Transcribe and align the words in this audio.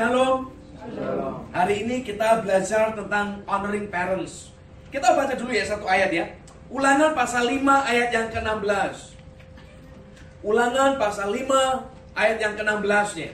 Shalom. 0.00 0.48
Hari 1.52 1.84
ini 1.84 2.00
kita 2.00 2.40
belajar 2.40 2.96
tentang 2.96 3.44
honoring 3.44 3.92
parents. 3.92 4.48
Kita 4.88 5.12
baca 5.12 5.36
dulu 5.36 5.52
ya 5.52 5.60
satu 5.68 5.84
ayat 5.84 6.08
ya. 6.08 6.24
Ulangan 6.72 7.12
pasal 7.12 7.44
5 7.44 7.60
ayat 7.68 8.08
yang 8.08 8.32
ke-16. 8.32 9.20
Ulangan 10.40 10.96
pasal 10.96 11.36
5 11.36 12.16
ayat 12.16 12.40
yang 12.40 12.56
ke-16-nya. 12.56 13.30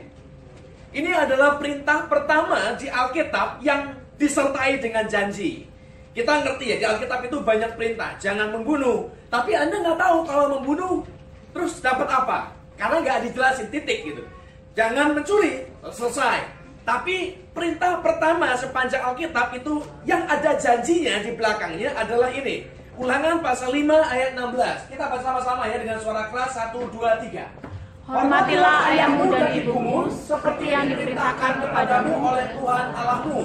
Ini 0.90 1.10
adalah 1.14 1.54
perintah 1.62 2.10
pertama 2.10 2.74
di 2.74 2.90
Alkitab 2.90 3.62
yang 3.62 3.94
disertai 4.18 4.82
dengan 4.82 5.06
janji. 5.06 5.70
Kita 6.18 6.42
ngerti 6.42 6.66
ya, 6.66 6.76
di 6.82 6.86
Alkitab 6.98 7.30
itu 7.30 7.46
banyak 7.46 7.78
perintah. 7.78 8.18
Jangan 8.18 8.50
membunuh. 8.50 9.06
Tapi 9.30 9.54
Anda 9.54 9.86
nggak 9.86 10.02
tahu 10.02 10.18
kalau 10.26 10.58
membunuh, 10.58 11.06
terus 11.54 11.78
dapat 11.78 12.10
apa? 12.10 12.50
Karena 12.74 13.06
nggak 13.06 13.30
dijelasin 13.30 13.70
titik 13.70 14.02
gitu. 14.02 14.26
Jangan 14.74 15.14
mencuri, 15.14 15.62
selesai. 15.94 16.55
Tapi 16.86 17.34
perintah 17.50 17.98
pertama 17.98 18.54
sepanjang 18.54 19.02
Alkitab 19.02 19.50
itu 19.58 19.82
yang 20.06 20.22
ada 20.30 20.54
janjinya 20.54 21.18
di 21.18 21.34
belakangnya 21.34 21.90
adalah 21.98 22.30
ini. 22.30 22.62
Ulangan 22.94 23.42
pasal 23.42 23.74
5 23.74 23.90
ayat 23.90 24.38
16. 24.38 24.94
Kita 24.94 25.10
baca 25.10 25.18
sama-sama 25.20 25.66
ya 25.66 25.82
dengan 25.82 25.98
suara 25.98 26.30
keras 26.30 26.54
1 26.54 26.78
2 26.78 26.94
3. 26.94 28.06
Hormatilah 28.06 28.76
ayahmu 28.94 29.34
dan 29.34 29.50
ibumu 29.50 30.06
seperti 30.06 30.70
yang 30.70 30.86
diperintahkan 30.86 31.58
kepadamu 31.58 32.12
oleh 32.22 32.46
Tuhan 32.54 32.86
Allahmu 32.94 33.42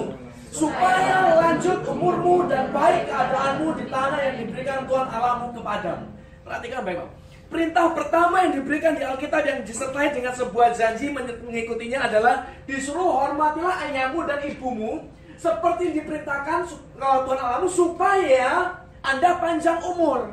supaya 0.54 1.34
lanjut 1.34 1.82
umurmu 1.82 2.46
dan 2.46 2.70
baik 2.70 3.10
keadaanmu 3.10 3.74
di 3.74 3.84
tanah 3.90 4.20
yang 4.22 4.36
diberikan 4.38 4.86
Tuhan 4.86 5.08
Allahmu 5.10 5.50
kepadamu. 5.50 6.06
Perhatikan 6.46 6.80
baik, 6.86 7.02
Pak. 7.02 7.21
Perintah 7.52 7.92
pertama 7.92 8.48
yang 8.48 8.56
diberikan 8.56 8.96
di 8.96 9.04
Alkitab 9.04 9.44
yang 9.44 9.60
disertai 9.60 10.08
dengan 10.16 10.32
sebuah 10.32 10.72
janji 10.72 11.12
mengikutinya 11.12 12.08
adalah 12.08 12.48
disuruh 12.64 13.28
hormatilah 13.28 13.76
ayahmu 13.92 14.24
dan 14.24 14.40
ibumu 14.40 15.04
seperti 15.36 15.92
diperintahkan 15.92 16.72
Tuhan 16.96 17.38
Allahmu 17.44 17.68
supaya 17.68 18.80
Anda 19.04 19.36
panjang 19.36 19.84
umur 19.84 20.32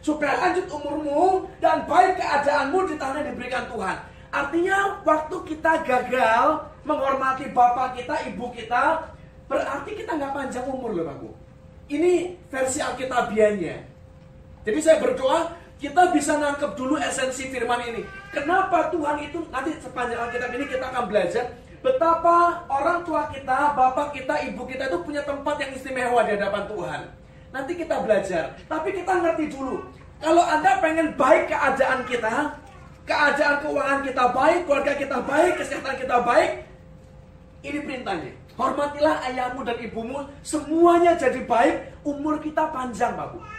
supaya 0.00 0.40
lanjut 0.40 0.66
umurmu 0.72 1.52
dan 1.60 1.84
baik 1.84 2.16
keadaanmu 2.16 2.78
di 2.88 2.94
tanah 2.96 3.20
yang 3.20 3.28
diberikan 3.34 3.68
Tuhan. 3.68 3.96
Artinya 4.28 5.02
waktu 5.04 5.36
kita 5.44 5.84
gagal 5.84 6.64
menghormati 6.88 7.52
bapak 7.52 8.00
kita, 8.00 8.14
ibu 8.32 8.48
kita, 8.56 9.04
berarti 9.48 9.90
kita 9.92 10.16
nggak 10.16 10.32
panjang 10.32 10.64
umur 10.64 10.96
loh 10.96 11.04
Bapak. 11.12 11.32
Ini 11.88 12.36
versi 12.52 12.84
Alkitabiannya. 12.84 13.76
Jadi 14.68 14.78
saya 14.84 15.00
berdoa 15.00 15.56
kita 15.78 16.10
bisa 16.10 16.34
nangkep 16.42 16.74
dulu 16.74 16.98
esensi 16.98 17.48
firman 17.54 17.78
ini. 17.86 18.02
Kenapa 18.34 18.90
Tuhan 18.90 19.22
itu 19.22 19.46
nanti 19.48 19.78
sepanjang 19.78 20.18
Alkitab 20.26 20.50
ini 20.58 20.66
kita 20.66 20.90
akan 20.90 21.06
belajar 21.06 21.54
betapa 21.78 22.66
orang 22.66 23.06
tua 23.06 23.30
kita, 23.30 23.78
bapak 23.78 24.10
kita, 24.10 24.34
ibu 24.50 24.66
kita 24.66 24.90
itu 24.90 24.98
punya 25.06 25.22
tempat 25.22 25.54
yang 25.62 25.70
istimewa 25.78 26.26
di 26.26 26.34
hadapan 26.34 26.64
Tuhan. 26.66 27.00
Nanti 27.54 27.72
kita 27.78 28.02
belajar. 28.02 28.58
Tapi 28.66 28.88
kita 28.92 29.12
ngerti 29.22 29.54
dulu. 29.54 29.86
Kalau 30.18 30.42
Anda 30.42 30.82
pengen 30.82 31.14
baik 31.14 31.46
keadaan 31.46 32.02
kita, 32.10 32.58
keadaan 33.06 33.56
keuangan 33.62 34.00
kita 34.02 34.24
baik, 34.34 34.58
keluarga 34.66 34.92
kita 34.98 35.18
baik, 35.22 35.52
kesehatan 35.62 35.94
kita 35.94 36.16
baik, 36.26 36.50
ini 37.62 37.78
perintahnya. 37.86 38.32
Hormatilah 38.58 39.22
ayahmu 39.30 39.62
dan 39.62 39.78
ibumu, 39.78 40.26
semuanya 40.42 41.14
jadi 41.14 41.46
baik, 41.46 42.02
umur 42.02 42.42
kita 42.42 42.66
panjang, 42.74 43.14
Bapak. 43.14 43.57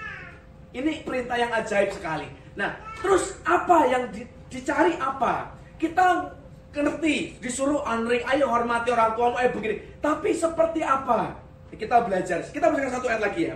Ini 0.69 1.01
perintah 1.01 1.37
yang 1.37 1.49
ajaib 1.49 1.89
sekali. 1.93 2.29
Nah, 2.53 2.77
terus 3.01 3.41
apa 3.41 3.89
yang 3.89 4.13
di, 4.13 4.27
dicari 4.53 4.93
apa? 5.01 5.57
Kita 5.81 6.29
ngerti, 6.69 7.41
disuruh 7.41 7.81
honoring, 7.81 8.21
ayo 8.29 8.45
hormati 8.45 8.93
orang 8.93 9.17
tua, 9.17 9.33
ayo 9.41 9.49
begini. 9.55 9.81
Tapi 9.97 10.29
seperti 10.29 10.85
apa? 10.85 11.33
Kita 11.73 12.05
belajar. 12.05 12.45
Kita 12.45 12.69
belajar 12.69 12.89
satu 12.97 13.09
ayat 13.09 13.21
lagi 13.21 13.41
ya. 13.49 13.55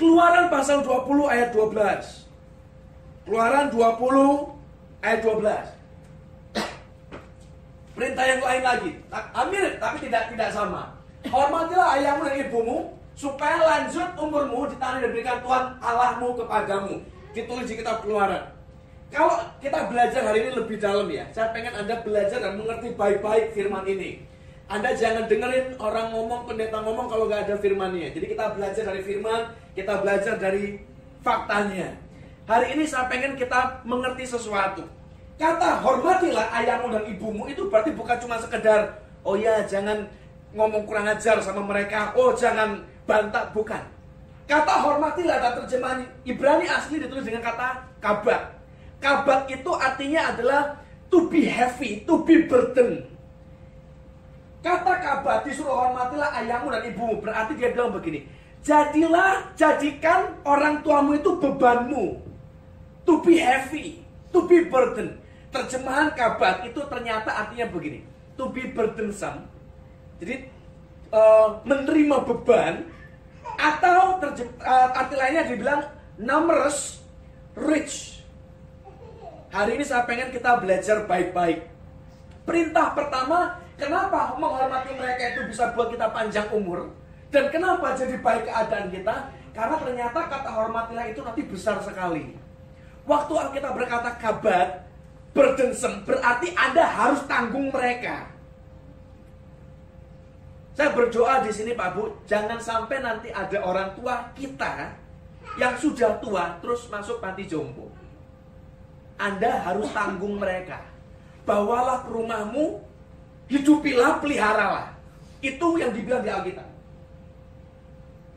Keluaran 0.00 0.48
pasal 0.48 0.80
20 0.80 1.28
ayat 1.28 1.52
12. 1.52 3.28
Keluaran 3.28 3.68
20 3.68 5.04
ayat 5.04 5.20
12. 5.20 5.82
Perintah 7.92 8.24
yang 8.24 8.40
lain 8.40 8.62
lagi. 8.64 8.90
Amir, 9.36 9.76
tapi 9.76 10.08
tidak 10.08 10.32
tidak 10.32 10.48
sama. 10.48 10.96
Hormatilah 11.28 12.00
ayahmu 12.00 12.24
dan 12.26 12.36
ibumu 12.48 12.96
supaya 13.14 13.60
lanjut 13.60 14.08
umurmu 14.16 14.68
di 14.68 14.76
tanah 14.80 15.00
yang 15.00 15.12
diberikan 15.12 15.38
Tuhan 15.44 15.64
Allahmu 15.78 16.36
kepadamu. 16.38 16.94
Ditulis 17.32 17.66
di 17.68 17.80
kitab 17.80 18.04
Keluaran. 18.04 18.44
Kalau 19.12 19.40
kita 19.60 19.92
belajar 19.92 20.24
hari 20.24 20.48
ini 20.48 20.50
lebih 20.56 20.80
dalam 20.80 21.08
ya, 21.12 21.28
saya 21.32 21.52
pengen 21.52 21.76
Anda 21.76 22.00
belajar 22.00 22.40
dan 22.40 22.56
mengerti 22.56 22.96
baik-baik 22.96 23.52
firman 23.52 23.84
ini. 23.84 24.24
Anda 24.72 24.96
jangan 24.96 25.28
dengerin 25.28 25.76
orang 25.76 26.16
ngomong, 26.16 26.48
pendeta 26.48 26.80
ngomong 26.80 27.12
kalau 27.12 27.28
nggak 27.28 27.44
ada 27.44 27.56
firmannya. 27.60 28.08
Jadi 28.16 28.32
kita 28.32 28.56
belajar 28.56 28.88
dari 28.88 29.02
firman, 29.04 29.52
kita 29.76 30.00
belajar 30.00 30.34
dari 30.40 30.80
faktanya. 31.20 31.92
Hari 32.48 32.72
ini 32.72 32.88
saya 32.88 33.04
pengen 33.12 33.36
kita 33.36 33.84
mengerti 33.84 34.24
sesuatu. 34.24 34.88
Kata 35.36 35.84
hormatilah 35.84 36.48
ayahmu 36.56 36.88
dan 36.92 37.04
ibumu 37.08 37.44
itu 37.52 37.68
berarti 37.68 37.92
bukan 37.92 38.16
cuma 38.16 38.40
sekedar 38.40 39.02
oh 39.22 39.38
ya 39.38 39.62
jangan 39.66 40.06
ngomong 40.52 40.84
kurang 40.84 41.08
ajar 41.08 41.40
sama 41.40 41.64
mereka, 41.64 42.12
oh 42.12 42.36
jangan 42.36 42.76
bantah, 43.08 43.50
bukan. 43.50 43.82
Kata 44.46 44.74
hormatilah 44.84 45.38
dan 45.38 45.52
terjemahan 45.64 46.04
Ibrani 46.28 46.66
asli 46.68 47.00
ditulis 47.00 47.24
dengan 47.24 47.46
kata 47.46 47.88
kabat. 48.04 48.52
Kabat 49.00 49.48
itu 49.48 49.70
artinya 49.72 50.34
adalah 50.34 50.76
to 51.08 51.26
be 51.32 51.48
heavy, 51.48 52.04
to 52.04 52.20
be 52.26 52.44
burden. 52.44 53.06
Kata 54.62 54.92
kabar 55.02 55.42
disuruh 55.42 55.74
hormatilah 55.74 56.30
ayahmu 56.38 56.70
dan 56.70 56.86
ibumu. 56.86 57.18
Berarti 57.18 57.58
dia 57.58 57.74
bilang 57.74 57.90
begini. 57.96 58.28
Jadilah, 58.62 59.50
jadikan 59.58 60.38
orang 60.46 60.86
tuamu 60.86 61.18
itu 61.18 61.34
bebanmu. 61.34 62.22
To 63.02 63.18
be 63.26 63.42
heavy, 63.42 64.06
to 64.30 64.46
be 64.46 64.70
burden. 64.70 65.18
Terjemahan 65.50 66.14
kabar 66.14 66.62
itu 66.62 66.78
ternyata 66.86 67.34
artinya 67.34 67.66
begini. 67.74 68.06
To 68.38 68.54
be 68.54 68.70
burdensome. 68.70 69.50
Jadi 70.22 70.46
uh, 71.12 71.60
menerima 71.62 72.16
beban 72.26 72.88
atau 73.60 74.18
uh, 74.18 74.88
arti 74.98 75.14
lainnya 75.14 75.46
dibilang 75.46 75.86
numerous, 76.18 77.04
rich. 77.54 78.24
Hari 79.52 79.76
ini 79.76 79.84
saya 79.84 80.08
pengen 80.08 80.32
kita 80.32 80.58
belajar 80.58 81.04
baik-baik. 81.04 81.68
Perintah 82.42 82.96
pertama 82.96 83.62
Kenapa 83.82 84.38
menghormati 84.38 84.94
mereka 84.94 85.34
itu 85.34 85.40
bisa 85.50 85.74
buat 85.74 85.90
kita 85.90 86.14
panjang 86.14 86.46
umur? 86.54 86.94
Dan 87.34 87.50
kenapa 87.50 87.98
jadi 87.98 88.14
baik 88.22 88.46
keadaan 88.46 88.94
kita? 88.94 89.14
Karena 89.50 89.76
ternyata 89.80 90.20
kata 90.30 90.50
hormatilah 90.54 91.10
itu 91.10 91.20
nanti 91.24 91.42
besar 91.42 91.82
sekali. 91.82 92.38
Waktu 93.02 93.32
kita 93.58 93.74
berkata 93.74 94.14
kabat, 94.22 94.86
burdensome, 95.34 96.06
berarti 96.06 96.54
Anda 96.54 96.86
harus 96.86 97.26
tanggung 97.26 97.74
mereka. 97.74 98.30
Saya 100.72 100.96
berdoa 100.96 101.44
di 101.44 101.52
sini 101.52 101.76
Pak 101.76 101.88
Bu, 101.92 102.08
jangan 102.24 102.56
sampai 102.56 103.04
nanti 103.04 103.28
ada 103.28 103.60
orang 103.60 103.92
tua 103.92 104.32
kita 104.32 104.96
yang 105.60 105.76
sudah 105.76 106.16
tua 106.24 106.56
terus 106.64 106.88
masuk 106.88 107.20
panti 107.20 107.44
jompo. 107.44 107.92
Anda 109.20 109.60
harus 109.68 109.92
tanggung 109.92 110.40
mereka. 110.40 110.80
Bawalah 111.44 112.08
ke 112.08 112.10
rumahmu, 112.10 112.80
hidupilah, 113.52 114.24
peliharalah. 114.24 114.96
Itu 115.44 115.76
yang 115.76 115.92
dibilang 115.92 116.24
di 116.24 116.30
Alkitab. 116.32 116.68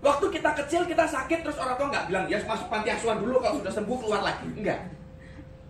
Waktu 0.04 0.26
kita 0.38 0.52
kecil 0.54 0.82
kita 0.86 1.08
sakit 1.08 1.42
terus 1.42 1.58
orang 1.58 1.80
tua 1.80 1.88
nggak 1.90 2.06
bilang 2.12 2.26
ya 2.30 2.38
masuk 2.46 2.70
panti 2.70 2.94
asuhan 2.94 3.18
dulu 3.18 3.42
kalau 3.42 3.58
sudah 3.64 3.74
sembuh 3.74 3.98
keluar 4.04 4.22
lagi. 4.22 4.46
Enggak. 4.54 4.80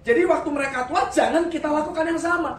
Jadi 0.03 0.21
waktu 0.27 0.49
mereka 0.51 0.89
tua 0.89 1.07
jangan 1.13 1.47
kita 1.47 1.69
lakukan 1.71 2.05
yang 2.09 2.19
sama. 2.19 2.51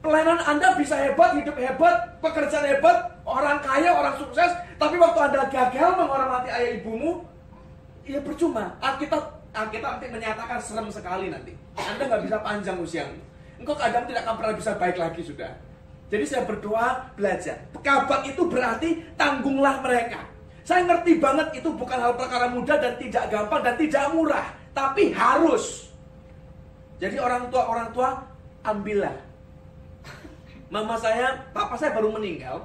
Pelayanan 0.00 0.40
Anda 0.48 0.76
bisa 0.80 0.96
hebat, 0.96 1.36
hidup 1.36 1.56
hebat, 1.60 2.20
pekerjaan 2.24 2.64
hebat, 2.64 3.19
orang 3.24 3.58
kaya, 3.60 3.90
orang 3.92 4.16
sukses, 4.16 4.50
tapi 4.80 4.96
waktu 4.96 5.18
Anda 5.20 5.48
gagal 5.48 5.90
menghormati 5.96 6.48
ayah 6.50 6.70
ibumu, 6.80 7.24
ya 8.04 8.20
percuma. 8.20 8.74
Alkitab 8.80 9.40
Alkitab 9.50 9.98
nanti 9.98 10.06
menyatakan 10.08 10.58
serem 10.62 10.88
sekali 10.88 11.26
nanti. 11.30 11.52
Anda 11.74 12.06
nggak 12.06 12.22
bisa 12.26 12.36
panjang 12.40 12.78
usiamu. 12.78 13.18
Engkau 13.60 13.76
kadang 13.76 14.06
tidak 14.08 14.24
akan 14.24 14.34
pernah 14.40 14.54
bisa 14.56 14.72
baik 14.78 14.96
lagi 14.96 15.20
sudah. 15.20 15.52
Jadi 16.10 16.24
saya 16.26 16.42
berdoa 16.46 17.12
belajar. 17.14 17.70
Kabat 17.82 18.26
itu 18.26 18.42
berarti 18.46 18.98
tanggunglah 19.14 19.78
mereka. 19.82 20.26
Saya 20.66 20.86
ngerti 20.86 21.18
banget 21.18 21.62
itu 21.62 21.68
bukan 21.74 21.98
hal 21.98 22.14
perkara 22.14 22.46
mudah 22.50 22.78
dan 22.78 22.94
tidak 22.98 23.26
gampang 23.30 23.62
dan 23.62 23.74
tidak 23.74 24.04
murah, 24.14 24.46
tapi 24.70 25.10
harus. 25.10 25.90
Jadi 27.02 27.16
orang 27.18 27.50
tua 27.50 27.62
orang 27.66 27.88
tua 27.90 28.22
ambillah. 28.62 29.16
Mama 30.70 30.94
saya, 30.94 31.34
papa 31.50 31.74
saya 31.74 31.90
baru 31.90 32.14
meninggal 32.14 32.62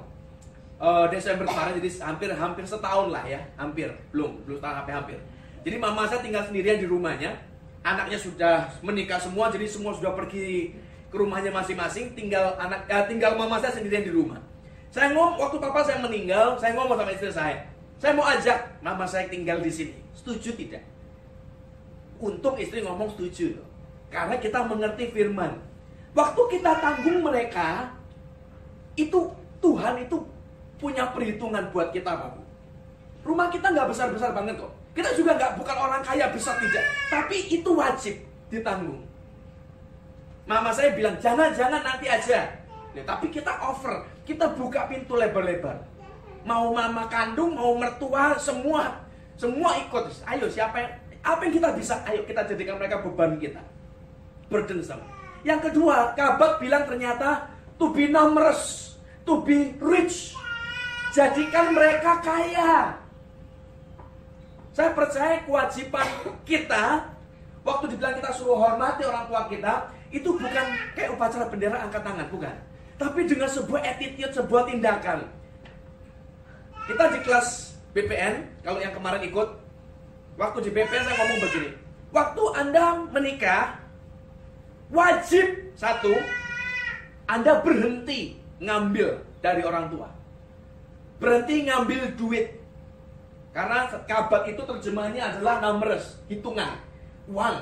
uh, 0.80 1.06
Desember 1.08 1.44
kemarin, 1.48 1.80
jadi 1.80 1.90
hampir 2.04 2.28
hampir 2.32 2.64
setahun 2.64 3.08
lah 3.12 3.24
ya, 3.24 3.40
hampir 3.56 3.88
belum 4.12 4.44
belum 4.44 4.58
tahun 4.60 4.76
hampir 4.84 4.94
hampir. 4.94 5.18
Jadi 5.66 5.76
mama 5.82 6.06
saya 6.06 6.22
tinggal 6.22 6.46
sendirian 6.46 6.78
di 6.78 6.86
rumahnya, 6.86 7.34
anaknya 7.82 8.18
sudah 8.18 8.70
menikah 8.84 9.18
semua, 9.18 9.50
jadi 9.50 9.66
semua 9.66 9.90
sudah 9.96 10.14
pergi 10.14 10.76
ke 11.10 11.16
rumahnya 11.16 11.50
masing-masing, 11.50 12.14
tinggal 12.14 12.54
anak 12.58 12.86
eh, 12.86 13.04
tinggal 13.10 13.34
mama 13.34 13.58
saya 13.58 13.74
sendirian 13.74 14.06
di 14.06 14.12
rumah. 14.14 14.38
Saya 14.94 15.12
ngomong 15.12 15.36
waktu 15.42 15.56
papa 15.58 15.82
saya 15.82 15.98
meninggal, 16.00 16.56
saya 16.56 16.72
ngomong 16.78 16.96
sama 16.96 17.10
istri 17.12 17.30
saya, 17.34 17.58
saya 17.98 18.12
mau 18.14 18.24
ajak 18.24 18.58
mama 18.80 19.04
saya 19.04 19.26
tinggal 19.26 19.58
di 19.60 19.72
sini. 19.72 19.96
Setuju 20.14 20.56
tidak? 20.56 20.84
Untung 22.16 22.56
istri 22.56 22.80
ngomong 22.80 23.12
setuju. 23.12 23.60
Karena 24.08 24.38
kita 24.40 24.64
mengerti 24.64 25.12
firman. 25.12 25.58
Waktu 26.16 26.42
kita 26.56 26.80
tanggung 26.80 27.20
mereka, 27.20 27.92
itu 28.96 29.28
Tuhan 29.60 30.00
itu 30.00 30.16
punya 30.76 31.10
perhitungan 31.10 31.72
buat 31.72 31.90
kita, 31.92 32.12
Bapak. 32.12 32.44
Rumah 33.26 33.48
kita 33.50 33.74
nggak 33.74 33.88
besar-besar 33.90 34.30
banget 34.36 34.60
kok. 34.60 34.72
Kita 34.96 35.12
juga 35.12 35.36
nggak 35.36 35.60
bukan 35.60 35.76
orang 35.76 36.00
kaya 36.00 36.30
besar 36.32 36.56
tidak, 36.62 36.84
tapi 37.12 37.36
itu 37.52 37.70
wajib 37.74 38.14
ditanggung. 38.48 39.02
Mama 40.46 40.70
saya 40.70 40.94
bilang 40.94 41.18
jangan-jangan 41.18 41.82
nanti 41.82 42.06
aja. 42.06 42.48
Ya, 42.96 43.02
tapi 43.04 43.28
kita 43.28 43.52
offer, 43.60 44.08
kita 44.24 44.56
buka 44.56 44.88
pintu 44.88 45.20
lebar-lebar. 45.20 45.84
Mau 46.46 46.72
mama 46.72 47.10
kandung, 47.10 47.58
mau 47.58 47.76
mertua, 47.76 48.38
semua 48.40 49.06
semua 49.36 49.76
ikut. 49.84 50.04
Ayo 50.24 50.48
siapa 50.48 50.80
yang 50.80 50.92
apa 51.20 51.40
yang 51.44 51.54
kita 51.60 51.68
bisa? 51.76 51.94
Ayo 52.08 52.24
kita 52.24 52.44
jadikan 52.48 52.80
mereka 52.80 53.04
beban 53.04 53.36
kita. 53.36 53.60
Burdensome. 54.48 55.04
Yang 55.44 55.70
kedua, 55.70 56.16
Kabat 56.16 56.58
bilang 56.58 56.88
ternyata 56.88 57.52
to 57.76 57.92
be 57.92 58.08
numerous, 58.08 58.96
to 59.28 59.44
be 59.44 59.76
rich. 59.78 60.32
Jadikan 61.16 61.72
mereka 61.72 62.20
kaya. 62.20 62.92
Saya 64.76 64.92
percaya 64.92 65.40
kewajiban 65.48 66.04
kita 66.44 67.08
waktu 67.64 67.96
dibilang 67.96 68.20
kita 68.20 68.36
suruh 68.36 68.60
hormati 68.60 69.08
orang 69.08 69.24
tua 69.24 69.48
kita 69.48 69.88
itu 70.12 70.36
bukan 70.36 70.66
kayak 70.92 71.16
upacara 71.16 71.48
bendera 71.48 71.80
angkat 71.88 72.04
tangan, 72.04 72.28
bukan. 72.28 72.52
Tapi 73.00 73.24
dengan 73.24 73.48
sebuah 73.48 73.80
attitude, 73.80 74.32
sebuah 74.36 74.68
tindakan. 74.68 75.24
Kita 76.84 77.04
di 77.08 77.18
kelas 77.24 77.80
BPN, 77.96 78.60
kalau 78.60 78.78
yang 78.84 78.92
kemarin 78.92 79.24
ikut, 79.24 79.48
waktu 80.36 80.58
di 80.68 80.70
BPN 80.70 81.00
saya 81.00 81.16
ngomong 81.16 81.40
begini. 81.48 81.70
Waktu 82.12 82.42
Anda 82.60 82.84
menikah, 83.08 83.80
wajib 84.92 85.72
satu, 85.80 86.12
Anda 87.24 87.64
berhenti 87.64 88.36
ngambil 88.60 89.24
dari 89.40 89.64
orang 89.64 89.88
tua. 89.88 90.12
Berhenti 91.16 91.64
ngambil 91.64 92.12
duit 92.16 92.66
karena 93.56 93.88
kabat 94.04 94.52
itu 94.52 94.60
terjemahannya 94.60 95.22
adalah 95.32 95.64
numbers, 95.64 96.20
hitungan, 96.28 96.76
uang. 97.24 97.56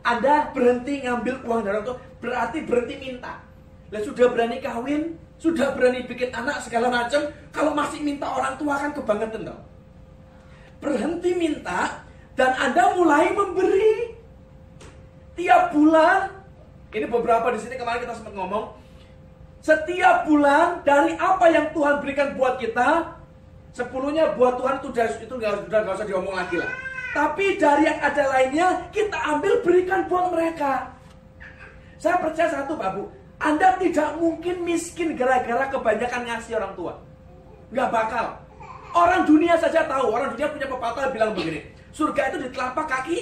Anda 0.00 0.48
berhenti 0.56 1.04
ngambil 1.04 1.44
uang 1.44 1.60
dari 1.68 1.76
orang 1.76 1.84
tua, 1.84 2.00
berarti 2.16 2.64
berhenti 2.64 2.96
minta. 2.96 3.44
Lah 3.92 4.00
sudah 4.00 4.32
berani 4.32 4.56
kawin, 4.56 5.20
sudah 5.36 5.76
berani 5.76 6.08
bikin 6.08 6.32
anak 6.32 6.64
segala 6.64 6.88
macam, 6.88 7.28
kalau 7.52 7.76
masih 7.76 8.00
minta 8.00 8.24
orang 8.24 8.56
tua 8.56 8.80
kan 8.80 8.96
kebangetan 8.96 9.52
dong. 9.52 9.62
Berhenti 10.80 11.36
minta 11.36 12.08
dan 12.32 12.56
Anda 12.56 12.96
mulai 12.96 13.28
memberi. 13.28 14.16
Tiap 15.36 15.76
bulan, 15.76 16.40
ini 16.88 17.04
beberapa 17.04 17.52
di 17.52 17.60
sini 17.60 17.76
kemarin 17.76 18.00
kita 18.00 18.16
sempat 18.16 18.32
ngomong, 18.32 18.74
setiap 19.60 20.24
bulan 20.24 20.82
dari 20.86 21.18
apa 21.18 21.46
yang 21.50 21.70
Tuhan 21.74 22.00
berikan 22.00 22.34
buat 22.38 22.56
kita, 22.62 23.18
Sepuluhnya 23.78 24.34
buat 24.34 24.58
Tuhan 24.58 24.82
itu 24.82 24.90
itu 25.22 25.34
nggak 25.38 25.70
sudah 25.70 25.80
nggak 25.86 25.96
usah 26.02 26.08
diomong 26.10 26.34
lagi 26.34 26.58
lah. 26.58 26.66
Tapi 27.14 27.54
dari 27.62 27.86
yang 27.86 27.98
ada 28.02 28.24
lainnya 28.26 28.66
kita 28.90 29.14
ambil 29.38 29.62
berikan 29.62 30.10
buat 30.10 30.34
mereka. 30.34 30.90
Saya 31.94 32.18
percaya 32.18 32.50
satu 32.50 32.74
Pak 32.74 32.90
Bu, 32.98 33.06
Anda 33.38 33.78
tidak 33.78 34.18
mungkin 34.18 34.66
miskin 34.66 35.14
gara-gara 35.14 35.70
kebanyakan 35.70 36.26
ngasih 36.26 36.58
orang 36.58 36.72
tua. 36.74 36.92
Nggak 37.70 37.88
bakal. 37.94 38.26
Orang 38.98 39.22
dunia 39.30 39.54
saja 39.62 39.86
tahu, 39.86 40.10
orang 40.10 40.34
dunia 40.34 40.48
punya 40.50 40.66
pepatah 40.66 41.14
bilang 41.14 41.30
begini, 41.38 41.70
surga 41.94 42.34
itu 42.34 42.38
di 42.42 42.48
telapak 42.50 42.86
kaki 42.90 43.18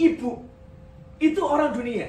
ibu. 0.00 0.48
Itu 1.20 1.44
orang 1.44 1.76
dunia. 1.76 2.08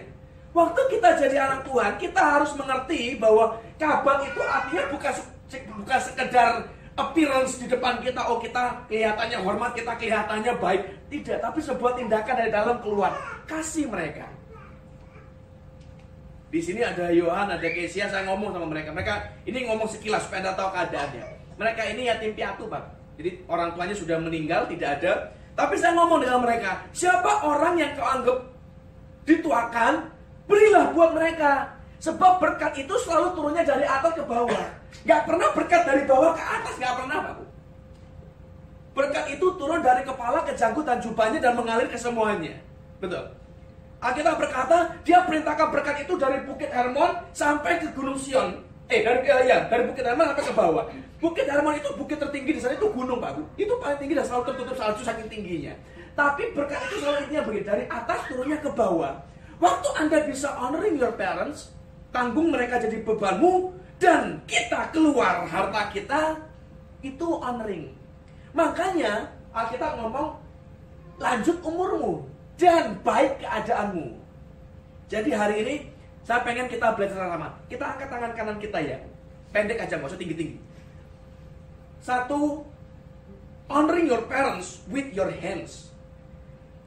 Waktu 0.60 0.82
kita 0.92 1.10
jadi 1.16 1.38
anak 1.40 1.64
Tuhan, 1.64 1.96
kita 1.96 2.20
harus 2.20 2.52
mengerti 2.60 3.16
bahwa 3.16 3.56
kabar 3.80 4.20
itu 4.28 4.44
artinya 4.44 4.92
bukan 4.92 5.14
bukan 5.80 6.00
sekedar 6.04 6.68
appearance 7.00 7.64
di 7.64 7.72
depan 7.72 8.04
kita, 8.04 8.28
oh 8.28 8.44
kita 8.44 8.84
kelihatannya 8.92 9.40
hormat, 9.40 9.72
kita 9.72 9.96
kelihatannya 9.96 10.60
baik. 10.60 11.08
Tidak, 11.08 11.40
tapi 11.40 11.64
sebuah 11.64 11.96
tindakan 11.96 12.36
dari 12.44 12.52
dalam 12.52 12.84
keluar. 12.84 13.16
Kasih 13.48 13.88
mereka. 13.88 14.28
Di 16.52 16.60
sini 16.60 16.84
ada 16.84 17.08
Yohan, 17.08 17.56
ada 17.56 17.68
Kesia, 17.72 18.12
saya 18.12 18.28
ngomong 18.28 18.52
sama 18.52 18.68
mereka. 18.68 18.92
Mereka 18.92 19.16
ini 19.48 19.64
ngomong 19.64 19.88
sekilas 19.88 20.28
supaya 20.28 20.44
Anda 20.44 20.60
tahu 20.60 20.70
keadaannya. 20.76 21.26
Mereka 21.56 21.82
ini 21.96 22.02
yatim 22.12 22.36
piatu, 22.36 22.68
Pak. 22.68 22.84
Jadi 23.16 23.48
orang 23.48 23.72
tuanya 23.80 23.96
sudah 23.96 24.18
meninggal, 24.20 24.68
tidak 24.68 25.00
ada. 25.00 25.32
Tapi 25.56 25.80
saya 25.80 25.96
ngomong 25.96 26.20
dengan 26.20 26.44
mereka, 26.44 26.84
siapa 26.92 27.48
orang 27.48 27.80
yang 27.80 27.96
kau 27.96 28.08
anggap 28.08 28.38
dituakan, 29.24 30.19
berilah 30.50 30.90
buat 30.92 31.14
mereka. 31.14 31.78
Sebab 32.00 32.40
berkat 32.40 32.80
itu 32.80 32.96
selalu 33.04 33.36
turunnya 33.36 33.62
dari 33.62 33.84
atas 33.84 34.16
ke 34.16 34.24
bawah. 34.24 34.66
Gak 35.04 35.22
pernah 35.28 35.52
berkat 35.52 35.84
dari 35.84 36.04
bawah 36.08 36.32
ke 36.32 36.44
atas, 36.44 36.74
gak 36.80 36.96
pernah. 36.96 37.38
Berkat 38.96 39.26
itu 39.32 39.46
turun 39.60 39.84
dari 39.84 40.02
kepala 40.08 40.44
ke 40.48 40.56
janggut 40.56 40.88
dan 40.88 41.04
jubahnya 41.04 41.44
dan 41.44 41.54
mengalir 41.60 41.92
ke 41.92 42.00
semuanya. 42.00 42.56
Betul. 43.04 43.36
Alkitab 44.00 44.40
berkata, 44.40 44.96
dia 45.04 45.28
perintahkan 45.28 45.68
berkat 45.76 46.08
itu 46.08 46.16
dari 46.16 46.40
Bukit 46.48 46.72
Hermon 46.72 47.20
sampai 47.36 47.84
ke 47.84 47.92
Gunung 47.92 48.16
Sion. 48.16 48.64
Eh, 48.88 49.04
dari 49.04 49.28
ya, 49.28 49.44
ya 49.44 49.58
dari 49.68 49.84
Bukit 49.92 50.08
Hermon 50.08 50.32
sampai 50.32 50.46
ke 50.48 50.56
bawah. 50.56 50.88
Bukit 51.20 51.52
Hermon 51.52 51.76
itu 51.76 51.92
bukit 52.00 52.16
tertinggi 52.16 52.56
di 52.56 52.62
sana 52.64 52.80
itu 52.80 52.88
gunung, 52.96 53.20
Pak. 53.20 53.60
Itu 53.60 53.76
paling 53.76 54.00
tinggi 54.00 54.16
dan 54.16 54.24
selalu 54.24 54.56
tertutup 54.56 54.76
salju 54.80 55.04
saking 55.04 55.28
tingginya. 55.28 55.76
Tapi 56.16 56.56
berkat 56.56 56.80
itu 56.88 57.04
selalu 57.04 57.28
intinya 57.28 57.44
begini, 57.44 57.64
dari 57.68 57.84
atas 57.92 58.20
turunnya 58.32 58.58
ke 58.64 58.72
bawah. 58.72 59.20
Waktu 59.60 59.90
Anda 60.00 60.24
bisa 60.24 60.56
honoring 60.56 60.96
your 60.96 61.12
parents, 61.20 61.76
tanggung 62.16 62.56
mereka 62.56 62.80
jadi 62.80 63.04
bebanmu 63.04 63.76
dan 64.00 64.40
kita 64.48 64.88
keluar 64.96 65.44
harta 65.44 65.92
kita 65.92 66.40
itu 67.04 67.28
honoring. 67.28 67.92
Makanya 68.56 69.28
Alkitab 69.52 70.00
ngomong 70.00 70.40
lanjut 71.20 71.60
umurmu 71.60 72.24
dan 72.56 72.96
baik 73.04 73.44
keadaanmu. 73.44 74.16
Jadi 75.12 75.30
hari 75.36 75.56
ini 75.68 75.76
saya 76.24 76.40
pengen 76.48 76.72
kita 76.72 76.96
belajar 76.96 77.20
sama. 77.20 77.52
Kita 77.68 77.84
angkat 77.84 78.08
tangan 78.08 78.32
kanan 78.32 78.58
kita 78.64 78.80
ya. 78.80 78.98
Pendek 79.52 79.82
aja, 79.82 80.00
nggak 80.00 80.14
usah 80.14 80.22
tinggi-tinggi. 80.22 80.62
Satu, 82.00 82.64
honoring 83.68 84.08
your 84.08 84.24
parents 84.30 84.86
with 84.88 85.12
your 85.12 85.34
hands. 85.34 85.92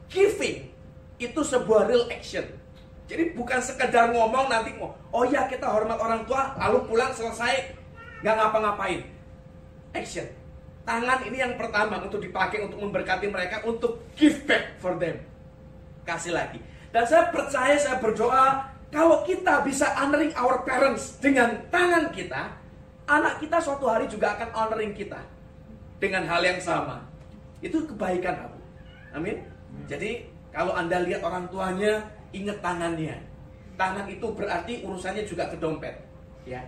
Giving 0.09 0.73
itu 1.21 1.41
sebuah 1.43 1.91
real 1.91 2.09
action 2.09 2.62
jadi 3.13 3.37
bukan 3.37 3.61
sekedar 3.61 4.09
ngomong 4.09 4.49
nanti 4.49 4.73
mau, 4.81 4.97
oh 5.13 5.29
ya 5.29 5.45
kita 5.45 5.69
hormat 5.69 6.01
orang 6.01 6.25
tua, 6.25 6.57
lalu 6.57 6.89
pulang 6.89 7.13
selesai 7.13 7.77
nggak 8.25 8.35
ngapa-ngapain. 8.41 9.05
Action. 9.93 10.25
Tangan 10.89 11.21
ini 11.29 11.45
yang 11.45 11.61
pertama 11.61 12.01
untuk 12.01 12.25
dipakai 12.25 12.65
untuk 12.65 12.81
memberkati 12.81 13.29
mereka 13.29 13.61
untuk 13.69 14.01
give 14.17 14.49
back 14.49 14.81
for 14.81 14.97
them. 14.97 15.21
Kasih 16.09 16.33
lagi. 16.33 16.57
Dan 16.89 17.05
saya 17.05 17.29
percaya, 17.29 17.77
saya 17.77 18.01
berdoa 18.01 18.73
kalau 18.89 19.21
kita 19.29 19.61
bisa 19.61 19.93
honoring 19.93 20.33
our 20.33 20.65
parents 20.65 21.21
dengan 21.21 21.69
tangan 21.69 22.09
kita, 22.17 22.49
anak 23.05 23.45
kita 23.45 23.61
suatu 23.61 23.93
hari 23.93 24.09
juga 24.09 24.41
akan 24.41 24.57
honoring 24.57 24.97
kita 24.97 25.21
dengan 26.01 26.25
hal 26.25 26.41
yang 26.41 26.65
sama. 26.65 27.05
Itu 27.61 27.85
kebaikan 27.85 28.49
aku. 28.49 28.59
Amin. 29.21 29.45
Jadi 29.85 30.25
kalau 30.49 30.73
Anda 30.73 31.05
lihat 31.05 31.21
orang 31.21 31.53
tuanya 31.53 32.22
ingat 32.33 32.59
tangannya. 32.65 33.17
Tangan 33.77 34.07
itu 34.09 34.27
berarti 34.33 34.85
urusannya 34.85 35.25
juga 35.25 35.49
ke 35.49 35.57
dompet. 35.57 35.97
Ya. 36.45 36.61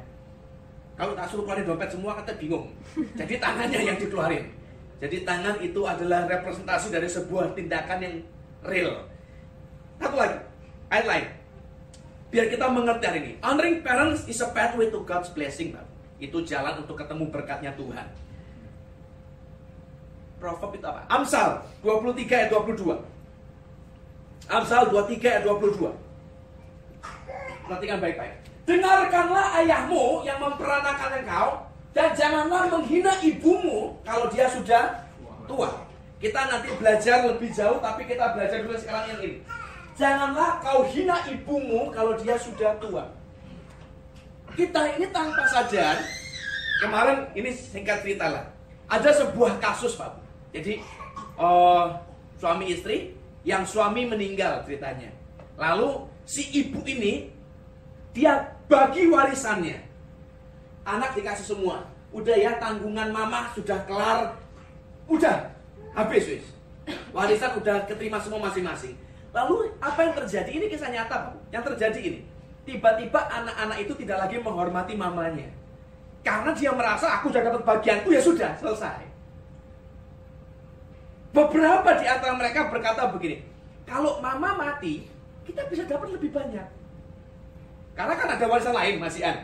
Kalau 0.95 1.13
tak 1.19 1.27
suruh 1.27 1.43
keluarin 1.43 1.67
dompet 1.67 1.91
semua 1.91 2.15
kata 2.15 2.39
bingung. 2.39 2.71
Jadi 3.19 3.43
tangannya 3.43 3.81
yang 3.83 3.99
dikeluarin. 3.99 4.47
Jadi 5.03 5.27
tangan 5.27 5.59
itu 5.59 5.81
adalah 5.83 6.25
representasi 6.31 6.95
dari 6.95 7.11
sebuah 7.11 7.53
tindakan 7.59 7.99
yang 7.99 8.15
real. 8.63 9.05
Satu 9.99 10.17
lagi, 10.17 10.39
ayat 10.89 11.07
lain. 11.07 11.27
Biar 12.31 12.47
kita 12.51 12.67
mengerti 12.71 13.05
hari 13.05 13.19
ini. 13.23 13.33
Honoring 13.43 13.83
parents 13.83 14.27
is 14.31 14.39
a 14.43 14.49
pathway 14.55 14.91
to 14.91 15.03
God's 15.03 15.31
blessing. 15.35 15.75
Itu 16.19 16.43
jalan 16.47 16.83
untuk 16.83 16.99
ketemu 16.99 17.31
berkatnya 17.31 17.75
Tuhan. 17.75 18.07
Proverb 20.39 20.73
itu 20.77 20.87
apa? 20.87 21.07
Amsal 21.11 21.63
23 21.83 22.27
ayat 22.27 22.51
22. 22.51 23.14
Amsal 24.49 24.93
23 24.93 25.25
ayat 25.25 25.43
22. 25.49 25.89
Perhatikan 27.65 27.99
baik-baik. 28.01 28.35
Dengarkanlah 28.65 29.61
ayahmu 29.61 30.25
yang 30.25 30.41
memperanakan 30.41 31.11
engkau 31.25 31.49
dan 31.97 32.13
janganlah 32.17 32.69
menghina 32.69 33.13
ibumu 33.25 33.97
kalau 34.05 34.29
dia 34.29 34.49
sudah 34.49 35.05
tua. 35.49 35.85
Kita 36.21 36.49
nanti 36.49 36.73
belajar 36.77 37.29
lebih 37.29 37.53
jauh 37.53 37.81
tapi 37.81 38.09
kita 38.09 38.33
belajar 38.33 38.65
dulu 38.65 38.77
sekarang 38.77 39.17
yang 39.17 39.21
ini. 39.21 39.39
Janganlah 39.95 40.59
kau 40.65 40.83
hina 40.89 41.23
ibumu 41.29 41.93
kalau 41.93 42.17
dia 42.17 42.37
sudah 42.41 42.77
tua. 42.81 43.05
Kita 44.57 44.81
ini 44.97 45.09
tanpa 45.13 45.45
sadar, 45.51 45.99
kemarin 46.81 47.29
ini 47.37 47.53
singkat 47.53 48.01
cerita 48.01 48.33
lah. 48.33 48.45
Ada 48.89 49.25
sebuah 49.25 49.61
kasus 49.61 49.97
Pak. 49.97 50.21
Jadi 50.53 50.81
uh, 51.37 51.91
suami 52.41 52.71
istri 52.73 53.13
yang 53.45 53.63
suami 53.69 54.09
meninggal 54.09 54.65
ceritanya. 54.65 55.13
Lalu 55.61 56.09
si 56.25 56.49
ibu 56.51 56.81
ini 56.89 57.31
dia 58.17 58.41
bagi 58.67 59.07
warisannya. 59.07 59.79
Anak 60.85 61.17
dikasih 61.17 61.55
semua. 61.55 61.85
Udah 62.11 62.35
ya 62.35 62.57
tanggungan 62.57 63.13
mama 63.13 63.53
sudah 63.53 63.79
kelar. 63.85 64.33
Udah 65.07 65.53
habis 65.93 66.25
wis. 66.27 66.45
Warisan 67.13 67.57
udah 67.61 67.85
keterima 67.89 68.21
semua 68.21 68.51
masing-masing. 68.51 68.97
Lalu 69.35 69.73
apa 69.83 70.01
yang 70.05 70.15
terjadi? 70.15 70.51
Ini 70.51 70.67
kisah 70.71 70.91
nyata, 70.95 71.17
Pak. 71.27 71.35
Yang 71.51 71.65
terjadi 71.75 72.01
ini, 72.07 72.21
tiba-tiba 72.63 73.19
anak-anak 73.19 73.79
itu 73.83 73.93
tidak 73.99 74.27
lagi 74.27 74.37
menghormati 74.39 74.95
mamanya. 74.95 75.49
Karena 76.23 76.55
dia 76.55 76.71
merasa 76.71 77.19
aku 77.19 77.29
sudah 77.35 77.43
dapat 77.43 77.63
bagianku 77.67 78.15
ya 78.15 78.23
sudah, 78.23 78.55
selesai. 78.57 79.14
Beberapa 81.35 81.99
di 81.99 82.07
antara 82.07 82.39
mereka 82.39 82.71
berkata 82.71 83.11
begini, 83.11 83.43
kalau 83.83 84.23
mama 84.23 84.55
mati, 84.55 85.11
kita 85.43 85.67
bisa 85.67 85.83
dapat 85.83 86.15
lebih 86.15 86.31
banyak. 86.31 86.63
Karena 87.99 88.15
kan 88.15 88.29
ada 88.39 88.45
warisan 88.47 88.71
lain, 88.71 89.03
Mas 89.03 89.19
Ian. 89.19 89.43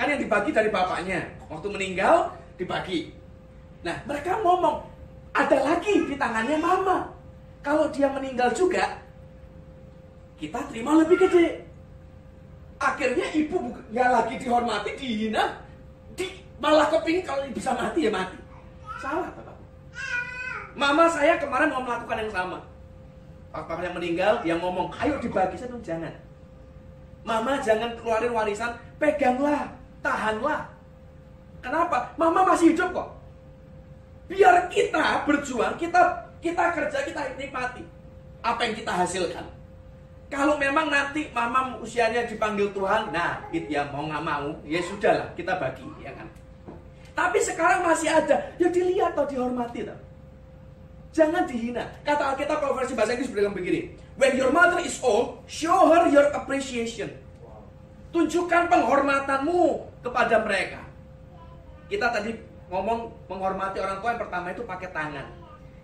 Kan 0.00 0.08
yang 0.08 0.20
dibagi 0.24 0.48
dari 0.48 0.72
bapaknya. 0.72 1.28
Waktu 1.52 1.68
meninggal, 1.68 2.32
dibagi. 2.56 3.12
Nah, 3.84 4.00
mereka 4.08 4.40
ngomong, 4.40 4.80
ada 5.36 5.60
lagi 5.60 6.08
di 6.08 6.16
tangannya 6.16 6.56
mama. 6.56 7.12
Kalau 7.60 7.92
dia 7.92 8.08
meninggal 8.08 8.56
juga, 8.56 9.04
kita 10.40 10.56
terima 10.72 11.04
lebih 11.04 11.20
gede. 11.20 11.68
Akhirnya 12.80 13.28
ibu 13.36 13.76
nggak 13.92 14.08
lagi 14.08 14.34
dihormati, 14.40 14.96
dihina, 14.96 15.60
di, 16.16 16.32
malah 16.56 16.88
kepingin 16.88 17.28
kalau 17.28 17.44
bisa 17.52 17.76
mati 17.76 18.08
ya 18.08 18.12
mati. 18.12 18.40
Salah 19.04 19.28
bapak. 19.28 19.49
Mama 20.78 21.10
saya 21.10 21.36
kemarin 21.36 21.70
mau 21.70 21.82
melakukan 21.82 22.26
yang 22.26 22.32
sama. 22.32 22.58
Papa 23.50 23.82
yang 23.82 23.98
meninggal, 23.98 24.38
dia 24.46 24.54
ngomong, 24.54 24.94
ayo 25.02 25.18
dibagi, 25.18 25.58
saya 25.58 25.74
bilang 25.74 25.82
jangan. 25.82 26.14
Mama 27.26 27.58
jangan 27.58 27.90
keluarin 27.98 28.30
warisan, 28.30 28.78
peganglah, 29.02 29.66
tahanlah. 29.98 30.70
Kenapa? 31.58 32.14
Mama 32.14 32.54
masih 32.54 32.72
hidup 32.72 32.94
kok. 32.94 33.08
Biar 34.30 34.70
kita 34.70 35.26
berjuang, 35.26 35.74
kita 35.74 35.98
kita 36.38 36.64
kerja, 36.72 36.98
kita 37.02 37.20
nikmati 37.34 37.82
apa 38.40 38.60
yang 38.64 38.74
kita 38.78 38.92
hasilkan. 38.94 39.46
Kalau 40.30 40.54
memang 40.54 40.86
nanti 40.88 41.26
mama 41.34 41.74
usianya 41.82 42.22
dipanggil 42.24 42.70
Tuhan, 42.70 43.10
nah 43.10 43.42
itu 43.50 43.66
ya 43.66 43.90
mau 43.90 44.06
nggak 44.06 44.22
mau, 44.22 44.54
ya 44.62 44.78
sudahlah 44.78 45.26
kita 45.34 45.58
bagi, 45.58 45.84
ya 46.00 46.14
kan. 46.14 46.30
Tapi 47.18 47.42
sekarang 47.42 47.82
masih 47.82 48.08
ada, 48.08 48.38
ya 48.56 48.70
dilihat 48.70 49.18
atau 49.18 49.26
dihormati 49.26 49.82
tau. 49.82 49.98
Jangan 51.10 51.42
dihina. 51.50 51.90
Kata 52.06 52.34
Alkitab 52.34 52.62
kalau 52.62 52.78
versi 52.78 52.94
bahasa 52.94 53.18
Inggris 53.18 53.34
bilang 53.34 53.50
begini, 53.50 53.98
When 54.14 54.38
your 54.38 54.54
mother 54.54 54.78
is 54.78 55.02
old, 55.02 55.42
show 55.50 55.90
her 55.90 56.06
your 56.06 56.30
appreciation. 56.30 57.10
Tunjukkan 58.14 58.70
penghormatanmu 58.70 59.62
kepada 60.06 60.42
mereka. 60.42 60.82
Kita 61.90 62.14
tadi 62.14 62.38
ngomong 62.70 63.26
menghormati 63.26 63.82
orang 63.82 63.98
tua 63.98 64.14
yang 64.14 64.22
pertama 64.22 64.46
itu 64.54 64.62
pakai 64.62 64.88
tangan. 64.94 65.26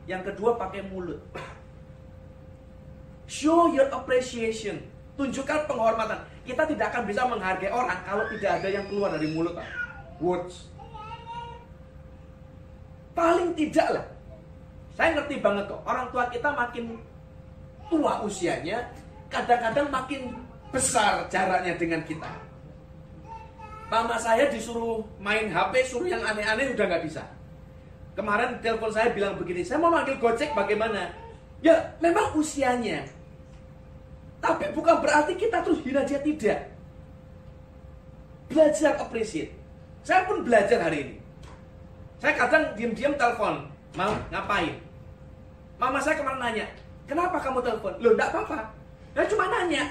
Yang 0.06 0.23
kedua 0.30 0.54
pakai 0.54 0.87
mulut. 0.87 1.18
Show 3.26 3.75
your 3.75 3.90
appreciation. 3.90 4.87
Tunjukkan 5.18 5.66
penghormatan. 5.66 6.23
Kita 6.47 6.62
tidak 6.71 6.95
akan 6.95 7.02
bisa 7.11 7.26
menghargai 7.26 7.75
orang 7.75 7.99
kalau 8.06 8.30
tidak 8.30 8.62
ada 8.62 8.68
yang 8.71 8.87
keluar 8.87 9.11
dari 9.11 9.26
mulut. 9.35 9.59
Words. 10.23 10.71
Paling 13.18 13.59
tidak 13.59 13.88
lah. 13.90 14.06
Saya 14.96 15.12
ngerti 15.12 15.44
banget 15.44 15.68
kok. 15.68 15.80
Orang 15.84 16.08
tua 16.08 16.24
kita 16.32 16.48
makin 16.56 16.96
tua 17.92 18.24
usianya, 18.24 18.80
kadang-kadang 19.28 19.92
makin 19.92 20.32
besar 20.72 21.28
jaraknya 21.28 21.76
dengan 21.76 22.00
kita. 22.08 22.32
Mama 23.86 24.18
saya 24.18 24.50
disuruh 24.50 25.04
main 25.22 25.46
HP, 25.52 25.86
suruh 25.86 26.08
yang 26.10 26.24
aneh-aneh 26.24 26.74
udah 26.74 26.84
nggak 26.90 27.04
bisa. 27.06 27.22
Kemarin 28.16 28.58
telepon 28.64 28.90
saya 28.90 29.12
bilang 29.12 29.36
begini, 29.36 29.62
saya 29.62 29.78
mau 29.78 29.92
manggil 29.92 30.16
Gojek 30.16 30.56
bagaimana? 30.56 31.12
Ya, 31.60 31.76
memang 32.00 32.32
usianya. 32.34 33.04
Tapi 34.40 34.72
bukan 34.72 35.04
berarti 35.04 35.36
kita 35.36 35.60
terus 35.60 35.84
hina 35.84 36.02
dia 36.08 36.18
tidak. 36.24 36.72
Belajar 38.48 38.96
appreciate. 38.96 39.52
Saya 40.00 40.24
pun 40.24 40.42
belajar 40.42 40.80
hari 40.80 40.98
ini. 41.04 41.16
Saya 42.16 42.32
kadang 42.40 42.72
diam-diam 42.74 43.12
telepon, 43.20 43.68
mau 43.92 44.16
ngapain? 44.32 44.86
Mama 45.76 46.00
saya 46.00 46.16
kemarin 46.16 46.40
nanya, 46.40 46.66
kenapa 47.04 47.37
kamu 47.37 47.61
telepon? 47.61 47.92
Loh, 48.00 48.16
enggak 48.16 48.33
apa-apa. 48.33 48.73
Saya 49.12 49.26
cuma 49.28 49.45
nanya. 49.52 49.85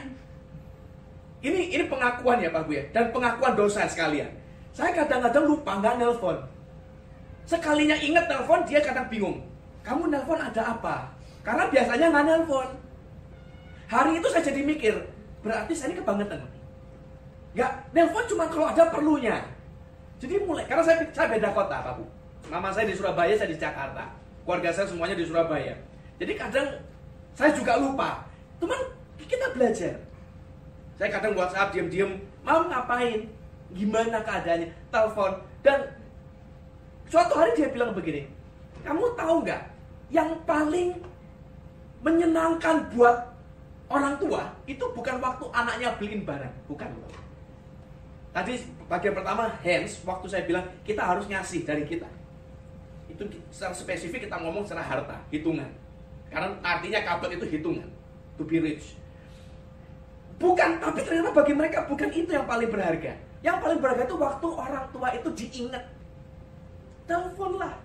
Ini 1.45 1.77
ini 1.77 1.83
pengakuan 1.85 2.41
ya 2.41 2.49
Pak 2.49 2.65
Bu 2.65 2.73
ya, 2.73 2.83
dan 2.89 3.13
pengakuan 3.13 3.53
dosa 3.53 3.85
sekalian. 3.85 4.29
Saya 4.73 4.89
kadang-kadang 4.97 5.45
lupa 5.45 5.77
nggak 5.77 6.01
nelpon. 6.01 6.37
Sekalinya 7.45 7.93
ingat 8.01 8.25
telepon, 8.25 8.65
dia 8.65 8.81
kadang 8.81 9.05
bingung. 9.13 9.45
Kamu 9.85 10.09
nelpon 10.09 10.41
ada 10.41 10.73
apa? 10.73 11.13
Karena 11.45 11.69
biasanya 11.69 12.09
nggak 12.09 12.25
nelpon. 12.25 12.67
Hari 13.85 14.17
itu 14.17 14.27
saya 14.33 14.41
jadi 14.41 14.61
mikir, 14.65 14.95
berarti 15.45 15.73
saya 15.77 15.93
ini 15.93 16.01
kebangetan. 16.01 16.41
Nggak, 17.53 17.71
nelpon 17.93 18.25
cuma 18.25 18.49
kalau 18.49 18.67
ada 18.73 18.83
perlunya. 18.89 19.37
Jadi 20.17 20.41
mulai, 20.41 20.65
karena 20.65 20.81
saya, 20.81 21.05
saya 21.13 21.29
beda 21.29 21.53
kota 21.53 21.85
Pak 21.85 21.93
Bu. 22.01 22.03
Mama 22.49 22.73
saya 22.73 22.89
di 22.89 22.97
Surabaya, 22.97 23.37
saya 23.37 23.53
di 23.53 23.59
Jakarta. 23.61 24.24
Keluarga 24.45 24.69
saya 24.69 24.85
semuanya 24.85 25.17
di 25.17 25.25
Surabaya. 25.25 25.73
Jadi 26.21 26.33
kadang 26.37 26.69
saya 27.33 27.51
juga 27.57 27.81
lupa. 27.81 28.21
Teman, 28.61 28.77
kita 29.25 29.51
belajar. 29.57 29.97
Saya 30.95 31.09
kadang 31.11 31.33
WhatsApp 31.35 31.73
diam-diam, 31.73 32.15
mau 32.45 32.63
ngapain? 32.69 33.25
Gimana 33.73 34.21
keadaannya? 34.21 34.69
Telepon. 34.93 35.41
Dan 35.65 35.89
suatu 37.09 37.33
hari 37.35 37.57
dia 37.57 37.73
bilang 37.73 37.91
begini, 37.91 38.29
kamu 38.85 39.17
tahu 39.17 39.43
nggak? 39.43 39.63
Yang 40.13 40.29
paling 40.45 40.89
menyenangkan 42.05 42.85
buat 42.93 43.33
orang 43.89 44.15
tua 44.21 44.45
itu 44.69 44.85
bukan 44.93 45.17
waktu 45.17 45.45
anaknya 45.51 45.89
beliin 45.97 46.21
barang, 46.21 46.53
bukan. 46.69 46.87
Tadi 48.29 48.61
bagian 48.85 49.17
pertama 49.17 49.49
hands, 49.65 50.05
waktu 50.05 50.29
saya 50.29 50.45
bilang 50.45 50.63
kita 50.85 51.01
harus 51.01 51.25
ngasih 51.25 51.65
dari 51.65 51.83
kita. 51.89 52.05
Itu 53.15 53.23
secara 53.47 53.71
spesifik 53.71 54.27
kita 54.27 54.35
ngomong 54.43 54.67
secara 54.67 54.83
harta, 54.83 55.15
hitungan. 55.31 55.71
Karena 56.27 56.51
artinya 56.59 56.99
kabel 56.99 57.39
itu 57.39 57.47
hitungan, 57.47 57.87
to 58.35 58.43
be 58.43 58.59
rich. 58.59 58.99
Bukan, 60.35 60.83
tapi 60.83 60.99
ternyata 60.99 61.31
bagi 61.31 61.55
mereka 61.55 61.87
bukan 61.87 62.11
itu 62.11 62.27
yang 62.35 62.43
paling 62.43 62.67
berharga. 62.67 63.15
Yang 63.39 63.57
paling 63.63 63.79
berharga 63.79 64.03
itu 64.03 64.17
waktu 64.19 64.47
orang 64.51 64.85
tua 64.91 65.07
itu 65.15 65.29
diingat. 65.31 65.83
Teleponlah, 67.07 67.79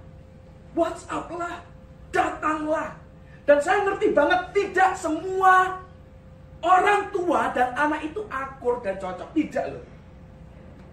WhatsApp 0.74 1.30
lah, 1.30 1.62
datanglah. 2.10 2.98
Dan 3.46 3.62
saya 3.62 3.86
ngerti 3.86 4.10
banget 4.10 4.40
tidak 4.50 4.98
semua 4.98 5.78
orang 6.58 7.06
tua 7.14 7.54
dan 7.54 7.70
anak 7.78 8.02
itu 8.02 8.26
akur 8.26 8.82
dan 8.82 8.98
cocok. 8.98 9.30
Tidak 9.30 9.64
loh. 9.70 9.84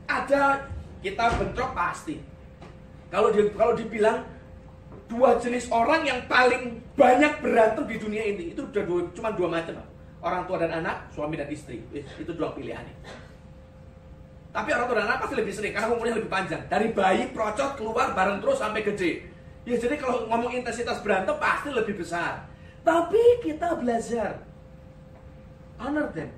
Ada 0.05 0.61
kita 1.01 1.25
bentrok 1.41 1.73
pasti. 1.73 2.36
Kalau 3.07 3.31
di, 3.31 3.41
kalau 3.55 3.73
dibilang 3.73 4.27
dua 5.07 5.39
jenis 5.39 5.71
orang 5.71 6.03
yang 6.03 6.19
paling 6.27 6.83
banyak 6.99 7.39
berantem 7.39 7.83
di 7.87 7.95
dunia 7.95 8.23
ini 8.27 8.51
itu 8.51 8.67
udah 8.67 8.83
dua, 8.83 8.99
cuma 9.15 9.31
dua 9.31 9.47
macam 9.47 9.79
orang 10.19 10.43
tua 10.43 10.57
dan 10.59 10.71
anak 10.83 11.07
suami 11.15 11.39
dan 11.39 11.47
istri. 11.47 11.79
Itu 12.19 12.35
dua 12.35 12.51
pilihannya. 12.51 12.95
Tapi 14.51 14.69
orang 14.73 14.85
tua 14.91 14.97
dan 14.99 15.07
anak 15.07 15.19
pasti 15.23 15.35
lebih 15.39 15.53
sering 15.55 15.71
karena 15.71 15.87
umurnya 15.93 16.19
lebih 16.19 16.31
panjang. 16.31 16.61
Dari 16.67 16.91
bayi 16.91 17.31
procot 17.31 17.79
keluar 17.79 18.11
bareng 18.11 18.43
terus 18.43 18.59
sampai 18.59 18.83
gede. 18.83 19.11
Ya 19.67 19.75
jadi 19.75 19.99
kalau 19.99 20.27
ngomong 20.31 20.51
intensitas 20.55 20.99
berantem 21.03 21.35
pasti 21.39 21.69
lebih 21.71 21.99
besar. 21.99 22.47
Tapi 22.83 23.43
kita 23.43 23.75
belajar. 23.79 24.43
Honor 25.77 26.09
them 26.11 26.31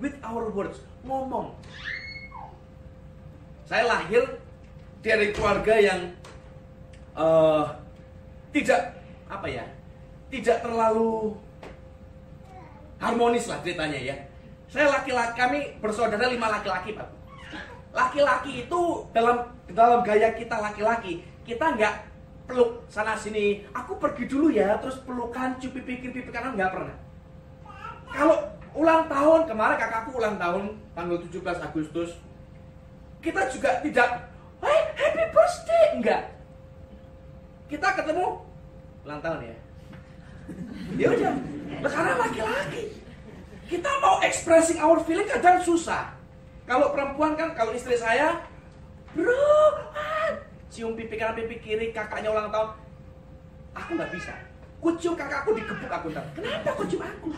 with 0.00 0.16
our 0.24 0.48
words. 0.50 0.80
Ngomong. 1.04 1.54
Saya 3.68 3.86
lahir 3.86 4.40
dari 5.00 5.32
keluarga 5.32 5.74
yang 5.80 6.12
uh, 7.16 7.64
tidak 8.52 8.96
apa 9.30 9.46
ya 9.48 9.64
tidak 10.30 10.62
terlalu 10.62 11.34
harmonis 13.00 13.48
lah 13.48 13.58
ceritanya 13.64 13.98
ya. 13.98 14.16
Saya 14.70 14.86
laki-laki 14.86 15.34
kami 15.34 15.58
bersaudara 15.82 16.30
lima 16.30 16.46
laki-laki 16.46 16.94
pak. 16.94 17.08
Laki-laki 17.90 18.68
itu 18.68 18.80
dalam 19.10 19.50
dalam 19.66 20.06
gaya 20.06 20.30
kita 20.38 20.54
laki-laki 20.62 21.26
kita 21.42 21.74
nggak 21.74 21.94
peluk 22.46 22.86
sana 22.86 23.18
sini. 23.18 23.66
Aku 23.74 23.98
pergi 23.98 24.30
dulu 24.30 24.54
ya 24.54 24.78
terus 24.78 25.02
pelukan 25.02 25.58
cupi 25.58 25.82
pikir 25.82 26.14
pipi 26.14 26.30
kanan 26.30 26.54
nggak 26.54 26.70
pernah. 26.70 26.96
Kalau 28.10 28.36
ulang 28.78 29.10
tahun 29.10 29.50
kemarin 29.50 29.76
kakakku 29.78 30.14
ulang 30.14 30.38
tahun 30.38 30.78
tanggal 30.94 31.18
17 31.26 31.66
Agustus, 31.66 32.10
kita 33.18 33.50
juga 33.50 33.82
tidak, 33.82 34.29
hey, 34.64 34.80
happy 34.96 35.24
birthday 35.32 35.84
enggak. 35.96 36.22
Kita 37.70 37.88
ketemu 37.96 38.40
ulang 39.06 39.20
tahun 39.22 39.40
ya. 39.46 39.56
Ya 40.98 41.06
udah, 41.14 41.34
karena 41.86 42.12
laki-laki. 42.18 42.82
Kita 43.70 43.90
mau 44.02 44.18
expressing 44.26 44.82
our 44.82 44.98
feeling 45.06 45.30
kadang 45.30 45.62
susah. 45.62 46.10
Kalau 46.66 46.90
perempuan 46.90 47.38
kan, 47.38 47.54
kalau 47.54 47.70
istri 47.70 47.94
saya, 47.94 48.42
bro, 49.14 49.78
cium 50.70 50.98
pipi 50.98 51.14
kanan 51.14 51.38
pipi 51.38 51.62
kiri 51.62 51.94
kakaknya 51.94 52.34
ulang 52.34 52.50
tahun, 52.50 52.74
aku 53.78 53.90
nggak 53.94 54.10
bisa. 54.10 54.34
Kucium 54.80 55.14
kakakku 55.14 55.54
digebuk 55.54 55.92
aku 55.92 56.10
ntar. 56.10 56.24
Kenapa 56.34 56.72
kucium 56.74 57.04
aku? 57.04 57.28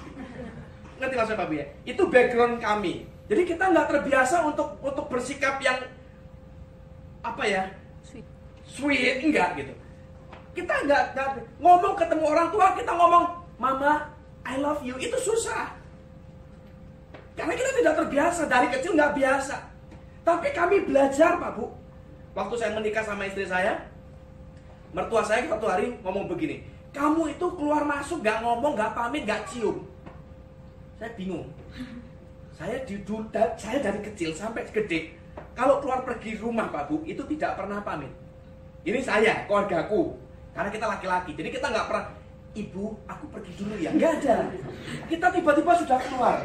Ngerti 1.03 1.15
maksudnya 1.19 1.43
Pak 1.43 1.49
ya? 1.51 1.67
Itu 1.83 2.03
background 2.07 2.63
kami. 2.63 3.05
Jadi 3.27 3.43
kita 3.49 3.65
nggak 3.73 3.87
terbiasa 3.91 4.47
untuk 4.47 4.79
untuk 4.81 5.11
bersikap 5.11 5.59
yang 5.59 5.83
apa 7.23 7.43
ya? 7.47 7.63
Sweet. 8.03 8.27
Sweet 8.67 9.17
enggak 9.23 9.49
gitu. 9.59 9.75
Kita 10.53 10.75
nggak 10.85 11.03
nggak- 11.17 11.47
ngomong 11.63 11.95
ketemu 11.97 12.25
orang 12.29 12.49
tua 12.53 12.67
kita 12.77 12.93
ngomong 12.93 13.25
mama 13.57 14.11
I 14.43 14.59
love 14.59 14.83
you 14.83 14.99
itu 14.99 15.15
susah. 15.17 15.71
Karena 17.33 17.55
kita 17.57 17.71
tidak 17.81 17.95
terbiasa 18.05 18.43
dari 18.51 18.69
kecil 18.69 18.93
nggak 18.99 19.15
biasa. 19.17 19.57
Tapi 20.23 20.49
kami 20.53 20.85
belajar 20.85 21.41
Pak 21.41 21.51
Bu. 21.57 21.67
Waktu 22.33 22.55
saya 22.57 22.73
menikah 22.77 23.05
sama 23.05 23.29
istri 23.29 23.45
saya, 23.45 23.77
mertua 24.93 25.25
saya 25.25 25.45
satu 25.49 25.69
hari 25.69 25.97
ngomong 26.01 26.29
begini, 26.29 26.65
kamu 26.93 27.37
itu 27.37 27.47
keluar 27.57 27.85
masuk 27.85 28.25
nggak 28.25 28.41
ngomong, 28.41 28.73
nggak 28.77 28.93
pamit, 28.97 29.25
nggak 29.25 29.45
cium. 29.49 29.85
Saya 30.97 31.13
bingung. 31.17 31.49
Saya 32.57 32.85
di 32.85 33.01
saya 33.59 33.79
dari 33.81 34.01
kecil 34.07 34.31
sampai 34.37 34.65
gede, 34.71 35.13
kalau 35.53 35.81
keluar 35.85 36.05
pergi 36.05 36.41
rumah 36.41 36.73
Pak 36.73 36.89
Bu 36.89 37.05
itu 37.05 37.21
tidak 37.37 37.61
pernah 37.61 37.85
pamit. 37.85 38.13
Ini 38.83 38.99
saya, 39.05 39.47
keluargaku. 39.47 40.17
Karena 40.53 40.69
kita 40.69 40.87
laki-laki, 40.89 41.33
jadi 41.33 41.49
kita 41.49 41.67
nggak 41.71 41.87
pernah. 41.89 42.07
Ibu, 42.53 42.85
aku 43.09 43.25
pergi 43.33 43.53
dulu 43.57 43.75
ya. 43.81 43.89
Nggak 43.97 44.13
ada. 44.21 44.45
Kita 45.09 45.27
tiba-tiba 45.33 45.73
sudah 45.73 45.97
keluar. 46.05 46.45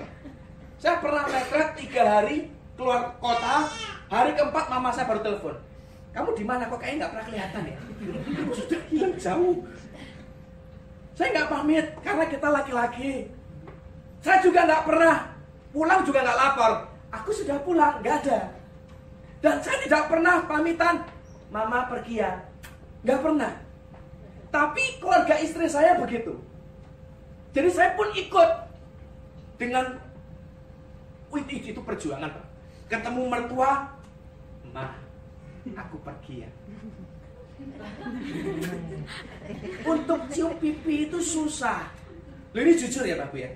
Saya 0.80 1.04
pernah 1.04 1.28
mepret 1.28 1.76
tiga 1.76 2.04
hari 2.08 2.48
keluar 2.80 3.12
kota. 3.20 3.68
Hari 4.08 4.32
keempat 4.40 4.66
mama 4.72 4.88
saya 4.96 5.04
baru 5.04 5.20
telepon. 5.20 5.56
Kamu 6.16 6.32
di 6.32 6.48
mana 6.48 6.72
kok 6.72 6.80
kayaknya 6.80 7.04
nggak 7.04 7.12
pernah 7.12 7.28
kelihatan 7.28 7.62
ya? 7.68 7.78
Aku 8.40 8.54
sudah 8.56 8.80
hilang 8.88 9.16
jauh. 9.20 9.56
Saya 11.12 11.28
nggak 11.36 11.50
pamit 11.52 11.86
karena 12.00 12.26
kita 12.32 12.48
laki-laki. 12.48 13.12
Saya 14.24 14.40
juga 14.40 14.64
nggak 14.64 14.84
pernah 14.88 15.16
pulang 15.76 16.02
juga 16.08 16.24
nggak 16.24 16.40
lapor. 16.40 16.74
Aku 17.12 17.30
sudah 17.36 17.60
pulang, 17.68 18.00
nggak 18.00 18.16
ada. 18.24 18.57
Dan 19.38 19.62
saya 19.62 19.78
tidak 19.86 20.10
pernah 20.10 20.42
pamitan, 20.50 21.06
mama 21.54 21.86
pergi 21.86 22.26
ya. 22.26 22.42
Nggak 23.06 23.22
pernah. 23.22 23.54
Tapi 24.50 24.84
keluarga 24.98 25.36
istri 25.38 25.70
saya 25.70 26.00
begitu. 26.00 26.34
Jadi 27.54 27.70
saya 27.70 27.94
pun 27.94 28.10
ikut 28.14 28.50
dengan 29.58 30.08
Wih, 31.28 31.44
itu 31.44 31.76
itu 31.76 31.82
perjuangan. 31.84 32.32
Ketemu 32.88 33.28
mertua, 33.28 33.92
mah, 34.72 34.96
aku 35.76 36.00
pergi 36.00 36.48
ya. 36.48 36.50
Untuk 39.84 40.20
cium 40.32 40.56
pipi 40.56 41.12
itu 41.12 41.20
susah. 41.20 41.84
Loh 42.56 42.62
ini 42.64 42.80
jujur 42.80 43.04
ya 43.04 43.20
Pak 43.20 43.28
Bu 43.34 43.44
ya. 43.44 43.52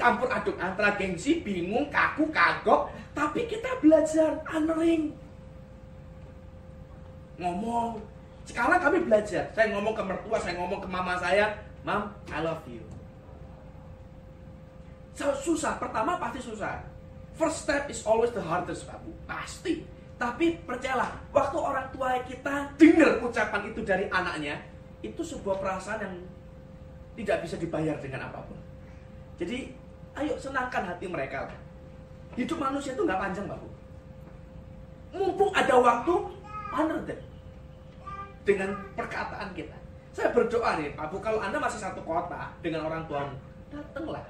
Campur 0.00 0.32
aduk 0.32 0.56
antara 0.56 0.96
gengsi, 0.96 1.44
bingung, 1.44 1.92
kaku, 1.92 2.26
kagok, 2.32 2.88
tapi 3.14 3.46
kita 3.46 3.70
belajar 3.78 4.42
honoring. 4.50 5.14
Ngomong. 7.38 8.02
Sekarang 8.44 8.82
kami 8.82 8.98
belajar. 9.06 9.48
Saya 9.56 9.72
ngomong 9.72 9.94
ke 9.96 10.02
mertua, 10.04 10.36
saya 10.42 10.58
ngomong 10.60 10.82
ke 10.82 10.88
mama 10.90 11.16
saya, 11.16 11.54
"Mam, 11.86 12.12
I 12.28 12.38
love 12.44 12.66
you." 12.68 12.82
So, 15.14 15.30
susah, 15.32 15.78
pertama 15.78 16.18
pasti 16.18 16.42
susah. 16.42 16.82
First 17.38 17.66
step 17.66 17.86
is 17.86 18.02
always 18.02 18.34
the 18.34 18.42
hardest, 18.42 18.86
Pak. 18.90 18.98
Pasti. 19.30 19.86
Tapi 20.18 20.58
percayalah, 20.62 21.10
waktu 21.30 21.58
orang 21.58 21.86
tua 21.90 22.18
kita 22.26 22.70
dengar 22.78 23.18
ucapan 23.22 23.62
itu 23.70 23.80
dari 23.82 24.06
anaknya, 24.10 24.58
itu 25.02 25.22
sebuah 25.22 25.58
perasaan 25.58 26.02
yang 26.02 26.14
tidak 27.14 27.46
bisa 27.46 27.58
dibayar 27.58 27.94
dengan 27.98 28.30
apa 28.30 28.42
pun. 28.42 28.58
Jadi, 29.38 29.70
ayo 30.18 30.34
senangkan 30.38 30.94
hati 30.94 31.06
mereka. 31.10 31.46
lah. 31.50 31.63
Hidup 32.34 32.58
manusia 32.58 32.92
itu 32.94 33.02
nggak 33.02 33.20
panjang, 33.20 33.46
Pak. 33.46 33.58
Mumpung 35.14 35.50
ada 35.54 35.74
waktu, 35.78 36.14
honor 36.74 36.98
them. 37.06 37.20
Dengan 38.42 38.70
perkataan 38.98 39.54
kita. 39.54 39.76
Saya 40.14 40.30
berdoa 40.30 40.78
nih, 40.78 40.94
Pak 40.94 41.10
Bu, 41.10 41.18
kalau 41.18 41.42
Anda 41.42 41.58
masih 41.58 41.78
satu 41.82 42.02
kota 42.02 42.50
dengan 42.62 42.86
orang 42.86 43.02
tuamu, 43.10 43.34
datanglah 43.70 44.22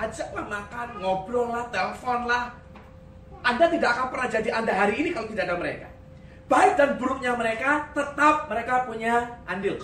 ajaklah 0.00 0.46
makan, 0.48 0.88
ngobrol 0.98 1.52
lah, 1.52 1.64
telepon 1.68 2.26
lah. 2.26 2.52
Anda 3.42 3.66
tidak 3.66 3.90
akan 3.98 4.06
pernah 4.14 4.28
jadi 4.30 4.48
Anda 4.54 4.72
hari 4.72 4.94
ini 5.02 5.10
kalau 5.10 5.26
tidak 5.30 5.50
ada 5.50 5.56
mereka. 5.58 5.88
Baik 6.46 6.72
dan 6.78 6.90
buruknya 7.00 7.32
mereka, 7.34 7.90
tetap 7.96 8.46
mereka 8.46 8.86
punya 8.86 9.40
andil. 9.48 9.78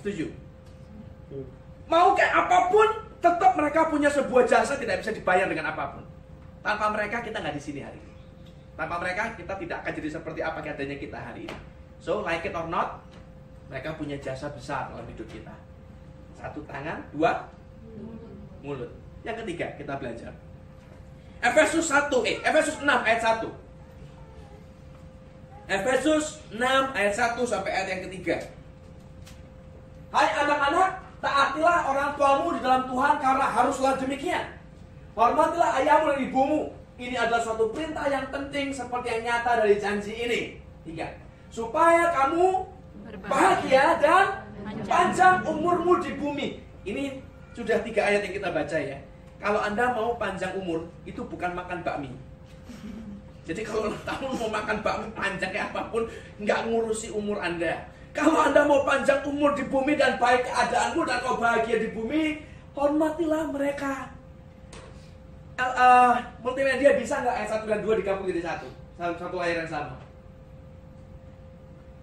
Setuju? 0.00 0.32
Mau 1.90 2.16
kayak 2.16 2.46
apa 2.46 2.58
pun, 2.72 2.88
tetap 3.20 3.52
mereka 3.58 3.90
punya 3.92 4.08
sebuah 4.08 4.48
jasa 4.48 4.78
tidak 4.80 5.04
bisa 5.04 5.12
dibayar 5.12 5.44
dengan 5.50 5.72
apa 5.72 5.98
pun. 5.98 6.04
Tanpa 6.62 6.94
mereka 6.94 7.18
kita 7.26 7.42
nggak 7.42 7.58
di 7.58 7.62
sini 7.62 7.80
hari 7.82 7.98
ini. 7.98 8.14
Tanpa 8.78 9.02
mereka 9.02 9.34
kita 9.34 9.54
tidak 9.58 9.76
akan 9.82 9.92
jadi 9.98 10.08
seperti 10.14 10.40
apa 10.40 10.58
keadaannya 10.62 10.96
kita 10.96 11.18
hari 11.18 11.50
ini. 11.50 11.58
So 11.98 12.22
like 12.22 12.46
it 12.46 12.54
or 12.54 12.70
not, 12.70 13.02
mereka 13.66 13.98
punya 13.98 14.14
jasa 14.22 14.46
besar 14.54 14.94
dalam 14.94 15.06
hidup 15.10 15.26
kita. 15.26 15.54
Satu 16.38 16.62
tangan, 16.64 17.02
dua 17.10 17.50
mulut. 18.62 18.90
Yang 19.26 19.42
ketiga, 19.46 19.66
kita 19.78 19.98
belajar. 19.98 20.32
Efesus 21.42 21.90
1, 21.90 22.22
eh, 22.22 22.38
Efesus 22.42 22.78
6 22.78 23.02
ayat 23.02 23.20
1. 23.22 23.50
Efesus 25.66 26.42
6 26.54 26.94
ayat 26.94 27.14
1 27.14 27.42
sampai 27.42 27.70
ayat 27.70 27.88
yang 27.98 28.02
ketiga. 28.10 28.38
Hai 30.14 30.28
anak-anak, 30.42 30.90
taatilah 31.18 31.78
orang 31.90 32.10
tuamu 32.14 32.48
di 32.54 32.60
dalam 32.62 32.82
Tuhan 32.86 33.14
karena 33.18 33.46
haruslah 33.46 33.92
demikian. 33.98 34.61
Hormatilah 35.12 35.80
ayahmu 35.84 36.06
dan 36.08 36.20
ibumu. 36.24 36.60
Ini 36.96 37.16
adalah 37.18 37.42
suatu 37.42 37.68
perintah 37.72 38.08
yang 38.08 38.28
penting 38.32 38.72
seperti 38.72 39.12
yang 39.12 39.22
nyata 39.28 39.60
dari 39.60 39.76
janji 39.76 40.12
ini. 40.16 40.40
Tiga. 40.88 41.08
Supaya 41.52 42.12
kamu 42.16 42.64
bahagia 43.28 44.00
dan 44.00 44.48
panjang 44.88 45.44
umurmu 45.44 46.00
di 46.00 46.16
bumi. 46.16 46.48
Ini 46.88 47.20
sudah 47.52 47.84
tiga 47.84 48.08
ayat 48.08 48.24
yang 48.24 48.34
kita 48.40 48.48
baca 48.48 48.78
ya. 48.78 48.96
Kalau 49.42 49.58
Anda 49.58 49.90
mau 49.90 50.14
panjang 50.16 50.54
umur, 50.54 50.86
itu 51.02 51.20
bukan 51.26 51.52
makan 51.52 51.82
bakmi. 51.82 52.14
Jadi 53.42 53.66
kalau 53.66 53.90
kamu 54.06 54.38
mau 54.38 54.48
makan 54.54 54.78
bakmi 54.86 55.06
panjang 55.18 55.50
kayak 55.50 55.74
apa 55.74 55.90
pun, 55.90 56.06
nggak 56.38 56.70
ngurusi 56.70 57.10
umur 57.10 57.42
Anda. 57.42 57.90
Kalau 58.14 58.38
Anda 58.38 58.62
mau 58.64 58.86
panjang 58.86 59.26
umur 59.26 59.58
di 59.58 59.66
bumi 59.66 59.98
dan 59.98 60.16
baik 60.22 60.46
keadaanmu 60.46 61.02
dan 61.02 61.18
kau 61.26 61.42
bahagia 61.42 61.82
di 61.82 61.90
bumi, 61.90 62.38
hormatilah 62.78 63.50
mereka. 63.50 64.11
Uh, 65.72 66.12
multimedia 66.42 66.98
bisa 66.98 67.22
nggak 67.22 67.34
ayat 67.44 67.50
1 67.62 67.70
dan 67.70 67.80
2 67.86 68.00
digabung 68.02 68.26
jadi 68.26 68.42
satu? 68.42 68.68
Satu, 68.98 69.36
ayat 69.38 69.66
yang 69.66 69.70
sama. 69.70 69.96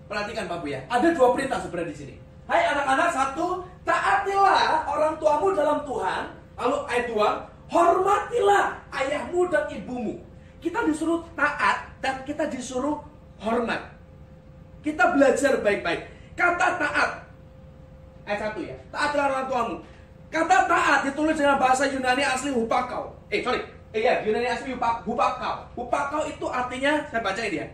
Perhatikan 0.10 0.50
Pak 0.50 0.66
ya. 0.66 0.82
Ada 0.90 1.14
dua 1.14 1.38
perintah 1.38 1.62
sebenarnya 1.62 1.94
di 1.94 1.98
sini. 2.02 2.16
Hai 2.50 2.66
anak-anak, 2.66 3.10
satu, 3.14 3.62
taatilah 3.86 4.90
orang 4.90 5.14
tuamu 5.22 5.54
dalam 5.54 5.86
Tuhan. 5.86 6.24
Lalu 6.58 6.78
ayat 6.90 7.06
dua, 7.14 7.28
hormatilah 7.70 8.74
ayahmu 8.90 9.46
dan 9.54 9.70
ibumu. 9.70 10.18
Kita 10.58 10.82
disuruh 10.82 11.22
taat 11.38 11.94
dan 12.02 12.26
kita 12.26 12.50
disuruh 12.50 13.06
hormat. 13.38 13.94
Kita 14.82 15.14
belajar 15.14 15.62
baik-baik. 15.62 16.10
Kata 16.34 16.82
taat. 16.82 17.10
Ayat 18.26 18.40
satu 18.50 18.60
ya. 18.66 18.76
Taatilah 18.90 19.26
orang 19.30 19.46
tuamu. 19.46 19.76
Kata 20.34 20.66
taat 20.66 21.00
ditulis 21.06 21.38
dengan 21.38 21.62
bahasa 21.62 21.86
Yunani 21.86 22.26
asli 22.26 22.50
hupakau. 22.50 23.19
Eh, 23.30 23.42
sorry. 23.46 23.62
Eh 23.90 24.06
ya, 24.06 24.22
Yunani 24.22 24.46
asli 24.46 24.74
hupak, 24.74 25.02
hupakau. 25.06 25.66
Hupakau 25.74 26.22
itu 26.30 26.46
artinya, 26.46 27.06
saya 27.10 27.26
baca 27.26 27.42
ini 27.42 27.62
ya. 27.62 27.68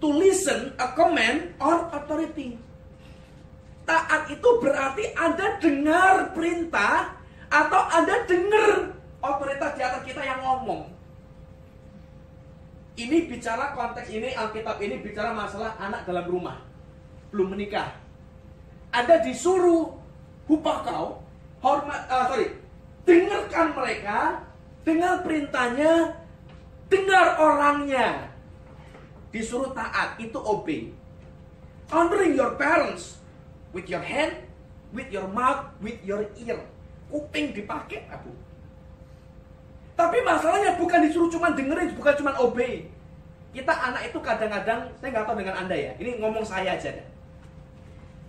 To 0.00 0.08
listen 0.16 0.72
a 0.80 0.96
command 0.96 1.52
or 1.60 1.84
authority. 1.92 2.56
Taat 3.84 4.32
itu 4.32 4.48
berarti 4.60 5.12
Anda 5.16 5.60
dengar 5.60 6.32
perintah 6.32 7.12
atau 7.52 7.82
Anda 7.92 8.24
dengar 8.24 8.96
otoritas 9.20 9.76
di 9.76 9.82
atas 9.84 10.02
kita 10.08 10.24
yang 10.24 10.40
ngomong. 10.40 10.88
Ini 12.96 13.28
bicara 13.28 13.76
konteks 13.76 14.08
ini 14.12 14.32
Alkitab 14.32 14.80
ini 14.80 15.00
bicara 15.00 15.32
masalah 15.32 15.76
anak 15.80 16.04
dalam 16.04 16.24
rumah 16.28 16.60
belum 17.32 17.56
menikah. 17.56 17.96
Anda 18.90 19.22
disuruh 19.22 19.94
hupakau 20.50 21.22
hormat 21.62 22.10
uh, 22.10 22.26
sorry 22.26 22.58
dengarkan 23.06 23.72
mereka 23.72 24.42
dengan 24.86 25.20
perintahnya, 25.20 26.16
dengar 26.88 27.38
orangnya. 27.38 28.30
Disuruh 29.30 29.70
taat, 29.70 30.18
itu 30.18 30.36
obey. 30.36 30.90
Honoring 31.90 32.34
your 32.34 32.58
parents 32.58 33.22
with 33.70 33.86
your 33.86 34.02
hand, 34.02 34.42
with 34.90 35.06
your 35.14 35.26
mouth, 35.30 35.70
with 35.78 35.98
your 36.02 36.26
ear. 36.42 36.58
Kuping 37.10 37.54
dipakai, 37.54 38.06
Abu. 38.10 38.30
Tapi 39.94 40.18
masalahnya 40.24 40.78
bukan 40.80 41.06
disuruh 41.06 41.30
cuma 41.30 41.52
dengerin, 41.52 41.92
bukan 41.94 42.14
cuma 42.18 42.32
obey. 42.40 42.88
Kita 43.50 43.74
anak 43.74 44.10
itu 44.10 44.18
kadang-kadang, 44.22 44.86
saya 44.98 45.08
nggak 45.10 45.26
tahu 45.26 45.36
dengan 45.42 45.66
Anda 45.66 45.74
ya, 45.74 45.92
ini 45.98 46.22
ngomong 46.22 46.46
saya 46.46 46.78
aja 46.78 46.94
deh. 46.94 47.06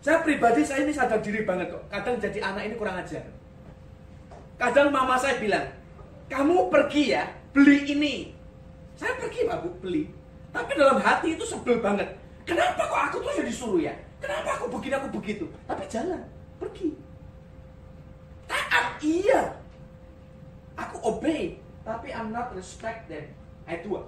Saya 0.01 0.25
pribadi, 0.25 0.65
saya 0.65 0.81
ini 0.81 0.89
sadar 0.89 1.21
diri 1.21 1.45
banget 1.45 1.69
kok. 1.69 1.85
Kadang 1.93 2.17
jadi 2.17 2.41
anak 2.41 2.65
ini 2.65 2.73
kurang 2.73 2.97
ajar. 2.97 3.21
Kadang 4.57 4.89
mama 4.89 5.13
saya 5.13 5.37
bilang, 5.37 5.69
kamu 6.31 6.71
pergi 6.71 7.11
ya, 7.11 7.27
beli 7.51 7.83
ini. 7.91 8.31
Saya 8.95 9.19
pergi 9.19 9.43
Pak 9.43 9.67
Bu, 9.67 9.69
beli. 9.83 10.07
Tapi 10.55 10.71
dalam 10.79 11.03
hati 11.03 11.35
itu 11.35 11.43
sebel 11.43 11.83
banget. 11.83 12.07
Kenapa 12.47 12.87
kok 12.87 13.01
aku 13.11 13.17
tuh 13.19 13.35
jadi 13.35 13.51
suruh 13.51 13.83
ya? 13.83 13.91
Kenapa 14.23 14.55
aku 14.55 14.71
begini, 14.79 14.95
aku 14.95 15.11
begitu? 15.19 15.43
Tapi 15.67 15.83
jalan, 15.91 16.23
pergi. 16.55 16.95
Taat, 18.47 18.95
iya. 19.03 19.59
Aku 20.79 21.03
obey, 21.03 21.59
tapi 21.83 22.15
I'm 22.15 22.31
not 22.31 22.55
respect 22.55 23.11
them. 23.11 23.27
Ayat 23.67 23.83
2. 23.83 23.99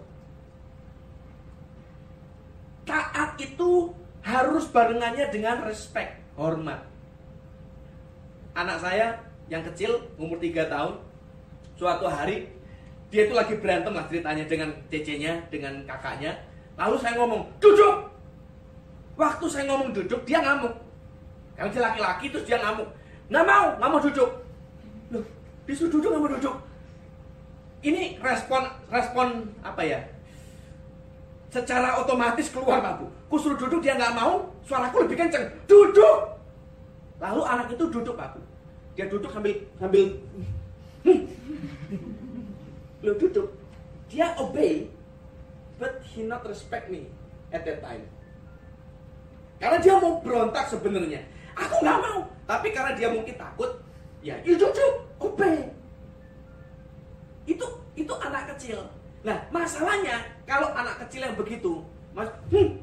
Taat 2.88 3.36
itu 3.40 3.92
harus 4.24 4.64
barengannya 4.72 5.28
dengan 5.28 5.64
respect, 5.68 6.20
hormat. 6.40 6.84
Anak 8.56 8.80
saya 8.80 9.20
yang 9.52 9.64
kecil, 9.66 10.08
umur 10.16 10.40
3 10.40 10.72
tahun, 10.72 10.94
suatu 11.78 12.06
hari 12.10 12.50
dia 13.14 13.30
itu 13.30 13.34
lagi 13.38 13.54
berantem 13.62 13.94
lah 13.94 14.10
ceritanya 14.10 14.42
dengan 14.50 14.74
cecenya, 14.90 15.38
dengan 15.54 15.86
kakaknya. 15.86 16.34
Lalu 16.74 16.98
saya 16.98 17.14
ngomong, 17.22 17.46
duduk! 17.62 18.10
Waktu 19.14 19.46
saya 19.46 19.70
ngomong 19.70 19.94
duduk, 19.94 20.26
dia 20.26 20.42
ngamuk. 20.42 20.74
Karena 21.54 21.70
dia 21.70 21.82
laki-laki, 21.86 22.34
terus 22.34 22.50
dia 22.50 22.58
ngamuk. 22.58 22.90
Nggak 23.30 23.46
mau, 23.46 23.68
nggak 23.78 23.90
mau 23.94 24.02
duduk. 24.02 24.30
Loh, 25.14 25.22
disuruh 25.70 25.94
duduk, 25.94 26.10
nggak 26.10 26.24
mau 26.26 26.34
duduk. 26.34 26.56
Ini 27.86 28.18
respon, 28.18 28.66
respon 28.90 29.46
apa 29.62 29.82
ya? 29.86 30.02
Secara 31.54 32.02
otomatis 32.02 32.50
keluar 32.50 32.82
Pak 32.82 32.98
Bu. 32.98 33.06
Kusuruh 33.30 33.62
duduk, 33.62 33.86
dia 33.86 33.94
nggak 33.94 34.18
mau, 34.18 34.42
suaraku 34.66 35.06
lebih 35.06 35.22
kenceng. 35.22 35.46
Duduk! 35.70 36.34
Lalu 37.22 37.42
anak 37.46 37.70
itu 37.70 37.86
duduk 37.94 38.18
Pak 38.18 38.34
Bu. 38.34 38.42
Dia 38.98 39.06
duduk 39.06 39.30
sambil, 39.30 39.54
sambil 39.78 40.18
Lo 43.04 43.12
duduk. 43.20 43.52
Dia 44.08 44.32
obey, 44.40 44.88
but 45.76 46.00
he 46.08 46.24
not 46.24 46.48
respect 46.48 46.88
me 46.88 47.12
at 47.52 47.68
that 47.68 47.84
time. 47.84 48.08
Karena 49.60 49.78
dia 49.84 49.94
mau 50.00 50.24
berontak 50.24 50.72
sebenarnya. 50.72 51.20
Aku 51.54 51.84
nggak 51.84 52.00
mau. 52.00 52.20
Tapi 52.48 52.72
karena 52.72 52.96
dia 52.96 53.12
mungkin 53.12 53.36
takut, 53.36 53.84
ya 54.24 54.40
you 54.48 54.56
duduk, 54.56 55.04
obey. 55.20 55.68
Itu 57.44 57.68
itu 57.96 58.14
anak 58.24 58.56
kecil. 58.56 58.80
Nah 59.24 59.40
masalahnya 59.52 60.24
kalau 60.48 60.72
anak 60.72 61.04
kecil 61.08 61.28
yang 61.28 61.36
begitu, 61.36 61.84
mas, 62.12 62.28
hmm, 62.52 62.80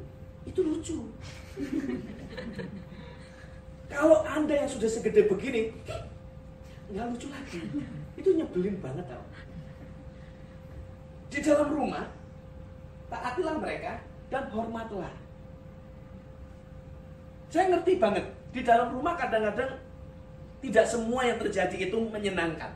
itu 0.49 0.61
lucu. 0.61 0.99
kalau 3.93 4.25
anda 4.25 4.65
yang 4.65 4.71
sudah 4.71 4.89
segede 4.89 5.29
begini, 5.29 5.73
nggak 6.93 7.05
lucu 7.13 7.29
lagi. 7.29 7.61
Itu 8.17 8.37
nyebelin 8.37 8.81
banget 8.81 9.05
tau. 9.05 9.25
Di 11.31 11.39
dalam 11.39 11.71
rumah, 11.71 12.11
taatilah 13.07 13.57
mereka 13.63 14.03
dan 14.29 14.51
hormatlah. 14.51 15.15
Saya 17.51 17.75
ngerti 17.75 17.99
banget, 17.99 18.27
di 18.51 18.63
dalam 18.67 18.95
rumah 18.95 19.15
kadang-kadang 19.15 19.79
tidak 20.63 20.87
semua 20.87 21.27
yang 21.27 21.39
terjadi 21.39 21.91
itu 21.91 21.99
menyenangkan. 22.11 22.71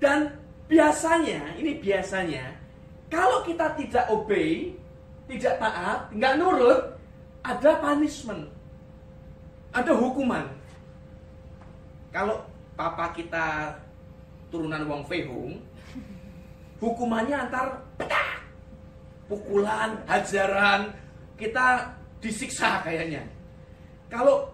Dan 0.00 0.36
biasanya, 0.68 1.56
ini 1.56 1.80
biasanya, 1.80 2.54
kalau 3.08 3.44
kita 3.44 3.76
tidak 3.76 4.04
obey, 4.12 4.76
tidak 5.28 5.60
taat, 5.60 6.08
nggak 6.12 6.36
nurut, 6.36 6.96
ada 7.44 7.70
punishment. 7.80 8.48
Ada 9.72 9.92
hukuman. 9.92 10.48
Kalau 12.08 12.44
papa 12.72 13.12
kita 13.12 13.76
turunan 14.48 14.88
Wong 14.88 15.04
Fei 15.04 15.28
Hung, 15.28 15.60
hukumannya 16.78 17.36
antar 17.36 17.82
petak, 17.98 18.42
pukulan, 19.26 19.98
hajaran, 20.06 20.94
kita 21.34 21.94
disiksa 22.22 22.82
kayaknya. 22.82 23.22
Kalau 24.08 24.50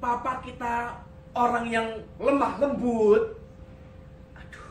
papa 0.00 0.42
kita 0.42 0.98
orang 1.36 1.66
yang 1.68 1.88
lemah 2.16 2.58
lembut, 2.58 3.36
aduh, 4.34 4.68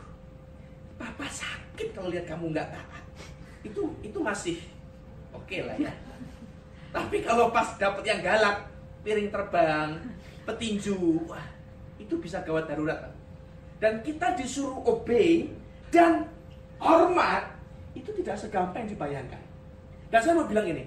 papa 0.98 1.26
sakit 1.30 1.94
kalau 1.94 2.10
lihat 2.10 2.26
kamu 2.26 2.52
nggak 2.52 2.68
taat. 2.74 3.04
Itu 3.62 3.94
itu 4.02 4.18
masih 4.18 4.62
oke 5.34 5.46
okay 5.46 5.62
lah 5.64 5.76
ya. 5.78 5.94
Tapi 6.94 7.22
kalau 7.22 7.52
pas 7.52 7.76
dapet 7.76 8.08
yang 8.08 8.20
galak, 8.24 8.66
piring 9.04 9.28
terbang, 9.28 10.00
petinju, 10.48 11.28
wah, 11.28 11.44
itu 12.00 12.16
bisa 12.16 12.40
gawat 12.40 12.70
darurat. 12.70 13.12
Dan 13.76 14.00
kita 14.00 14.32
disuruh 14.32 14.80
obey 14.88 15.52
dan 15.92 16.24
hormat 16.80 17.56
itu 17.96 18.12
tidak 18.22 18.36
segampang 18.36 18.84
yang 18.84 18.90
dibayangkan. 18.96 19.42
Dan 20.12 20.18
saya 20.22 20.34
mau 20.36 20.46
bilang 20.46 20.68
ini, 20.68 20.84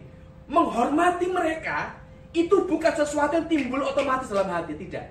menghormati 0.47 1.27
mereka 1.29 1.97
itu 2.31 2.65
bukan 2.69 2.93
sesuatu 2.93 3.41
yang 3.41 3.47
timbul 3.49 3.81
otomatis 3.81 4.29
dalam 4.29 4.49
hati, 4.49 4.77
tidak. 4.77 5.09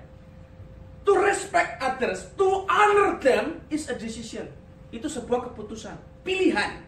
To 1.03 1.15
respect 1.19 1.79
others, 1.83 2.31
to 2.39 2.63
honor 2.67 3.19
them 3.19 3.59
is 3.67 3.87
a 3.91 3.95
decision. 3.95 4.47
Itu 4.89 5.11
sebuah 5.11 5.51
keputusan, 5.51 5.95
pilihan, 6.23 6.81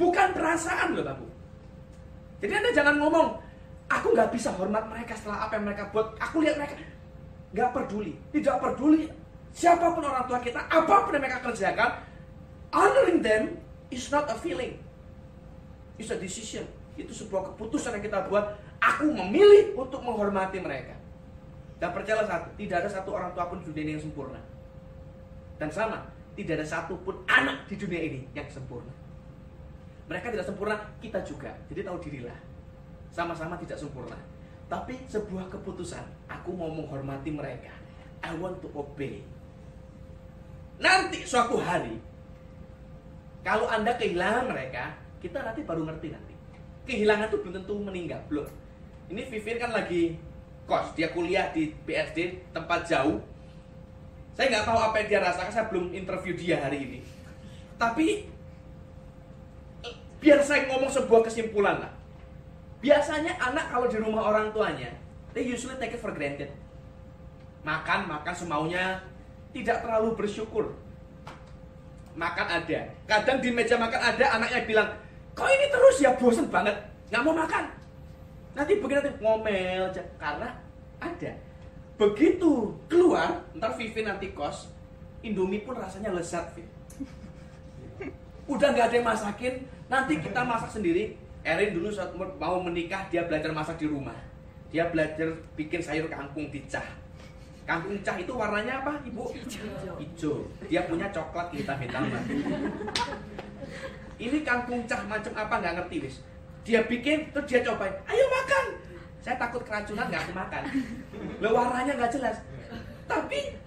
bukan 0.00 0.32
perasaan 0.32 0.96
loh 0.96 1.04
Bapak. 1.04 1.30
Jadi 2.40 2.52
Anda 2.52 2.70
jangan 2.72 2.94
ngomong, 3.00 3.28
aku 3.88 4.06
nggak 4.12 4.30
bisa 4.34 4.52
hormat 4.54 4.84
mereka 4.90 5.16
setelah 5.16 5.48
apa 5.48 5.56
yang 5.56 5.64
mereka 5.68 5.88
buat. 5.92 6.16
Aku 6.20 6.44
lihat 6.44 6.60
mereka 6.60 6.74
nggak 7.54 7.70
peduli, 7.72 8.12
tidak 8.34 8.60
peduli 8.60 9.08
siapa 9.56 9.88
pun 9.96 10.04
orang 10.04 10.28
tua 10.28 10.36
kita, 10.44 10.60
apa 10.68 10.94
pun 11.08 11.16
yang 11.16 11.24
mereka 11.24 11.40
kerjakan, 11.40 11.90
honoring 12.76 13.24
them 13.24 13.56
is 13.88 14.12
not 14.12 14.28
a 14.28 14.36
feeling, 14.36 14.76
it's 15.96 16.12
a 16.12 16.20
decision. 16.20 16.68
Itu 16.96 17.16
sebuah 17.16 17.56
keputusan 17.56 17.96
yang 17.96 18.04
kita 18.04 18.28
buat. 18.28 18.60
Aku 18.76 19.08
memilih 19.08 19.72
untuk 19.72 20.04
menghormati 20.04 20.60
mereka. 20.60 20.92
Dan 21.80 21.92
percayalah 21.92 22.28
satu, 22.28 22.48
tidak 22.60 22.84
ada 22.84 22.88
satu 22.92 23.10
orang 23.16 23.32
tua 23.32 23.48
pun 23.48 23.60
di 23.60 23.72
dunia 23.72 23.82
ini 23.88 23.92
yang 23.96 24.04
sempurna. 24.04 24.40
Dan 25.56 25.68
sama, 25.72 26.04
tidak 26.36 26.60
ada 26.60 26.66
satu 26.68 26.96
pun 27.00 27.20
anak 27.28 27.64
di 27.68 27.76
dunia 27.80 28.00
ini 28.00 28.20
yang 28.36 28.48
sempurna. 28.48 28.92
Mereka 30.08 30.32
tidak 30.32 30.46
sempurna, 30.48 30.76
kita 31.00 31.20
juga. 31.24 31.52
Jadi 31.72 31.80
tahu 31.84 31.98
dirilah. 32.00 32.38
Sama-sama 33.12 33.56
tidak 33.60 33.80
sempurna. 33.80 34.16
Tapi 34.68 34.96
sebuah 35.08 35.48
keputusan, 35.52 36.04
aku 36.28 36.52
mau 36.52 36.68
menghormati 36.68 37.32
mereka. 37.32 37.72
I 38.24 38.32
want 38.40 38.60
to 38.64 38.68
obey. 38.76 39.24
Nanti 40.80 41.24
suatu 41.24 41.56
hari, 41.60 41.96
kalau 43.46 43.70
Anda 43.70 43.94
kehilangan 43.94 44.50
mereka, 44.50 44.98
kita 45.22 45.38
nanti 45.38 45.62
baru 45.62 45.86
ngerti 45.86 46.10
nanti. 46.10 46.34
Kehilangan 46.82 47.30
itu 47.30 47.38
belum 47.46 47.54
tentu 47.62 47.78
meninggal, 47.78 48.18
belum. 48.26 48.50
Ini 49.06 49.22
Vivir 49.30 49.62
kan 49.62 49.70
lagi 49.70 50.18
kos, 50.66 50.98
dia 50.98 51.14
kuliah 51.14 51.54
di 51.54 51.70
BSD 51.86 52.50
tempat 52.50 52.90
jauh. 52.90 53.22
Saya 54.34 54.50
nggak 54.50 54.66
tahu 54.66 54.78
apa 54.82 54.94
yang 54.98 55.08
dia 55.14 55.20
rasakan, 55.22 55.54
saya 55.54 55.70
belum 55.70 55.94
interview 55.94 56.34
dia 56.34 56.58
hari 56.58 56.90
ini. 56.90 57.00
Tapi 57.78 58.26
biar 60.18 60.42
saya 60.42 60.66
ngomong 60.66 60.90
sebuah 60.90 61.30
kesimpulan 61.30 61.86
lah. 61.86 61.92
Biasanya 62.82 63.38
anak 63.38 63.70
kalau 63.70 63.86
di 63.86 64.02
rumah 64.02 64.26
orang 64.26 64.50
tuanya, 64.50 64.90
they 65.38 65.46
usually 65.46 65.78
take 65.78 65.94
it 65.94 66.02
for 66.02 66.10
granted. 66.10 66.50
Makan, 67.62 68.10
makan 68.10 68.34
semaunya, 68.34 69.06
tidak 69.54 69.86
terlalu 69.86 70.18
bersyukur. 70.18 70.74
Makan 72.16 72.46
ada. 72.48 72.80
Kadang 73.04 73.38
di 73.44 73.52
meja 73.52 73.76
makan 73.76 74.00
ada 74.00 74.24
anaknya 74.40 74.64
bilang, 74.64 74.88
kok 75.36 75.46
ini 75.52 75.68
terus 75.68 76.00
ya 76.00 76.16
bosen 76.16 76.48
banget, 76.48 76.72
nggak 77.12 77.22
mau 77.22 77.36
makan. 77.36 77.68
Nanti 78.56 78.80
begini 78.80 79.04
nanti 79.04 79.12
ngomel. 79.20 79.92
Karena 80.16 80.48
ada. 80.96 81.32
Begitu 82.00 82.72
keluar, 82.88 83.44
ntar 83.52 83.76
Vivi 83.76 84.00
nanti 84.00 84.32
kos, 84.32 84.72
Indomie 85.20 85.64
pun 85.64 85.76
rasanya 85.76 86.12
lezat, 86.12 86.56
Vivi. 86.56 86.72
Udah 88.48 88.72
nggak 88.72 88.88
ada 88.88 88.96
yang 88.96 89.08
masakin, 89.08 89.54
nanti 89.92 90.16
kita 90.20 90.40
masak 90.40 90.72
sendiri. 90.72 91.16
Erin 91.46 91.78
dulu 91.78 91.94
saat 91.94 92.10
mau 92.16 92.58
menikah, 92.58 93.06
dia 93.12 93.22
belajar 93.28 93.54
masak 93.54 93.78
di 93.78 93.86
rumah. 93.86 94.16
Dia 94.72 94.90
belajar 94.90 95.30
bikin 95.54 95.78
sayur 95.78 96.10
kangkung 96.10 96.50
dicah. 96.50 96.82
Kangkung 97.66 97.98
cah 98.06 98.14
itu 98.14 98.30
warnanya 98.30 98.78
apa, 98.78 98.94
Ibu? 99.02 99.26
Hijau. 99.98 100.46
Dia 100.70 100.86
punya 100.86 101.10
coklat 101.10 101.50
hitam-hitaman. 101.50 102.22
Ini 104.16 104.38
kangkung 104.46 104.86
cah 104.86 105.02
macam 105.04 105.32
apa 105.34 105.54
nggak 105.58 105.74
ngerti, 105.82 105.96
wis. 106.06 106.16
Dia 106.62 106.86
bikin 106.86 107.34
terus 107.34 107.50
dia 107.50 107.66
cobain. 107.66 107.90
Ayo 108.06 108.24
makan. 108.30 108.64
Saya 109.18 109.34
takut 109.34 109.66
keracunan 109.66 110.06
nggak 110.06 110.30
aku 110.30 110.32
makan. 110.32 110.62
Lo 111.42 111.58
warnanya 111.58 111.98
nggak 111.98 112.14
jelas. 112.14 112.38
Tapi 113.10 113.58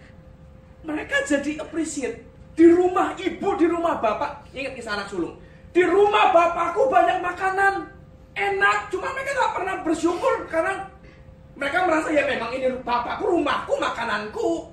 mereka 0.87 1.19
jadi 1.27 1.59
appreciate 1.59 2.23
di 2.55 2.71
rumah 2.71 3.11
ibu, 3.19 3.49
di 3.59 3.67
rumah 3.67 3.99
bapak. 3.99 4.47
Ingat 4.55 4.79
kisah 4.79 4.95
anak 4.95 5.11
sulung. 5.11 5.35
Di 5.75 5.83
rumah 5.83 6.31
bapakku 6.31 6.87
banyak 6.87 7.19
makanan 7.19 7.87
enak, 8.33 8.87
cuma 8.87 9.11
mereka 9.11 9.31
nggak 9.35 9.53
pernah 9.59 9.75
bersyukur 9.83 10.35
karena 10.47 10.87
mereka 11.59 11.83
merasa 11.83 12.07
ya 12.15 12.23
memang 12.23 12.55
ini 12.55 12.71
bapakku, 12.79 13.27
rumahku, 13.27 13.75
makananku. 13.75 14.71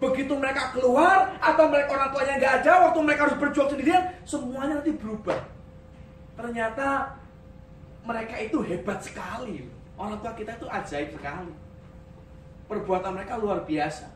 Begitu 0.00 0.32
mereka 0.32 0.72
keluar 0.72 1.36
atau 1.42 1.68
mereka 1.68 1.92
orang 1.92 2.10
tuanya 2.14 2.34
nggak 2.40 2.54
ada, 2.64 2.72
waktu 2.88 2.98
mereka 3.04 3.20
harus 3.28 3.36
berjuang 3.36 3.68
sendirian, 3.68 4.02
semuanya 4.24 4.80
nanti 4.80 4.96
berubah. 4.96 5.42
Ternyata 6.38 7.18
mereka 8.06 8.34
itu 8.40 8.64
hebat 8.64 9.02
sekali. 9.04 9.68
Orang 10.00 10.16
tua 10.24 10.32
kita 10.32 10.56
itu 10.56 10.64
ajaib 10.70 11.12
sekali. 11.12 11.52
Perbuatan 12.64 13.12
mereka 13.12 13.36
luar 13.36 13.66
biasa. 13.68 14.08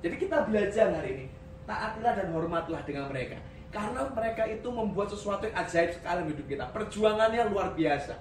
Jadi 0.00 0.16
kita 0.16 0.46
belajar 0.48 0.94
hari 0.94 1.10
ini, 1.12 1.26
taatlah 1.68 2.14
dan 2.16 2.32
hormatlah 2.32 2.80
dengan 2.86 3.10
mereka. 3.12 3.36
Karena 3.68 4.08
mereka 4.08 4.48
itu 4.48 4.68
membuat 4.72 5.12
sesuatu 5.12 5.44
yang 5.44 5.56
ajaib 5.60 5.92
sekali 5.92 6.32
hidup 6.32 6.46
kita. 6.48 6.64
Perjuangannya 6.72 7.52
luar 7.52 7.76
biasa. 7.76 8.16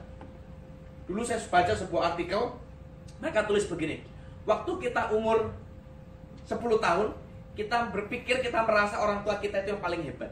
Dulu 1.08 1.24
saya 1.24 1.40
baca 1.48 1.72
sebuah 1.72 2.12
artikel 2.12 2.52
mereka 3.18 3.48
tulis 3.48 3.66
begini, 3.66 4.04
waktu 4.48 4.72
kita 4.78 5.12
umur 5.16 5.52
10 6.46 6.58
tahun, 6.80 7.08
kita 7.58 7.90
berpikir 7.90 8.40
kita 8.46 8.64
merasa 8.64 9.02
orang 9.02 9.26
tua 9.26 9.42
kita 9.42 9.66
itu 9.66 9.74
yang 9.74 9.82
paling 9.82 10.02
hebat. 10.06 10.32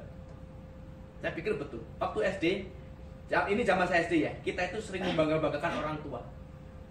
Saya 1.19 1.33
pikir 1.33 1.57
betul. 1.57 1.81
Waktu 1.97 2.19
SD, 2.38 2.45
ini 3.49 3.61
zaman 3.65 3.89
saya 3.89 4.05
SD 4.05 4.13
ya, 4.21 4.31
kita 4.45 4.69
itu 4.69 4.77
sering 4.79 5.01
membangga-banggakan 5.09 5.81
orang 5.81 5.97
tua. 6.05 6.21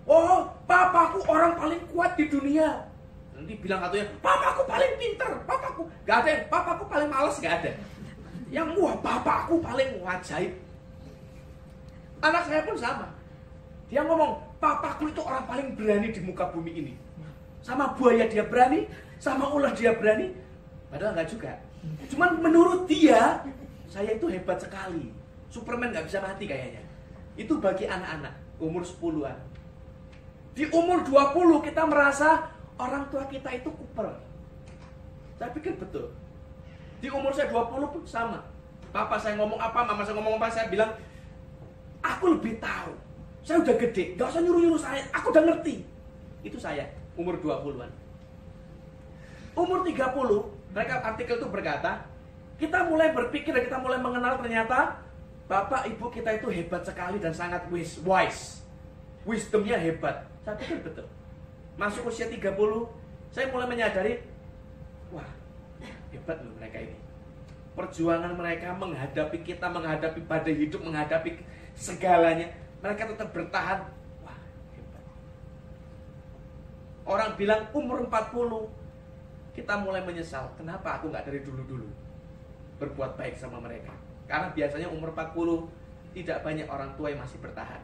Oh, 0.04 0.44
papaku 0.68 1.24
orang 1.30 1.56
paling 1.56 1.80
kuat 1.88 2.12
di 2.18 2.28
dunia. 2.28 2.84
Nanti 3.32 3.56
bilang 3.56 3.80
katanya, 3.88 4.04
papaku 4.20 4.62
paling 4.68 4.92
pinter, 5.00 5.30
papaku. 5.48 5.88
Gak 6.04 6.26
ada 6.26 6.28
yang, 6.28 6.42
papaku 6.52 6.84
paling 6.84 7.08
males, 7.08 7.40
gak 7.40 7.54
ada. 7.64 7.72
Yang 8.52 8.68
wah, 8.76 8.94
papaku 9.00 9.64
paling 9.64 9.90
wajib. 10.04 10.52
Anak 12.20 12.44
saya 12.44 12.60
pun 12.68 12.76
sama. 12.76 13.08
Dia 13.88 14.04
ngomong, 14.04 14.43
papaku 14.58 15.10
itu 15.10 15.20
orang 15.22 15.44
paling 15.46 15.68
berani 15.74 16.10
di 16.10 16.20
muka 16.22 16.50
bumi 16.50 16.72
ini. 16.74 16.94
Sama 17.64 17.96
buaya 17.96 18.28
dia 18.28 18.44
berani, 18.44 18.84
sama 19.16 19.48
ular 19.50 19.72
dia 19.72 19.96
berani. 19.96 20.34
Padahal 20.92 21.16
nggak 21.16 21.28
juga. 21.32 21.52
Cuman 22.12 22.40
menurut 22.40 22.84
dia, 22.84 23.40
saya 23.88 24.16
itu 24.16 24.28
hebat 24.28 24.60
sekali. 24.60 25.12
Superman 25.48 25.92
nggak 25.92 26.06
bisa 26.06 26.18
mati 26.20 26.44
kayaknya. 26.44 26.82
Itu 27.34 27.58
bagi 27.58 27.88
anak-anak 27.88 28.34
umur 28.62 28.82
10-an. 28.84 29.38
Di 30.54 30.70
umur 30.70 31.02
20 31.02 31.66
kita 31.66 31.82
merasa 31.88 32.52
orang 32.78 33.10
tua 33.10 33.26
kita 33.26 33.50
itu 33.54 33.70
kuper. 33.74 34.14
Saya 35.34 35.50
pikir 35.50 35.74
betul. 35.74 36.14
Di 37.02 37.10
umur 37.10 37.34
saya 37.34 37.50
20 37.50 37.90
pun 37.90 38.02
sama. 38.06 38.38
Papa 38.94 39.18
saya 39.18 39.34
ngomong 39.34 39.58
apa, 39.58 39.82
mama 39.82 40.06
saya 40.06 40.14
ngomong 40.14 40.38
apa, 40.38 40.46
saya 40.54 40.70
bilang, 40.70 40.94
aku 41.98 42.38
lebih 42.38 42.62
tahu 42.62 42.94
saya 43.44 43.60
udah 43.60 43.76
gede, 43.76 44.16
gak 44.16 44.32
usah 44.32 44.40
nyuruh-nyuruh 44.40 44.80
saya, 44.80 45.04
aku 45.12 45.28
udah 45.28 45.44
ngerti. 45.52 45.84
Itu 46.40 46.56
saya, 46.56 46.88
umur 47.12 47.36
20-an. 47.44 47.92
Umur 49.52 49.84
30, 49.84 50.72
mereka 50.72 50.94
artikel 51.04 51.36
itu 51.36 51.48
berkata, 51.52 52.08
kita 52.56 52.88
mulai 52.88 53.12
berpikir 53.12 53.52
dan 53.52 53.68
kita 53.68 53.78
mulai 53.78 54.00
mengenal 54.00 54.40
ternyata 54.40 55.04
Bapak 55.44 55.84
Ibu 55.92 56.08
kita 56.08 56.40
itu 56.40 56.48
hebat 56.48 56.88
sekali 56.88 57.20
dan 57.20 57.36
sangat 57.36 57.68
wise. 57.68 58.64
Wisdomnya 59.28 59.76
hebat. 59.76 60.24
Saya 60.40 60.56
pikir 60.56 60.80
betul. 60.80 61.04
Masuk 61.76 62.08
usia 62.08 62.32
30, 62.32 62.48
saya 63.28 63.52
mulai 63.52 63.68
menyadari, 63.68 64.24
wah 65.12 65.28
hebat 66.08 66.40
loh 66.40 66.54
mereka 66.56 66.80
ini. 66.80 66.96
Perjuangan 67.76 68.32
mereka 68.40 68.72
menghadapi 68.72 69.38
kita, 69.44 69.68
menghadapi 69.68 70.24
badai 70.24 70.56
hidup, 70.56 70.80
menghadapi 70.80 71.44
segalanya 71.76 72.48
mereka 72.84 73.08
tetap 73.08 73.32
bertahan. 73.32 73.80
Wah, 74.20 74.38
hebat. 74.76 75.04
Orang 77.08 77.32
bilang 77.40 77.64
umur 77.72 78.04
40, 78.04 79.56
kita 79.56 79.80
mulai 79.80 80.04
menyesal. 80.04 80.52
Kenapa 80.60 81.00
aku 81.00 81.08
nggak 81.08 81.24
dari 81.24 81.40
dulu-dulu 81.40 81.88
berbuat 82.76 83.16
baik 83.16 83.40
sama 83.40 83.56
mereka? 83.64 83.96
Karena 84.28 84.52
biasanya 84.52 84.92
umur 84.92 85.16
40 85.16 85.64
tidak 86.12 86.44
banyak 86.44 86.68
orang 86.68 86.92
tua 87.00 87.08
yang 87.08 87.24
masih 87.24 87.40
bertahan. 87.40 87.80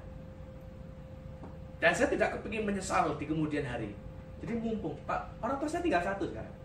Dan 1.80 1.96
saya 1.96 2.12
tidak 2.12 2.36
kepingin 2.36 2.68
menyesal 2.68 3.16
di 3.16 3.24
kemudian 3.24 3.64
hari. 3.64 3.96
Jadi 4.44 4.52
mumpung, 4.60 5.00
Pak, 5.08 5.40
orang 5.40 5.56
tua 5.56 5.68
saya 5.68 5.80
tinggal 5.80 6.04
satu 6.04 6.28
sekarang. 6.28 6.56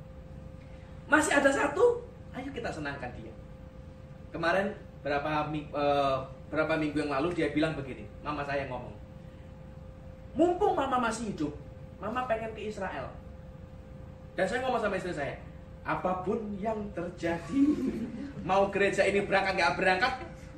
Masih 1.08 1.32
ada 1.40 1.48
satu, 1.48 2.04
ayo 2.36 2.50
kita 2.52 2.68
senangkan 2.68 3.12
dia. 3.16 3.32
Kemarin 4.36 4.76
berapa 5.00 5.48
uh, 5.72 6.20
berapa 6.52 6.74
minggu 6.76 6.98
yang 7.08 7.12
lalu 7.14 7.32
dia 7.36 7.52
bilang 7.52 7.76
begini, 7.78 8.05
mama 8.26 8.42
saya 8.42 8.66
ngomong, 8.66 8.96
mumpung 10.34 10.74
mama 10.74 10.98
masih 10.98 11.30
hidup, 11.30 11.54
mama 12.02 12.26
pengen 12.26 12.50
ke 12.58 12.74
Israel. 12.74 13.06
Dan 14.34 14.50
saya 14.50 14.66
ngomong 14.66 14.82
sama 14.82 14.98
istri 14.98 15.14
saya, 15.14 15.38
apa 15.86 16.26
pun 16.26 16.58
yang 16.58 16.90
terjadi, 16.98 17.62
mau 18.50 18.74
gereja 18.74 19.06
ini 19.06 19.22
berangkat 19.22 19.54
nggak 19.62 19.76
berangkat, 19.78 20.14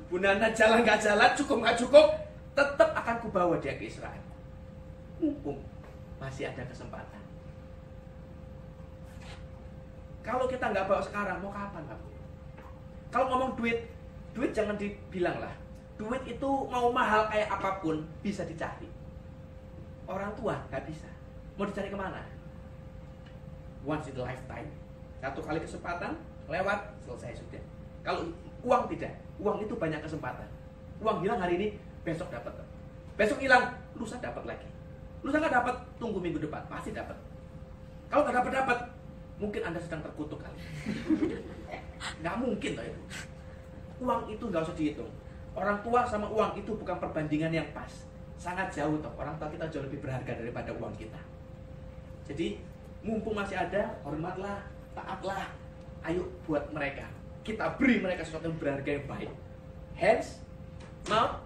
Bunana 0.08 0.48
jalan 0.56 0.80
nggak 0.80 1.04
jalan, 1.04 1.30
cukup 1.36 1.56
nggak 1.60 1.76
cukup, 1.84 2.06
tetap 2.56 2.96
akan 2.96 3.16
kubawa 3.20 3.60
dia 3.60 3.76
ke 3.76 3.92
Israel. 3.92 4.24
Mumpung 5.20 5.60
masih 6.16 6.48
ada 6.48 6.64
kesempatan. 6.64 7.20
Kalau 10.24 10.48
kita 10.48 10.72
nggak 10.72 10.88
bawa 10.88 11.04
sekarang, 11.04 11.44
mau 11.44 11.52
kapan, 11.52 11.84
Pak? 11.84 12.00
Kalau 13.12 13.28
ngomong 13.28 13.52
duit, 13.60 13.84
duit 14.32 14.56
jangan 14.56 14.80
dibilang 14.80 15.36
lah 15.44 15.67
duit 15.98 16.22
itu 16.30 16.50
mau 16.70 16.94
mahal 16.94 17.26
kayak 17.26 17.50
apa 17.50 17.82
pun 17.82 18.06
bisa 18.22 18.46
dicari. 18.46 18.86
Orang 20.06 20.30
tua 20.38 20.54
nggak 20.70 20.86
bisa. 20.86 21.10
Mau 21.58 21.66
dicari 21.66 21.90
ke 21.90 21.98
mana? 21.98 22.22
Once 23.82 24.06
in 24.06 24.14
a 24.14 24.22
lifetime. 24.22 24.70
Satu 25.18 25.42
kali 25.42 25.58
kesempatan, 25.58 26.14
lewat, 26.46 26.94
selesai 27.02 27.42
sudah. 27.42 27.62
Kalau 28.06 28.30
uang 28.62 28.86
tidak, 28.94 29.10
uang 29.42 29.58
itu 29.58 29.74
banyak 29.74 29.98
kesempatan. 29.98 30.46
Uang 31.02 31.26
hilang 31.26 31.42
hari 31.42 31.58
ini, 31.58 31.68
besok 32.06 32.30
dapat. 32.30 32.54
Besok 33.18 33.42
hilang, 33.42 33.74
lusa 33.98 34.14
dapat 34.22 34.46
lagi. 34.46 34.70
Lusa 35.26 35.42
nggak 35.42 35.50
dapat, 35.50 35.74
tunggu 35.98 36.22
minggu 36.22 36.38
depan, 36.38 36.62
pasti 36.70 36.94
dapat. 36.94 37.18
Kalau 38.06 38.22
nggak 38.22 38.38
dapat 38.38 38.52
dapat, 38.54 38.78
mungkin 39.42 39.66
anda 39.66 39.82
sedang 39.82 40.06
terkutuk 40.06 40.38
kali. 40.38 40.58
Nggak 42.22 42.36
mungkin 42.38 42.72
loh 42.78 42.86
itu. 42.86 43.02
Uang 43.98 44.20
itu 44.30 44.44
nggak 44.46 44.62
usah 44.62 44.74
dihitung 44.78 45.10
orang 45.58 45.82
tua 45.82 46.06
sama 46.06 46.30
uang 46.30 46.54
itu 46.54 46.70
bukan 46.78 46.96
perbandingan 47.02 47.50
yang 47.50 47.68
pas. 47.74 47.90
Sangat 48.38 48.70
jauh 48.70 48.94
toh 49.02 49.10
orang 49.18 49.34
tua 49.42 49.50
kita 49.50 49.66
jauh 49.66 49.82
lebih 49.90 49.98
berharga 49.98 50.38
daripada 50.38 50.70
uang 50.70 50.94
kita. 50.94 51.18
Jadi 52.30 52.62
mumpung 53.02 53.34
masih 53.34 53.58
ada 53.58 53.98
hormatlah 54.06 54.62
taatlah 54.94 55.50
ayo 56.06 56.22
buat 56.46 56.70
mereka. 56.70 57.10
Kita 57.42 57.74
beri 57.74 57.98
mereka 57.98 58.22
sesuatu 58.22 58.46
yang 58.46 58.58
berharga 58.62 58.90
yang 58.94 59.06
baik. 59.10 59.30
Hands 59.98 60.28
mouth 61.10 61.42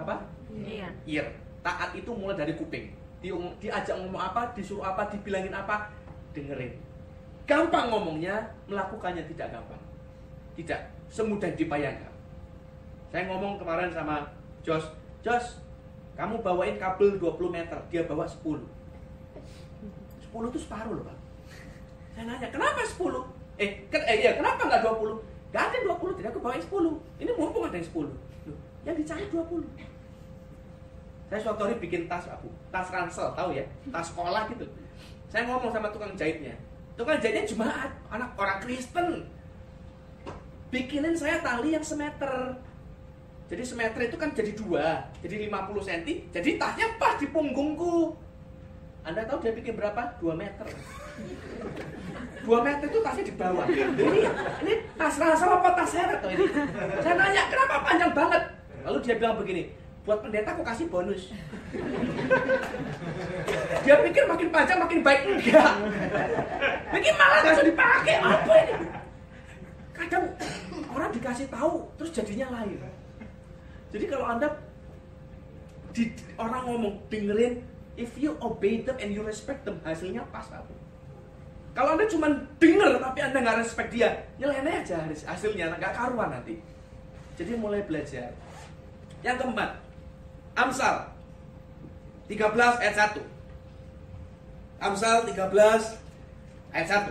apa? 0.00 0.24
Iya. 0.48 0.88
Ear 1.04 1.26
taat 1.60 1.92
itu 1.92 2.08
mulai 2.16 2.40
dari 2.40 2.56
kuping. 2.56 2.96
Di, 3.20 3.28
diajak 3.60 4.00
ngomong 4.00 4.32
apa 4.32 4.56
disuruh 4.56 4.80
apa 4.80 5.12
dibilangin 5.12 5.52
apa 5.52 5.92
dengerin. 6.32 6.72
Gampang 7.44 7.92
ngomongnya 7.92 8.48
melakukannya 8.64 9.28
tidak 9.28 9.52
gampang. 9.52 9.82
Tidak 10.56 10.80
semudah 11.12 11.52
dibayangkan 11.52 12.09
saya 13.10 13.26
ngomong 13.26 13.58
kemarin 13.58 13.90
sama 13.90 14.22
Jos, 14.62 14.86
Jos, 15.26 15.58
kamu 16.14 16.38
bawain 16.46 16.78
kabel 16.78 17.18
20 17.18 17.50
meter, 17.50 17.78
dia 17.90 18.06
bawa 18.06 18.22
10. 18.22 18.62
10 20.30 20.50
itu 20.54 20.58
separuh 20.62 20.94
loh, 20.94 21.04
Pak. 21.04 21.18
Saya 22.14 22.24
nanya, 22.30 22.48
kenapa 22.54 22.86
10? 22.86 23.26
Eh, 23.58 23.82
ke, 23.90 23.98
eh 23.98 24.16
iya, 24.22 24.38
kenapa 24.38 24.62
nggak 24.62 24.86
20? 24.86 25.18
Gak 25.50 25.74
ada 25.74 25.78
20, 25.82 26.22
tidak 26.22 26.30
aku 26.30 26.40
bawain 26.40 26.62
10. 26.62 27.02
Ini 27.18 27.30
mumpung 27.34 27.66
ada 27.66 27.74
yang 27.74 27.88
10. 27.90 28.14
Loh, 28.46 28.58
yang 28.86 28.94
dicari 28.94 29.26
20. 29.26 29.66
Saya 31.30 31.40
suatu 31.42 31.62
hari 31.66 31.78
bikin 31.82 32.06
tas 32.10 32.26
aku, 32.26 32.50
tas 32.70 32.90
ransel, 32.90 33.30
tahu 33.34 33.54
ya, 33.54 33.62
tas 33.90 34.06
sekolah 34.06 34.50
gitu. 34.54 34.66
Saya 35.30 35.46
ngomong 35.46 35.70
sama 35.70 35.90
tukang 35.90 36.14
jahitnya. 36.14 36.54
Tukang 36.98 37.18
jahitnya 37.22 37.46
jemaat, 37.46 37.90
anak 38.10 38.34
orang 38.34 38.58
Kristen. 38.62 39.26
Bikinin 40.70 41.14
saya 41.14 41.38
tali 41.42 41.74
yang 41.74 41.82
semeter 41.82 42.54
jadi 43.50 43.62
semeter 43.66 44.06
itu 44.06 44.14
kan 44.14 44.30
jadi 44.30 44.54
dua, 44.54 45.10
jadi 45.26 45.50
50 45.50 45.82
cm, 45.82 46.30
jadi 46.30 46.50
tasnya 46.54 46.86
pas 47.02 47.18
di 47.18 47.26
punggungku. 47.26 48.14
Anda 49.02 49.26
tahu 49.26 49.42
dia 49.42 49.50
bikin 49.50 49.74
berapa? 49.74 50.14
2 50.22 50.38
meter. 50.38 50.70
2 52.46 52.46
meter 52.46 52.86
itu 52.86 53.00
tasnya 53.02 53.24
di 53.26 53.34
bawah. 53.34 53.66
Ini, 53.66 54.22
ini 54.62 54.74
tas 54.94 55.18
ransel 55.18 55.50
apa 55.50 55.68
tas 55.74 55.90
seret 55.90 56.22
ini? 56.30 56.46
Saya 57.02 57.14
nanya, 57.18 57.42
kenapa 57.50 57.82
panjang 57.82 58.12
banget? 58.14 58.42
Lalu 58.86 58.98
dia 59.02 59.14
bilang 59.18 59.34
begini, 59.34 59.62
buat 60.06 60.22
pendeta 60.22 60.54
aku 60.54 60.62
kasih 60.62 60.86
bonus. 60.86 61.34
Dia 63.82 63.94
pikir 63.98 64.24
makin 64.30 64.48
panjang 64.54 64.78
makin 64.78 65.00
baik 65.02 65.22
enggak. 65.26 65.74
Bikin 66.94 67.14
malah 67.18 67.38
usah 67.50 67.66
dipakai. 67.66 68.14
Apa 68.22 68.52
ini? 68.62 68.74
Kadang 69.90 70.24
orang 70.94 71.10
dikasih 71.10 71.46
tahu 71.50 71.86
terus 71.98 72.14
jadinya 72.14 72.46
lain. 72.62 72.78
Jadi 73.90 74.04
kalau 74.06 74.26
anda 74.26 74.48
di, 75.90 76.14
orang 76.38 76.62
ngomong 76.70 76.94
dengerin, 77.10 77.62
if 77.98 78.14
you 78.14 78.38
obey 78.38 78.86
them 78.86 78.94
and 79.02 79.10
you 79.10 79.22
respect 79.26 79.66
them, 79.66 79.82
hasilnya 79.82 80.22
pas 80.30 80.46
aku. 80.50 80.74
Kalau 81.74 81.94
anda 81.94 82.06
cuma 82.10 82.30
denger 82.58 82.98
tapi 82.98 83.18
anda 83.22 83.38
nggak 83.42 83.58
respect 83.62 83.90
dia, 83.94 84.10
nyeleneh 84.38 84.82
aja 84.82 85.06
hasilnya 85.06 85.74
nggak 85.78 85.94
karuan 85.94 86.30
nanti. 86.30 86.58
Jadi 87.38 87.56
mulai 87.58 87.82
belajar. 87.86 88.30
Yang 89.20 89.36
keempat, 89.42 89.70
Amsal 90.54 91.08
13 92.30 92.82
ayat 92.82 92.94
1. 93.16 93.22
Amsal 94.80 95.16
13 95.26 95.40
ayat 96.74 96.88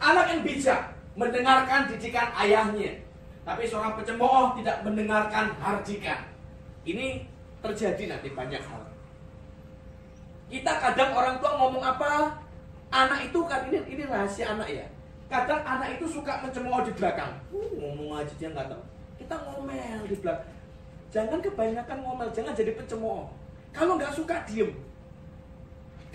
Anak 0.00 0.26
yang 0.32 0.40
bijak 0.42 0.80
mendengarkan 1.14 1.86
didikan 1.92 2.28
ayahnya, 2.40 3.03
tapi 3.44 3.68
seorang 3.68 3.92
pencemooh 4.00 4.56
tidak 4.56 4.80
mendengarkan 4.80 5.52
hardikan. 5.60 6.24
Ini 6.88 7.28
terjadi 7.60 8.16
nanti 8.16 8.28
banyak 8.32 8.60
hal. 8.60 8.82
Kita 10.48 10.72
kadang 10.80 11.12
orang 11.12 11.36
tua 11.40 11.52
ngomong 11.60 11.84
apa, 11.84 12.40
anak 12.88 13.28
itu 13.28 13.40
kan 13.44 13.68
ini 13.68 13.80
ini 13.88 14.02
rahasia 14.08 14.56
anak 14.56 14.68
ya. 14.72 14.86
Kadang 15.28 15.60
anak 15.64 15.96
itu 16.00 16.08
suka 16.08 16.40
mencemooh 16.40 16.84
di 16.84 16.92
belakang. 16.96 17.32
Uh, 17.52 17.68
ngomong 17.80 18.20
aja 18.20 18.32
dia 18.40 18.48
nggak 18.48 18.68
tahu. 18.68 18.82
Kita 19.20 19.34
ngomel 19.44 20.04
di 20.08 20.16
belakang. 20.20 20.52
Jangan 21.12 21.38
kebanyakan 21.40 21.98
ngomel, 22.00 22.28
jangan 22.32 22.52
jadi 22.56 22.72
pencemooh. 22.76 23.28
Kalau 23.76 23.96
nggak 24.00 24.12
suka 24.16 24.40
diem. 24.48 24.72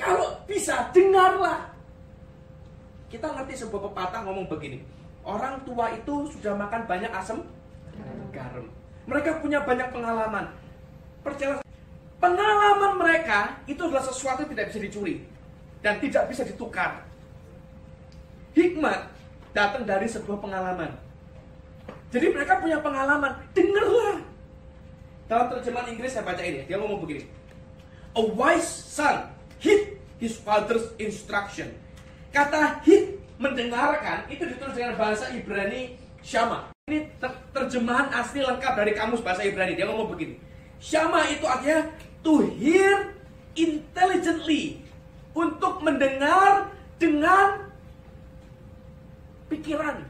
Kalau 0.02 0.34
bisa 0.50 0.90
dengarlah. 0.94 1.70
Kita 3.10 3.26
ngerti 3.26 3.66
sebuah 3.66 3.90
pepatah 3.90 4.22
ngomong 4.22 4.46
begini. 4.46 4.86
Orang 5.30 5.62
tua 5.62 5.94
itu 5.94 6.26
sudah 6.34 6.58
makan 6.58 6.90
banyak 6.90 7.12
asam 7.14 7.46
garam. 8.34 8.66
Mereka 9.06 9.46
punya 9.46 9.62
banyak 9.62 9.94
pengalaman. 9.94 10.50
Percaya 11.22 11.62
pengalaman 12.18 12.98
mereka 12.98 13.62
itu 13.70 13.78
adalah 13.86 14.02
sesuatu 14.02 14.42
yang 14.42 14.58
tidak 14.58 14.66
bisa 14.74 14.80
dicuri 14.82 15.16
dan 15.86 16.02
tidak 16.02 16.34
bisa 16.34 16.42
ditukar. 16.42 17.06
Hikmat 18.58 19.06
datang 19.54 19.86
dari 19.86 20.10
sebuah 20.10 20.42
pengalaman. 20.42 20.98
Jadi 22.10 22.26
mereka 22.34 22.58
punya 22.58 22.82
pengalaman, 22.82 23.38
dengarlah. 23.54 24.18
Dalam 25.30 25.46
terjemahan 25.54 25.94
Inggris 25.94 26.18
saya 26.18 26.26
baca 26.26 26.42
ini, 26.42 26.66
dia 26.66 26.82
ngomong 26.82 27.06
begini. 27.06 27.30
A 28.18 28.24
wise 28.34 28.66
son 28.66 29.30
heed 29.62 29.94
his 30.18 30.34
father's 30.42 30.90
instruction. 30.98 31.70
Kata 32.34 32.82
heed 32.82 33.19
mendengarkan 33.40 34.28
itu 34.28 34.44
ditulis 34.44 34.76
dengan 34.76 35.00
bahasa 35.00 35.32
Ibrani 35.32 35.96
Shama. 36.20 36.76
Ini 36.92 37.08
ter 37.18 37.32
terjemahan 37.56 38.12
asli 38.12 38.44
lengkap 38.44 38.74
dari 38.76 38.92
kamus 38.92 39.24
bahasa 39.24 39.48
Ibrani. 39.48 39.80
Dia 39.80 39.88
ngomong 39.88 40.12
begini. 40.12 40.36
Shama 40.78 41.24
itu 41.32 41.48
artinya 41.48 41.88
to 42.22 42.52
hear 42.60 43.16
intelligently. 43.56 44.84
Untuk 45.32 45.80
mendengar 45.80 46.68
dengan 47.00 47.72
pikiran. 49.48 50.04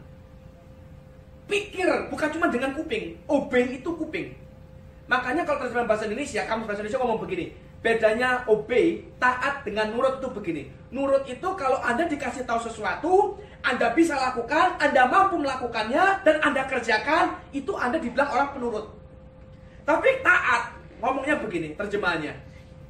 Pikir, 1.45 2.09
bukan 2.09 2.29
cuma 2.33 2.49
dengan 2.49 2.73
kuping. 2.73 3.19
Obey 3.29 3.77
itu 3.77 3.89
kuping. 3.93 4.33
Makanya 5.05 5.45
kalau 5.45 5.65
terjemahan 5.65 5.89
bahasa 5.89 6.05
Indonesia, 6.09 6.45
kamus 6.45 6.65
bahasa 6.65 6.81
Indonesia 6.81 7.01
ngomong 7.01 7.21
begini. 7.25 7.53
Bedanya 7.79 8.43
obey, 8.51 9.07
taat 9.23 9.63
dengan 9.63 9.95
nurut 9.95 10.19
itu 10.19 10.27
begini. 10.35 10.63
Nurut 10.91 11.23
itu 11.23 11.47
kalau 11.55 11.79
Anda 11.79 12.11
dikasih 12.11 12.43
tahu 12.43 12.59
sesuatu, 12.59 13.39
Anda 13.63 13.95
bisa 13.95 14.19
lakukan, 14.19 14.75
Anda 14.83 15.07
mampu 15.07 15.39
melakukannya, 15.39 16.27
dan 16.27 16.35
Anda 16.43 16.67
kerjakan, 16.67 17.39
itu 17.55 17.71
Anda 17.79 17.95
dibilang 18.03 18.27
orang 18.35 18.49
penurut. 18.51 18.85
Tapi 19.87 20.09
taat, 20.19 20.75
ngomongnya 20.99 21.39
begini, 21.39 21.71
terjemahannya. 21.79 22.35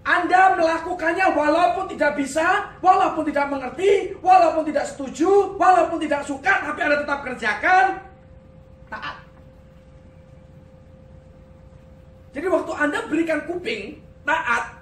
Anda 0.01 0.57
melakukannya 0.57 1.37
walaupun 1.37 1.85
tidak 1.93 2.17
bisa, 2.17 2.73
walaupun 2.81 3.29
tidak 3.29 3.45
mengerti, 3.45 4.17
walaupun 4.25 4.65
tidak 4.65 4.89
setuju, 4.89 5.53
walaupun 5.53 6.01
tidak 6.01 6.25
suka, 6.25 6.65
tapi 6.65 6.79
Anda 6.81 6.97
tetap 7.05 7.19
kerjakan, 7.21 7.85
taat. 8.89 9.21
Jadi 12.33 12.47
waktu 12.49 12.71
Anda 12.73 12.99
berikan 13.05 13.45
kuping, 13.45 14.01
taat, 14.25 14.78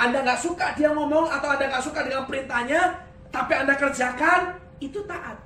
Anda 0.00 0.24
nggak 0.24 0.40
suka 0.40 0.72
dia 0.80 0.88
ngomong 0.96 1.28
atau 1.28 1.52
Anda 1.52 1.68
nggak 1.68 1.84
suka 1.84 2.00
dengan 2.08 2.24
perintahnya, 2.24 3.04
tapi 3.28 3.52
Anda 3.52 3.76
kerjakan, 3.76 4.56
itu 4.80 5.04
taat. 5.04 5.36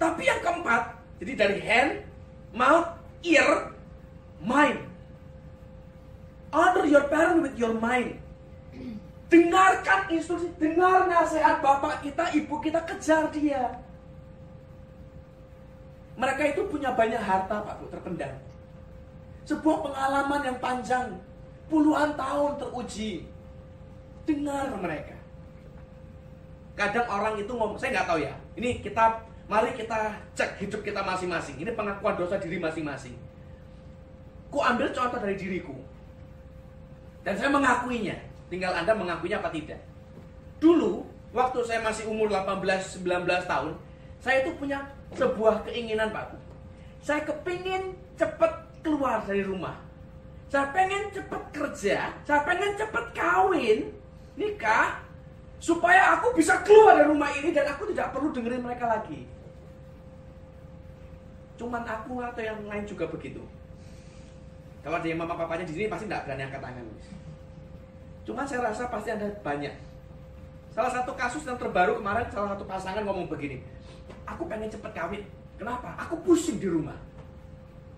Tapi 0.00 0.24
yang 0.24 0.40
keempat, 0.40 0.96
jadi 1.20 1.32
dari 1.36 1.58
hand, 1.60 1.92
mouth, 2.56 2.88
ear, 3.20 3.76
mind. 4.40 4.80
Honor 6.56 6.88
your 6.88 7.04
parent 7.12 7.44
with 7.44 7.56
your 7.60 7.76
mind. 7.76 8.16
Dengarkan 9.28 10.08
instruksi, 10.08 10.48
dengar 10.56 11.04
nasihat 11.04 11.60
bapak 11.60 12.00
kita, 12.00 12.32
ibu 12.32 12.56
kita, 12.64 12.80
kejar 12.88 13.28
dia. 13.28 13.76
Mereka 16.16 16.56
itu 16.56 16.64
punya 16.72 16.96
banyak 16.96 17.20
harta 17.20 17.60
Pak 17.60 17.76
Bu, 17.76 17.92
terpendam. 17.92 18.32
Sebuah 19.44 19.84
pengalaman 19.84 20.40
yang 20.48 20.58
panjang, 20.64 21.12
puluhan 21.68 22.16
tahun 22.16 22.56
teruji. 22.56 23.35
Dengar 24.26 24.68
mereka. 24.76 25.16
Kadang 26.76 27.06
orang 27.08 27.34
itu 27.40 27.48
ngomong, 27.48 27.78
saya 27.80 27.96
nggak 27.96 28.08
tahu 28.10 28.20
ya. 28.20 28.34
Ini 28.58 28.84
kita, 28.84 29.22
mari 29.48 29.72
kita 29.72 30.12
cek 30.36 30.60
hidup 30.60 30.84
kita 30.84 31.00
masing-masing. 31.00 31.56
Ini 31.56 31.72
pengakuan 31.72 32.18
dosa 32.20 32.36
diri 32.36 32.60
masing-masing. 32.60 33.16
Ku 34.52 34.60
ambil 34.60 34.92
contoh 34.92 35.16
dari 35.16 35.38
diriku. 35.38 35.72
Dan 37.24 37.34
saya 37.38 37.48
mengakuinya. 37.48 38.18
Tinggal 38.52 38.76
Anda 38.76 38.92
mengakuinya 38.92 39.40
apa 39.42 39.50
tidak. 39.50 39.80
Dulu, 40.60 41.02
waktu 41.34 41.58
saya 41.66 41.80
masih 41.82 42.06
umur 42.06 42.30
18-19 42.30 43.02
tahun, 43.48 43.72
saya 44.20 44.44
itu 44.44 44.50
punya 44.60 44.84
sebuah 45.16 45.64
keinginan 45.66 46.12
Pak. 46.12 46.36
Saya 47.02 47.22
kepingin 47.24 47.94
cepat 48.18 48.52
keluar 48.82 49.22
dari 49.24 49.42
rumah. 49.42 49.78
Saya 50.46 50.70
pengen 50.70 51.10
cepat 51.10 51.42
kerja, 51.50 52.14
saya 52.22 52.40
pengen 52.46 52.78
cepat 52.78 53.10
kawin, 53.10 53.90
nikah, 54.36 55.02
supaya 55.58 56.16
aku 56.16 56.36
bisa 56.36 56.60
keluar 56.62 57.00
dari 57.00 57.08
rumah 57.08 57.32
ini 57.32 57.50
dan 57.50 57.66
aku 57.72 57.88
tidak 57.90 58.12
perlu 58.12 58.30
dengerin 58.30 58.62
mereka 58.62 58.86
lagi. 58.86 59.24
Cuman 61.56 61.82
aku 61.82 62.20
atau 62.20 62.42
yang 62.44 62.60
lain 62.68 62.84
juga 62.84 63.08
begitu. 63.08 63.40
Kalau 64.84 65.02
ada 65.02 65.08
yang 65.08 65.18
mama 65.18 65.34
papanya 65.34 65.66
di 65.66 65.74
sini 65.74 65.90
pasti 65.90 66.06
tidak 66.06 66.28
berani 66.28 66.46
angkat 66.46 66.62
tangan. 66.62 66.86
Cuma 68.22 68.46
saya 68.46 68.70
rasa 68.70 68.86
pasti 68.92 69.10
ada 69.10 69.26
banyak. 69.42 69.74
Salah 70.70 70.92
satu 70.92 71.16
kasus 71.16 71.42
yang 71.48 71.56
terbaru 71.56 71.96
kemarin 71.98 72.28
salah 72.28 72.52
satu 72.54 72.68
pasangan 72.68 73.02
ngomong 73.02 73.26
begini. 73.32 73.64
Aku 74.28 74.44
pengen 74.44 74.68
cepet 74.68 74.92
kawin. 74.92 75.24
Kenapa? 75.56 75.96
Aku 76.06 76.20
pusing 76.20 76.60
di 76.60 76.68
rumah. 76.68 76.94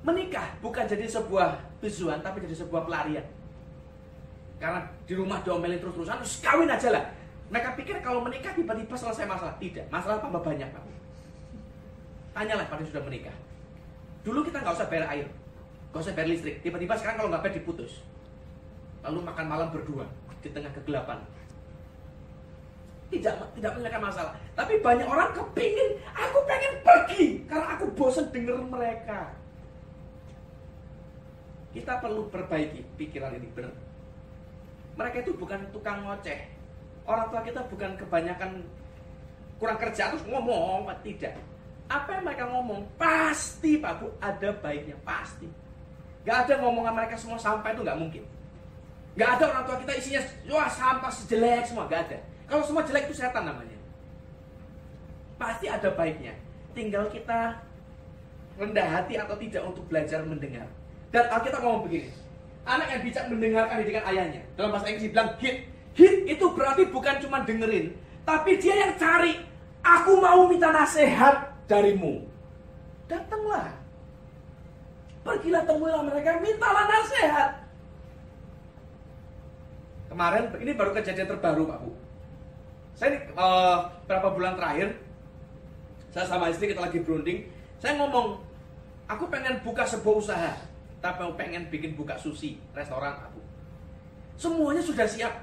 Menikah 0.07 0.55
bukan 0.63 0.87
jadi 0.87 1.11
sebuah 1.11 1.59
tujuan 1.83 2.23
tapi 2.23 2.47
jadi 2.47 2.55
sebuah 2.63 2.87
pelarian. 2.87 3.27
Karena 4.59 4.83
di 5.07 5.15
rumah 5.15 5.39
diomelin 5.47 5.79
terus-terusan, 5.79 6.19
terus 6.23 6.43
kawin 6.43 6.71
aja 6.71 6.91
lah. 6.91 7.05
Mereka 7.49 7.79
pikir 7.79 7.97
kalau 8.05 8.21
menikah 8.21 8.53
tiba-tiba 8.53 8.93
selesai 8.93 9.25
masalah. 9.25 9.55
Tidak, 9.57 9.87
masalah 9.89 10.19
tambah 10.21 10.43
banyak 10.43 10.69
kamu. 10.69 10.93
Tanyalah 12.37 12.67
pada 12.69 12.83
sudah 12.85 13.03
menikah. 13.07 13.35
Dulu 14.27 14.45
kita 14.45 14.61
nggak 14.61 14.75
usah 14.77 14.91
bayar 14.91 15.07
air, 15.15 15.27
nggak 15.95 16.03
usah 16.03 16.13
bayar 16.13 16.29
listrik. 16.29 16.61
Tiba-tiba 16.61 16.95
sekarang 16.99 17.17
kalau 17.23 17.31
nggak 17.33 17.43
bayar 17.47 17.57
diputus 17.63 18.05
lalu 19.07 19.23
makan 19.23 19.47
malam 19.47 19.69
berdua 19.71 20.07
di 20.43 20.51
tengah 20.51 20.71
kegelapan. 20.75 21.19
Tidak 23.09 23.35
tidak 23.57 23.71
menyelesaikan 23.73 24.03
masalah. 24.05 24.33
Tapi 24.53 24.85
banyak 24.85 25.09
orang 25.09 25.33
kepingin, 25.33 25.97
aku 26.13 26.39
pengen 26.45 26.75
pergi 26.85 27.25
karena 27.49 27.67
aku 27.79 27.85
bosan 27.97 28.29
denger 28.29 28.59
mereka. 28.69 29.33
Kita 31.73 32.05
perlu 32.05 32.29
perbaiki 32.29 32.85
pikiran 33.01 33.33
ini 33.33 33.49
benar. 33.57 33.73
Mereka 34.99 35.23
itu 35.23 35.33
bukan 35.39 35.63
tukang 35.71 36.03
ngoceh. 36.03 36.51
Orang 37.07 37.31
tua 37.31 37.41
kita 37.47 37.63
bukan 37.71 37.95
kebanyakan 37.95 38.67
kurang 39.63 39.79
kerja 39.79 40.11
terus 40.11 40.27
ngomong, 40.27 40.91
tidak. 41.07 41.39
Apa 41.89 42.19
yang 42.19 42.25
mereka 42.27 42.45
ngomong 42.51 42.85
pasti 43.01 43.81
Pak 43.81 44.03
Bu 44.03 44.11
ada 44.19 44.51
baiknya 44.61 44.99
pasti. 45.07 45.49
Gak 46.27 46.45
ada 46.45 46.61
ngomongan 46.61 46.93
mereka 46.93 47.17
semua 47.17 47.41
sampai 47.41 47.73
itu 47.73 47.81
nggak 47.81 47.97
mungkin. 47.97 48.25
Nggak 49.17 49.31
ada 49.41 49.45
orang 49.49 49.65
tua 49.65 49.77
kita 49.81 49.93
isinya 49.97 50.23
wah 50.53 50.69
sampah 50.69 51.09
sejelek 51.09 51.65
semua, 51.65 51.89
nggak 51.89 52.03
ada. 52.11 52.19
Kalau 52.45 52.63
semua 52.67 52.85
jelek 52.85 53.09
itu 53.09 53.17
setan 53.17 53.49
namanya. 53.49 53.79
Pasti 55.41 55.71
ada 55.71 55.89
baiknya. 55.95 56.37
Tinggal 56.77 57.09
kita 57.09 57.57
rendah 58.59 58.89
hati 58.91 59.15
atau 59.17 59.39
tidak 59.39 59.63
untuk 59.65 59.87
belajar 59.89 60.21
mendengar. 60.27 60.67
Dan 61.09 61.25
Alkitab 61.33 61.65
ngomong 61.65 61.89
begini, 61.89 62.13
anak 62.69 62.89
yang 62.93 63.01
bijak 63.01 63.25
mendengarkan 63.33 63.77
didikan 63.81 64.05
ayahnya. 64.13 64.43
Dalam 64.55 64.71
bahasa 64.77 64.93
Inggris 64.93 65.09
bilang 65.09 65.33
hit. 65.41 65.57
Hit 65.97 66.15
itu 66.31 66.47
berarti 66.55 66.87
bukan 66.95 67.19
cuma 67.19 67.43
dengerin, 67.43 67.91
tapi 68.23 68.55
dia 68.61 68.77
yang 68.77 68.95
cari. 68.95 69.35
Aku 69.83 70.21
mau 70.21 70.47
minta 70.47 70.71
nasihat 70.71 71.49
darimu. 71.67 72.23
Datanglah. 73.11 73.73
Pergilah 75.27 75.65
temuilah 75.67 76.03
mereka, 76.07 76.39
mintalah 76.39 76.87
nasihat. 76.87 77.51
Kemarin 80.09 80.55
ini 80.63 80.73
baru 80.77 80.91
kejadian 80.95 81.29
terbaru 81.35 81.67
Pak 81.67 81.79
Bu. 81.83 81.91
Saya 82.95 83.23
uh, 83.35 83.91
berapa 84.07 84.29
bulan 84.35 84.55
terakhir 84.55 84.99
saya 86.09 86.25
sama 86.25 86.49
istri 86.51 86.73
kita 86.73 86.83
lagi 86.83 86.99
berunding. 87.05 87.47
Saya 87.79 87.95
ngomong, 88.01 88.43
aku 89.07 89.25
pengen 89.31 89.61
buka 89.63 89.87
sebuah 89.87 90.15
usaha, 90.19 90.53
tapi 90.99 91.19
mau 91.23 91.35
pengen 91.39 91.71
bikin 91.71 91.95
buka 91.95 92.19
sushi 92.19 92.59
restoran 92.75 93.15
Pak 93.15 93.29
Bu. 93.35 93.41
Semuanya 94.39 94.83
sudah 94.83 95.07
siap, 95.07 95.35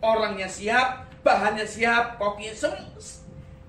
orangnya 0.00 0.48
siap, 0.48 1.08
bahannya 1.20 1.64
siap, 1.64 2.16
kokinya 2.16 2.52
sem 2.56 2.72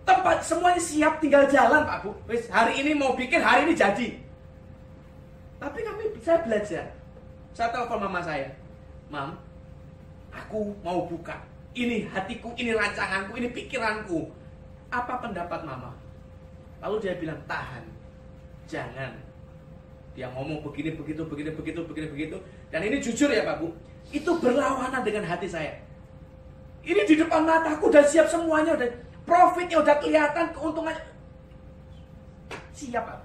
tempat 0.03 0.43
semuanya 0.43 0.79
siap 0.79 1.19
tinggal 1.19 1.47
jalan 1.51 1.83
Pak 1.83 1.99
Bu. 2.03 2.11
Wis 2.27 2.47
hari 2.47 2.79
ini 2.79 2.95
mau 2.95 3.15
bikin, 3.15 3.43
hari 3.43 3.67
ini 3.67 3.73
jadi. 3.75 4.07
Tapi 5.59 5.79
kami 5.79 6.11
bisa 6.15 6.43
belajar. 6.43 6.91
Saya 7.53 7.69
telepon 7.71 8.03
mama 8.03 8.19
saya, 8.19 8.49
Mam, 9.07 9.37
Aku 10.33 10.73
mau 10.81 11.05
buka. 11.05 11.37
Ini 11.73 12.09
hatiku, 12.09 12.53
ini 12.57 12.73
rancanganku, 12.73 13.37
ini 13.37 13.49
pikiranku. 13.53 14.29
Apa 14.89 15.21
pendapat 15.21 15.61
mama? 15.65 15.93
Lalu 16.81 16.95
dia 17.01 17.13
bilang, 17.17 17.37
tahan. 17.49 17.85
Jangan. 18.69 19.13
Dia 20.13 20.29
ngomong 20.29 20.61
begini, 20.61 20.93
begitu, 20.93 21.25
begitu, 21.25 21.49
begitu, 21.53 21.81
begitu, 21.85 22.07
begitu. 22.13 22.37
Dan 22.69 22.85
ini 22.85 23.01
jujur 23.01 23.33
ya 23.33 23.45
Pak 23.45 23.57
Bu. 23.61 23.73
Itu 24.13 24.37
berlawanan 24.37 25.01
dengan 25.01 25.25
hati 25.25 25.49
saya. 25.49 25.73
Ini 26.85 27.01
di 27.07 27.15
depan 27.17 27.41
mataku 27.47 27.89
udah 27.89 28.05
siap 28.05 28.29
semuanya. 28.29 28.77
udah 28.77 28.89
Profitnya 29.23 29.79
udah 29.79 29.95
kelihatan, 30.03 30.51
keuntungannya. 30.51 31.01
Siap 32.75 33.03
Pak. 33.03 33.19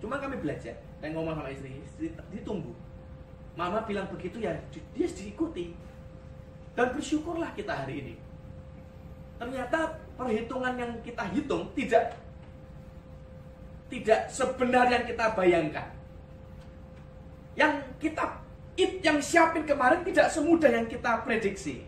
Cuma 0.00 0.16
kami 0.16 0.40
belajar 0.40 0.74
dan 1.04 1.12
ngomong 1.12 1.36
sama 1.36 1.52
istri, 1.52 1.76
istri 1.84 2.08
ditunggu 2.32 2.72
Mama 3.58 3.84
bilang 3.84 4.08
begitu 4.08 4.40
ya 4.40 4.56
dia 4.96 5.08
diikuti. 5.10 5.74
Dan 6.72 6.96
bersyukurlah 6.96 7.52
kita 7.52 7.84
hari 7.84 8.00
ini. 8.00 8.14
Ternyata 9.36 10.00
perhitungan 10.14 10.78
yang 10.78 10.92
kita 11.02 11.28
hitung 11.34 11.68
tidak 11.76 12.14
tidak 13.90 14.30
sebenar 14.30 14.86
yang 14.88 15.04
kita 15.04 15.34
bayangkan. 15.34 15.88
Yang 17.58 17.72
kita 17.98 18.24
it 18.78 19.02
yang 19.04 19.18
siapin 19.20 19.66
kemarin 19.66 20.00
tidak 20.06 20.30
semudah 20.30 20.70
yang 20.70 20.86
kita 20.86 21.20
prediksi. 21.26 21.84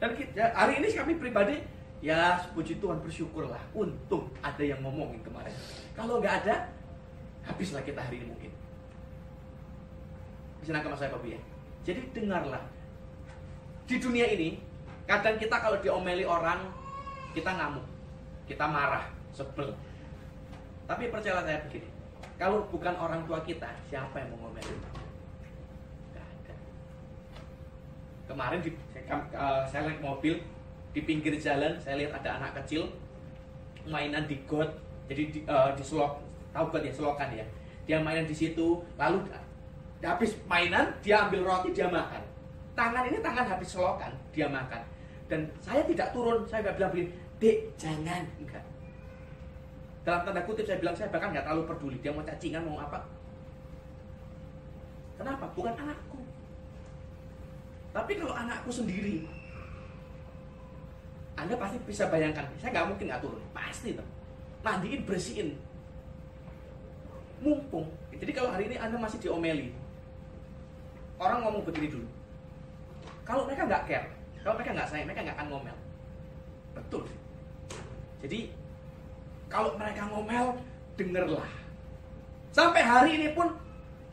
Dan 0.00 0.16
kita, 0.16 0.32
ya, 0.32 0.46
hari 0.56 0.80
ini 0.80 0.88
kami 0.96 1.12
pribadi 1.20 1.60
ya 2.00 2.40
puji 2.56 2.80
Tuhan 2.80 3.04
bersyukurlah 3.04 3.60
untung 3.76 4.32
ada 4.40 4.64
yang 4.64 4.80
ngomongin 4.80 5.20
kemarin. 5.20 5.52
Kalau 5.92 6.18
nggak 6.18 6.34
ada 6.44 6.72
habislah 7.44 7.84
kita 7.84 8.00
hari 8.00 8.24
ini 8.24 8.32
mungkin. 8.32 8.52
Bisa 10.64 10.72
nangkap 10.72 10.96
saya 10.96 11.12
Pak 11.12 11.24
ya? 11.24 11.40
Jadi 11.84 12.00
dengarlah. 12.16 12.60
Di 13.88 13.96
dunia 13.98 14.28
ini, 14.28 14.60
kadang 15.08 15.40
kita 15.40 15.56
kalau 15.56 15.80
diomeli 15.80 16.22
orang, 16.22 16.68
kita 17.32 17.50
ngamuk. 17.50 17.82
Kita 18.44 18.68
marah, 18.68 19.08
sebel. 19.32 19.72
Tapi 20.90 21.06
percayalah 21.06 21.46
saya 21.46 21.62
begini. 21.70 21.86
Kalau 22.34 22.66
bukan 22.66 22.98
orang 22.98 23.22
tua 23.30 23.38
kita, 23.46 23.70
siapa 23.86 24.18
yang 24.18 24.34
mau 24.34 24.50
ada. 24.50 24.74
Kemarin 28.26 28.58
di, 28.58 28.74
saya, 28.90 29.22
uh, 29.38 29.62
saya 29.70 29.86
naik 29.86 30.02
mobil, 30.02 30.42
di 30.90 31.00
pinggir 31.06 31.38
jalan, 31.38 31.78
saya 31.78 32.02
lihat 32.02 32.18
ada 32.18 32.42
anak 32.42 32.58
kecil 32.62 32.90
mainan 33.86 34.26
di 34.26 34.42
got, 34.50 34.66
jadi 35.06 35.22
di, 35.30 35.38
uh, 35.46 35.70
di 35.78 35.82
selok, 35.86 36.18
tahu 36.50 36.66
got 36.74 36.82
ya, 36.82 36.90
selokan 36.90 37.30
ya. 37.38 37.46
Dia 37.86 38.02
mainan 38.02 38.26
di 38.26 38.34
situ, 38.34 38.82
lalu 38.98 39.30
habis 40.00 40.32
mainan 40.48 40.96
dia 41.04 41.28
ambil 41.28 41.44
roti 41.44 41.76
dia 41.76 41.84
makan 41.84 42.24
tangan 42.72 43.04
ini 43.04 43.18
tangan 43.20 43.44
habis 43.44 43.68
selokan 43.68 44.12
dia 44.32 44.48
makan 44.48 44.80
dan 45.28 45.44
saya 45.60 45.84
tidak 45.84 46.08
turun 46.16 46.40
saya 46.48 46.72
bilang 46.72 46.88
begini 46.88 47.12
dek 47.36 47.68
jangan 47.76 48.24
enggak 48.40 48.64
dalam 50.00 50.24
tanda 50.24 50.40
kutip 50.48 50.64
saya 50.64 50.80
bilang 50.80 50.96
saya 50.96 51.12
bahkan 51.12 51.30
nggak 51.32 51.44
terlalu 51.44 51.68
peduli 51.68 51.96
dia 52.00 52.12
mau 52.12 52.24
cacingan 52.24 52.64
mau 52.64 52.80
apa. 52.80 53.04
Kenapa? 55.20 55.44
Bukan 55.52 55.74
anakku. 55.76 56.20
Tapi 57.92 58.12
kalau 58.16 58.32
anakku 58.32 58.70
sendiri 58.72 59.28
anda 61.36 61.56
pasti 61.56 61.76
bisa 61.88 62.08
bayangkan 62.08 62.44
saya 62.60 62.72
nggak 62.72 62.88
mungkin 62.88 63.06
nggak 63.12 63.22
turun. 63.24 63.42
Pasti 63.52 63.92
tuh 63.92 64.08
mandiin 64.64 65.04
bersihin. 65.04 65.56
Mumpung. 67.40 67.88
Jadi 68.12 68.32
kalau 68.36 68.52
hari 68.52 68.68
ini 68.68 68.76
anda 68.76 69.00
masih 69.00 69.16
diomeli 69.20 69.72
orang 71.20 71.44
ngomong 71.44 71.62
begini 71.68 71.88
dulu. 71.92 72.08
Kalau 73.24 73.44
mereka 73.44 73.68
nggak 73.68 73.84
care, 73.88 74.08
kalau 74.40 74.56
mereka 74.56 74.70
nggak 74.76 74.88
sayang, 74.88 75.06
mereka 75.06 75.20
nggak 75.24 75.36
akan 75.36 75.48
ngomel. 75.52 75.76
Betul. 76.76 77.04
Jadi 78.24 78.52
kalau 79.50 79.74
mereka 79.74 80.06
ngomel, 80.08 80.54
dengerlah. 80.94 81.50
Sampai 82.54 82.86
hari 82.86 83.18
ini 83.18 83.28
pun 83.34 83.50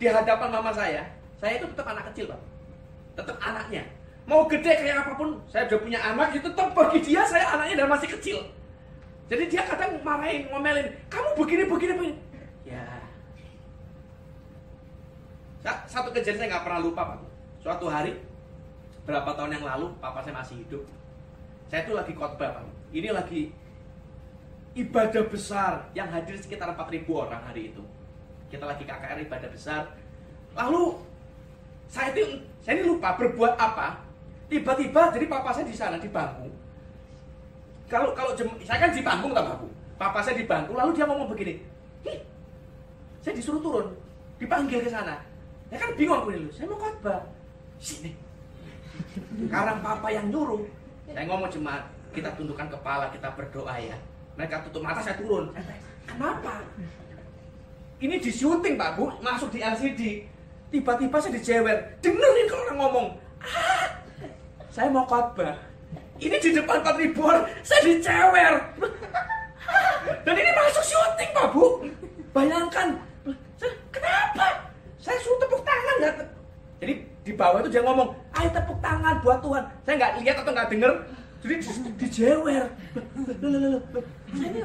di 0.01 0.09
hadapan 0.09 0.49
mama 0.49 0.73
saya, 0.73 1.05
saya 1.37 1.61
itu 1.61 1.69
tetap 1.71 1.85
anak 1.93 2.09
kecil, 2.11 2.33
Pak. 2.33 2.41
Tetap 3.21 3.37
anaknya. 3.37 3.85
Mau 4.27 4.43
gede 4.49 4.73
kayak 4.83 5.07
apa 5.07 5.11
pun, 5.15 5.39
saya 5.47 5.69
udah 5.71 5.79
punya 5.79 5.99
anak, 6.01 6.35
itu 6.35 6.43
tetap 6.43 6.75
bagi 6.75 6.99
dia 6.99 7.21
saya 7.23 7.55
anaknya 7.55 7.85
dan 7.85 7.89
masih 7.93 8.09
kecil. 8.17 8.37
Jadi 9.31 9.43
dia 9.47 9.63
kadang 9.63 10.01
marahin, 10.03 10.49
ngomelin, 10.51 10.87
kamu 11.07 11.29
begini, 11.39 11.63
begini, 11.69 11.93
begini. 11.95 12.15
Ya, 12.67 12.83
satu 15.87 16.11
kejadian 16.15 16.37
saya 16.39 16.47
nggak 16.55 16.63
pernah 16.63 16.79
lupa 16.83 17.01
pak. 17.15 17.19
Suatu 17.59 17.91
hari 17.91 18.15
berapa 19.03 19.27
tahun 19.35 19.59
yang 19.59 19.65
lalu 19.67 19.91
papa 19.99 20.23
saya 20.23 20.35
masih 20.35 20.63
hidup. 20.63 20.83
Saya 21.67 21.83
itu 21.83 21.91
lagi 21.91 22.13
khotbah 22.15 22.59
pak. 22.59 22.65
Ini 22.95 23.11
lagi 23.11 23.51
ibadah 24.77 25.25
besar 25.25 25.89
yang 25.97 26.05
hadir 26.13 26.37
sekitar 26.37 26.69
4000 26.69 27.09
orang 27.09 27.41
hari 27.41 27.73
itu. 27.73 27.81
Kita 28.53 28.69
lagi 28.69 28.85
KKR 28.85 29.25
ibadah 29.25 29.49
besar. 29.49 29.89
Lalu 30.53 31.01
saya 31.89 32.13
itu 32.13 32.45
saya 32.61 32.79
ini 32.79 32.93
lupa 32.93 33.17
berbuat 33.17 33.57
apa. 33.57 34.05
Tiba-tiba 34.47 35.11
jadi 35.11 35.25
papa 35.27 35.49
saya 35.51 35.65
di 35.67 35.75
sana 35.75 35.97
di 35.97 36.07
bangku. 36.07 36.47
Kalau 37.89 38.13
kalau 38.13 38.31
jem, 38.37 38.47
saya 38.63 38.87
kan 38.87 38.91
di 38.93 39.01
bangku 39.03 39.33
tak 39.33 39.59
bu. 39.59 39.67
Papa 39.97 40.19
saya 40.21 40.37
di 40.37 40.45
bangku 40.45 40.77
lalu 40.77 40.93
dia 40.95 41.09
ngomong 41.09 41.27
begini. 41.33 41.59
Saya 43.25 43.33
disuruh 43.35 43.59
turun, 43.59 43.91
dipanggil 44.39 44.79
ke 44.79 44.87
sana. 44.87 45.19
Ya 45.67 45.75
kan 45.75 45.91
bingung 45.99 46.23
aku 46.23 46.31
dulu, 46.31 46.47
saya 46.53 46.71
mau 46.71 46.79
khotbah. 46.79 47.27
Sini. 47.75 48.15
Sekarang 49.35 49.83
papa 49.83 50.07
yang 50.07 50.31
nyuruh. 50.31 50.63
Saya 51.11 51.27
ngomong 51.27 51.51
cuma 51.51 51.91
kita 52.15 52.31
tundukkan 52.39 52.71
kepala, 52.71 53.11
kita 53.11 53.27
berdoa 53.35 53.75
ya. 53.75 53.97
Mereka 54.37 54.69
tutup 54.69 54.85
mata, 54.85 55.01
saya 55.01 55.17
turun. 55.17 55.49
Kenapa? 56.05 56.61
Ini 57.97 58.21
di 58.21 58.29
syuting 58.29 58.77
Pak 58.77 58.93
Bu, 58.93 59.09
masuk 59.25 59.49
di 59.49 59.65
LCD. 59.65 60.29
Tiba-tiba 60.69 61.17
saya 61.17 61.33
dijewer. 61.33 61.77
Dengerin 62.05 62.45
kalau 62.45 62.63
orang 62.69 62.77
ngomong. 62.77 63.07
Ah, 63.41 63.97
saya 64.69 64.93
mau 64.93 65.09
khotbah. 65.09 65.57
Ini 66.21 66.37
di 66.37 66.49
depan 66.53 66.85
4 66.85 67.01
ribu 67.01 67.25
orang, 67.25 67.49
saya 67.65 67.81
dicewer. 67.81 68.53
Dan 70.21 70.35
ini 70.37 70.51
masuk 70.53 70.85
syuting 70.85 71.29
Pak 71.33 71.47
Bu. 71.57 71.65
Bayangkan, 72.29 72.93
kenapa? 73.89 74.69
Saya 75.01 75.17
suruh 75.25 75.41
tepuk 75.41 75.65
tangan 75.65 75.95
nggak. 75.97 76.15
Jadi 76.77 76.93
di 77.25 77.33
bawah 77.33 77.65
itu 77.65 77.73
dia 77.73 77.81
ngomong, 77.81 78.13
ayo 78.37 78.49
tepuk 78.53 78.77
tangan 78.85 79.17
buat 79.25 79.41
Tuhan. 79.41 79.63
Saya 79.81 79.95
nggak 79.97 80.13
lihat 80.21 80.37
atau 80.45 80.51
nggak 80.53 80.69
denger, 80.69 80.91
jadi 81.47 81.63
dijewer. 81.95 82.65
Ini 84.35 84.61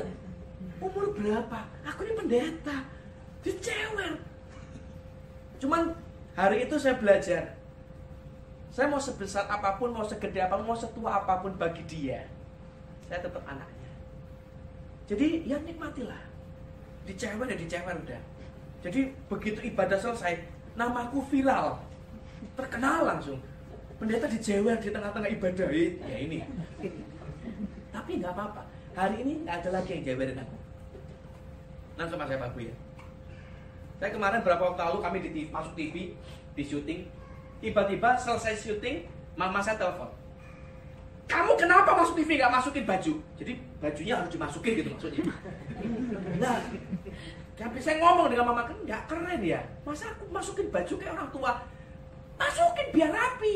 umur 0.83 1.07
berapa? 1.15 1.59
Aku 1.87 2.01
ini 2.03 2.13
pendeta. 2.19 2.77
Dijewer. 3.47 4.19
Cuman 5.63 5.95
hari 6.35 6.67
itu 6.67 6.75
saya 6.77 6.99
belajar. 6.99 7.55
Saya 8.73 8.89
mau 8.89 8.99
sebesar 8.99 9.47
apa 9.47 9.77
pun, 9.77 9.93
mau 9.95 10.03
segede 10.03 10.41
apa 10.41 10.59
pun, 10.59 10.67
mau 10.67 10.79
setua 10.79 11.23
apa 11.23 11.45
pun 11.45 11.55
bagi 11.55 11.85
dia. 11.87 12.27
Saya 13.07 13.23
tetap 13.23 13.45
anaknya. 13.45 13.91
Jadi 15.07 15.45
ya 15.45 15.61
nikmatilah. 15.61 16.23
Dicewer 17.05 17.47
ya 17.47 17.57
dicewer 17.59 17.95
udah. 17.95 18.23
Jadi 18.83 19.15
begitu 19.31 19.61
ibadah 19.71 19.99
selesai, 20.01 20.43
namaku 20.75 21.23
viral. 21.31 21.79
terkenal 22.59 23.07
langsung. 23.07 23.39
Pendeta 24.03 24.27
dijewer 24.27 24.75
di 24.83 24.91
tengah-tengah 24.91 25.31
ibadah. 25.31 25.71
Ya 25.71 26.17
ini. 26.19 26.43
Tapi 27.95 28.19
nggak 28.19 28.35
apa-apa. 28.35 28.67
Hari 28.99 29.23
ini 29.23 29.47
nggak 29.47 29.63
ada 29.63 29.79
lagi 29.79 29.95
yang 29.95 30.03
jewerin 30.03 30.43
aku. 30.43 30.59
Nah 31.95 32.11
sama 32.11 32.27
saya 32.27 32.43
Pak 32.43 32.59
ya. 32.59 32.75
Saya 34.03 34.11
kemarin 34.11 34.43
berapa 34.43 34.59
waktu 34.59 34.83
lalu 34.83 34.99
kami 35.07 35.19
di 35.23 35.31
TV, 35.31 35.47
masuk 35.55 35.79
TV 35.79 36.19
di 36.59 36.63
syuting. 36.67 37.07
Tiba-tiba 37.63 38.19
selesai 38.19 38.59
syuting, 38.59 39.07
mama 39.39 39.63
saya 39.63 39.79
telepon. 39.79 40.11
Kamu 41.31 41.55
kenapa 41.55 41.95
masuk 41.95 42.19
TV 42.19 42.43
nggak 42.43 42.51
masukin 42.59 42.83
baju? 42.83 43.15
Jadi 43.39 43.53
bajunya 43.79 44.19
harus 44.19 44.35
dimasukin 44.35 44.83
gitu 44.83 44.91
maksudnya. 44.91 45.31
Nah, 46.43 46.59
tapi 47.55 47.79
saya 47.79 48.03
ngomong 48.03 48.35
dengan 48.35 48.51
mama 48.51 48.67
kan 48.67 48.75
nggak 48.83 49.07
keren 49.07 49.47
ya. 49.47 49.63
Masa 49.87 50.11
aku 50.11 50.27
masukin 50.35 50.75
baju 50.75 50.95
kayak 50.99 51.15
orang 51.15 51.31
tua? 51.31 51.53
Masukin 52.43 52.87
biar 52.91 53.11
rapi. 53.15 53.55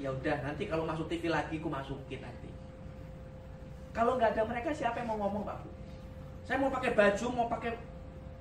Ya 0.00 0.08
udah 0.14 0.36
nanti 0.40 0.64
kalau 0.64 0.88
masuk 0.88 1.10
TV 1.12 1.28
lagi 1.28 1.60
aku 1.60 1.68
masukin 1.68 2.24
nanti. 2.24 2.48
Kalau 3.92 4.16
nggak 4.16 4.32
ada 4.32 4.42
mereka 4.48 4.70
siapa 4.72 5.02
yang 5.02 5.12
mau 5.12 5.18
ngomong 5.26 5.44
Pak 5.44 5.56
Bu? 5.60 5.68
Saya 6.46 6.56
mau 6.62 6.72
pakai 6.72 6.96
baju, 6.96 7.26
mau 7.34 7.48
pakai 7.50 7.76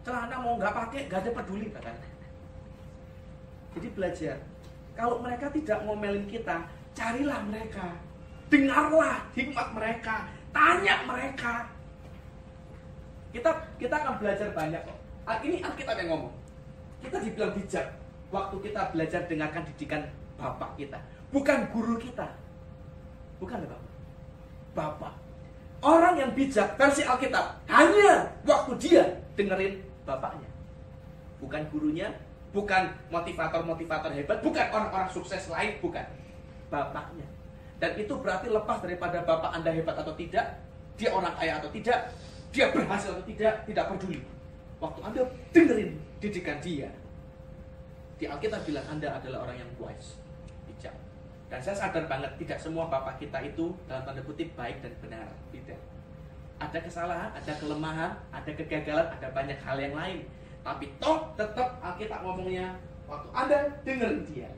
celana, 0.06 0.36
mau 0.40 0.56
nggak 0.56 0.72
pakai, 0.72 1.00
nggak 1.12 1.20
ada 1.20 1.32
peduli 1.34 1.68
katanya. 1.68 2.08
Jadi 3.76 3.88
belajar. 3.92 4.38
Kalau 4.96 5.20
mereka 5.20 5.52
tidak 5.52 5.84
ngomelin 5.84 6.26
kita, 6.32 6.64
carilah 6.96 7.42
mereka. 7.44 8.00
Dengarlah 8.48 9.28
hikmat 9.36 9.68
mereka, 9.76 10.16
tanya 10.56 10.96
mereka. 11.04 11.68
Kita 13.36 13.52
kita 13.76 13.96
akan 14.00 14.16
belajar 14.24 14.48
banyak 14.56 14.82
kok. 14.88 14.98
Ah, 15.28 15.38
Ini 15.44 15.60
Alkitab 15.60 16.00
yang 16.00 16.16
ngomong. 16.16 16.34
Kita 17.04 17.20
dibilang 17.20 17.52
bijak 17.54 18.07
waktu 18.34 18.56
kita 18.64 18.92
belajar 18.92 19.22
dengarkan 19.28 19.64
didikan 19.74 20.02
bapak 20.36 20.76
kita, 20.76 21.00
bukan 21.32 21.68
guru 21.72 21.96
kita. 22.00 22.28
Bukan 23.38 23.62
Bapak. 23.70 23.82
Bapak. 24.74 25.14
Orang 25.78 26.18
yang 26.18 26.34
bijak 26.34 26.74
versi 26.74 27.06
Alkitab 27.06 27.62
hanya 27.70 28.34
waktu 28.50 28.74
dia 28.82 29.06
dengerin 29.38 29.78
bapaknya. 30.10 30.50
Bukan 31.38 31.70
gurunya, 31.70 32.10
bukan 32.50 32.90
motivator-motivator 33.14 34.10
hebat, 34.10 34.42
bukan 34.42 34.66
orang-orang 34.74 35.10
sukses 35.14 35.46
lain, 35.54 35.78
bukan. 35.78 36.02
Bapaknya. 36.74 37.30
Dan 37.78 37.94
itu 37.94 38.10
berarti 38.18 38.50
lepas 38.50 38.82
daripada 38.82 39.22
bapak 39.22 39.54
Anda 39.54 39.70
hebat 39.70 40.02
atau 40.02 40.18
tidak, 40.18 40.58
dia 40.98 41.14
orang 41.14 41.38
kaya 41.38 41.62
atau 41.62 41.70
tidak, 41.70 42.10
dia 42.50 42.74
berhasil 42.74 43.14
atau 43.14 43.26
tidak, 43.30 43.62
tidak 43.70 43.86
peduli. 43.94 44.26
Waktu 44.82 45.00
Anda 45.06 45.22
dengerin 45.54 45.94
didikan 46.18 46.58
dia, 46.58 46.90
di 48.18 48.26
Alkitab 48.26 48.66
bilang 48.66 48.86
Anda 48.90 49.14
adalah 49.22 49.46
orang 49.46 49.62
yang 49.62 49.70
wise, 49.78 50.18
bijak. 50.66 50.94
Dan 51.48 51.62
saya 51.62 51.78
sadar 51.78 52.10
banget 52.10 52.34
tidak 52.42 52.60
semua 52.60 52.90
bapak 52.90 53.22
kita 53.22 53.40
itu 53.46 53.72
dalam 53.86 54.04
tanda 54.04 54.20
kutip 54.26 54.50
baik 54.58 54.82
dan 54.82 54.94
benar, 55.00 55.28
tidak. 55.54 55.80
Ada 56.58 56.82
kesalahan, 56.82 57.30
ada 57.38 57.54
kelemahan, 57.62 58.12
ada 58.34 58.52
kegagalan, 58.58 59.08
ada 59.14 59.28
banyak 59.30 59.60
hal 59.62 59.78
yang 59.78 59.94
lain. 59.94 60.26
Tapi 60.66 60.90
toh 60.98 61.30
tetap 61.38 61.78
Alkitab 61.80 62.26
ngomongnya 62.26 62.74
waktu 63.06 63.30
Anda 63.32 63.58
dengerin 63.86 64.26
dia, 64.26 64.50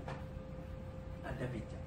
Anda 1.28 1.46
bijak. 1.52 1.84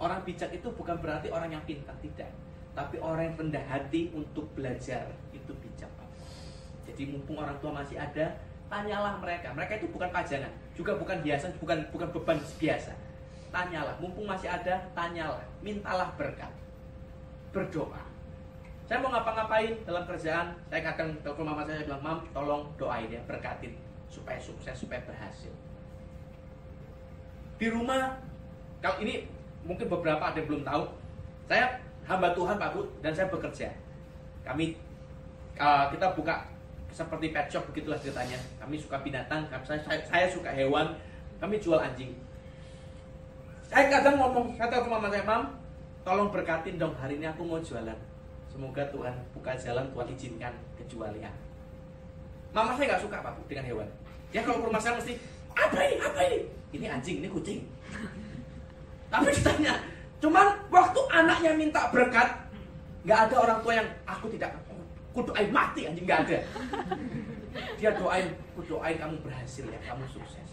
Orang 0.00 0.22
bijak 0.22 0.54
itu 0.54 0.70
bukan 0.72 0.96
berarti 1.02 1.28
orang 1.28 1.50
yang 1.52 1.64
pintar, 1.66 1.92
tidak. 2.00 2.30
Tapi 2.72 3.02
orang 3.02 3.34
yang 3.34 3.36
rendah 3.36 3.64
hati 3.66 4.14
untuk 4.14 4.46
belajar 4.54 5.10
itu 5.34 5.52
bijak. 5.60 5.90
Jadi 6.86 7.02
mumpung 7.10 7.36
orang 7.42 7.58
tua 7.60 7.74
masih 7.74 8.00
ada, 8.00 8.38
tanyalah 8.70 9.18
mereka. 9.18 9.50
Mereka 9.52 9.82
itu 9.82 9.86
bukan 9.90 10.08
pajangan, 10.14 10.52
juga 10.78 10.94
bukan 10.94 11.18
hiasan, 11.26 11.50
bukan 11.58 11.78
bukan 11.90 12.08
beban 12.14 12.38
biasa. 12.56 12.94
Tanyalah, 13.50 13.98
mumpung 13.98 14.30
masih 14.30 14.46
ada, 14.46 14.78
tanyalah, 14.94 15.42
mintalah 15.58 16.06
berkat. 16.14 16.48
Berdoa. 17.50 17.98
Saya 18.86 19.02
mau 19.02 19.10
ngapa-ngapain 19.10 19.74
dalam 19.82 20.06
kerjaan, 20.06 20.54
saya 20.70 20.80
kadang 20.86 21.10
telepon 21.26 21.50
mama 21.50 21.66
saya, 21.66 21.82
saya 21.82 21.86
bilang, 21.90 22.02
"Mam, 22.02 22.18
tolong 22.30 22.62
doain 22.78 23.10
ya, 23.10 23.18
berkatin 23.26 23.74
supaya 24.06 24.38
sukses, 24.38 24.74
supaya 24.78 25.02
berhasil." 25.02 25.50
Di 27.58 27.66
rumah, 27.70 28.18
kalau 28.78 29.02
ini 29.02 29.26
mungkin 29.66 29.90
beberapa 29.90 30.30
ada 30.30 30.38
yang 30.38 30.46
belum 30.46 30.62
tahu, 30.62 30.82
saya 31.50 31.74
hamba 32.06 32.30
Tuhan 32.34 32.56
Pak 32.58 32.70
Bu 32.74 32.80
dan 33.02 33.12
saya 33.14 33.26
bekerja. 33.30 33.68
Kami 34.46 34.78
uh, 35.58 35.90
kita 35.90 36.06
buka 36.14 36.46
seperti 36.90 37.30
pet 37.30 37.46
shop 37.50 37.64
begitulah 37.70 37.98
ceritanya. 37.98 38.38
Kami 38.58 38.76
suka 38.78 39.00
binatang, 39.00 39.46
saya, 39.64 39.80
saya, 39.82 40.00
saya 40.06 40.26
suka 40.30 40.50
hewan, 40.50 40.94
kami 41.38 41.56
jual 41.62 41.78
anjing. 41.78 42.12
Saya 43.70 43.86
kadang 43.86 44.18
ngomong, 44.18 44.58
saya 44.58 44.66
telepon 44.66 44.98
mama 44.98 45.08
saya, 45.08 45.22
Mam, 45.22 45.42
tolong 46.02 46.28
berkatin 46.34 46.74
dong 46.74 46.94
hari 46.98 47.22
ini 47.22 47.30
aku 47.30 47.46
mau 47.46 47.62
jualan. 47.62 47.98
Semoga 48.50 48.82
Tuhan 48.90 49.14
buka 49.30 49.54
jalan, 49.54 49.86
Tuhan 49.94 50.06
izinkan 50.10 50.54
kejualian. 50.74 51.32
Mama 52.50 52.74
saya 52.74 52.94
nggak 52.94 53.02
suka 53.06 53.22
Pak 53.22 53.38
dengan 53.46 53.66
hewan. 53.70 53.88
Ya 54.34 54.42
kalau 54.42 54.62
ke 54.62 54.66
rumah 54.66 54.82
saya 54.82 54.98
mesti, 54.98 55.14
apa 55.54 55.78
ini, 55.86 55.96
apa 56.02 56.20
ini? 56.26 56.38
Ini 56.74 56.86
anjing, 56.90 57.16
ini 57.22 57.28
kucing. 57.30 57.62
Tapi 59.14 59.30
ditanya, 59.30 59.74
cuman 60.18 60.46
waktu 60.70 61.00
anaknya 61.14 61.52
minta 61.54 61.90
berkat, 61.94 62.26
nggak 63.06 63.18
ada 63.30 63.36
orang 63.38 63.58
tua 63.62 63.72
yang 63.78 63.88
aku 64.06 64.26
tidak, 64.34 64.50
ku 65.10 65.20
doain 65.26 65.50
mati 65.50 65.86
anjing 65.86 66.06
nggak 66.06 66.20
ada. 66.26 66.38
Dia 67.78 67.90
doain, 67.98 68.30
ku 68.54 68.62
doain 68.62 68.94
kamu 68.94 69.16
berhasil 69.26 69.66
ya, 69.66 69.80
kamu 69.82 70.06
sukses. 70.06 70.48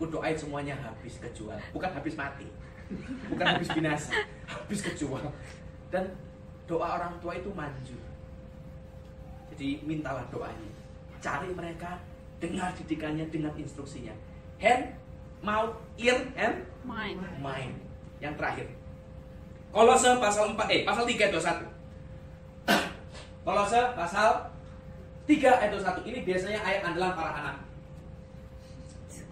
Ku 0.00 0.08
doain 0.08 0.36
semuanya 0.38 0.78
habis 0.78 1.20
kejual, 1.20 1.58
bukan 1.74 1.90
habis 1.92 2.14
mati, 2.16 2.48
bukan 3.28 3.44
habis 3.44 3.68
binasa, 3.74 4.14
habis 4.48 4.80
kejual. 4.80 5.24
Dan 5.92 6.08
doa 6.64 6.96
orang 6.96 7.12
tua 7.20 7.36
itu 7.36 7.50
manjur. 7.52 8.00
Jadi 9.52 9.82
mintalah 9.84 10.24
doanya, 10.30 10.70
cari 11.20 11.50
mereka, 11.52 11.98
dengar 12.38 12.72
didikannya, 12.78 13.26
dengar 13.28 13.52
instruksinya. 13.58 14.14
Hand, 14.62 14.94
mouth, 15.42 15.74
ear, 15.98 16.18
and 16.38 16.62
Mind. 16.88 17.20
mind. 17.44 17.76
Yang 18.18 18.34
terakhir. 18.40 18.66
Kolose 19.68 20.16
pasal 20.16 20.56
4 20.56 20.72
eh 20.72 20.80
pasal 20.88 21.04
3 21.04 21.28
ayat 21.28 21.32
21. 21.36 21.68
Kolose 23.48 23.80
pasal 23.96 24.44
3 25.24 25.40
ayat 25.40 25.72
21. 25.72 26.04
Ini 26.04 26.18
biasanya 26.20 26.60
ayat 26.60 26.84
andalan 26.84 27.16
para 27.16 27.32
anak. 27.32 27.56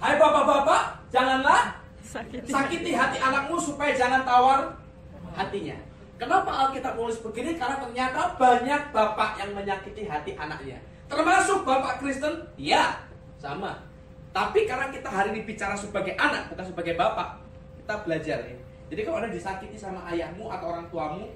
Hai 0.00 0.16
bapak-bapak, 0.16 1.04
janganlah 1.12 1.76
Sakit. 2.00 2.48
sakiti 2.48 2.96
hati 2.96 3.20
anakmu 3.20 3.60
supaya 3.60 3.92
jangan 3.92 4.24
tawar 4.24 4.72
hatinya. 5.36 5.76
Kenapa 6.16 6.48
Alkitab 6.48 6.96
nulis 6.96 7.20
begini? 7.20 7.60
Karena 7.60 7.76
ternyata 7.76 8.40
banyak 8.40 8.82
bapak 8.88 9.36
yang 9.36 9.52
menyakiti 9.52 10.08
hati 10.08 10.32
anaknya. 10.32 10.80
Termasuk 11.12 11.68
bapak 11.68 12.00
Kristen, 12.00 12.40
ya, 12.56 12.96
sama. 13.36 13.84
Tapi 14.32 14.64
karena 14.64 14.88
kita 14.88 15.12
hari 15.12 15.36
ini 15.36 15.44
bicara 15.44 15.76
sebagai 15.76 16.16
anak, 16.16 16.48
bukan 16.48 16.64
sebagai 16.64 16.96
bapak, 16.96 17.36
kita 17.84 17.94
belajar 18.00 18.38
ya. 18.48 18.56
Jadi 18.88 19.00
kalau 19.04 19.20
ada 19.20 19.28
disakiti 19.28 19.76
sama 19.76 20.08
ayahmu 20.08 20.48
atau 20.48 20.72
orang 20.72 20.88
tuamu, 20.88 21.28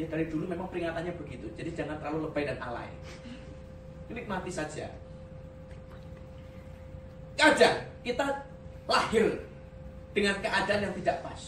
ya 0.00 0.06
dari 0.08 0.24
dulu 0.32 0.48
memang 0.48 0.72
peringatannya 0.72 1.12
begitu. 1.20 1.46
Jadi 1.60 1.70
jangan 1.76 2.00
terlalu 2.00 2.28
lebay 2.28 2.48
dan 2.48 2.58
alay. 2.64 2.88
Nikmati 4.08 4.48
saja. 4.48 4.88
Kadang 7.36 7.76
kita 8.00 8.26
lahir 8.88 9.26
dengan 10.16 10.40
keadaan 10.40 10.80
yang 10.88 10.94
tidak 10.96 11.20
pas. 11.20 11.40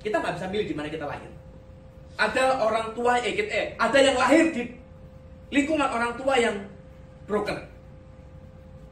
Kita 0.00 0.18
nggak 0.18 0.34
bisa 0.40 0.46
milih 0.48 0.66
di 0.72 0.74
mana 0.74 0.88
kita 0.88 1.04
lahir. 1.06 1.30
Ada 2.16 2.60
orang 2.60 2.92
tua, 2.92 3.20
eh, 3.20 3.32
eh, 3.32 3.72
ada 3.76 3.98
yang 4.00 4.16
lahir 4.18 4.52
di 4.52 4.62
lingkungan 5.52 5.88
orang 5.88 6.12
tua 6.16 6.34
yang 6.40 6.56
broken. 7.28 7.60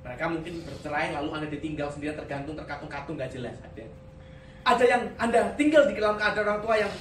Mereka 0.01 0.25
mungkin 0.33 0.55
bercerai 0.65 1.13
lalu 1.13 1.29
anda 1.37 1.49
ditinggal 1.49 1.93
sendirian 1.93 2.17
tergantung 2.17 2.57
terkatung-katung 2.57 3.17
nggak 3.17 3.33
jelas 3.33 3.57
ada. 3.61 3.85
Ada 4.65 4.85
yang 4.85 5.03
anda 5.17 5.41
tinggal 5.57 5.89
di 5.89 5.97
dalam 5.97 6.17
keadaan 6.17 6.47
orang 6.47 6.61
tua 6.65 6.75
yang 6.81 6.93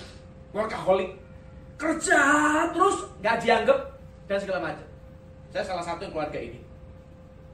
workaholic, 0.51 1.11
kerja 1.79 2.21
terus 2.75 3.07
nggak 3.23 3.37
dianggap 3.39 3.79
dan 4.27 4.37
segala 4.37 4.59
macam. 4.67 4.87
Saya 5.49 5.63
salah 5.63 5.81
satu 5.81 6.03
yang 6.03 6.13
keluarga 6.13 6.37
ini. 6.37 6.59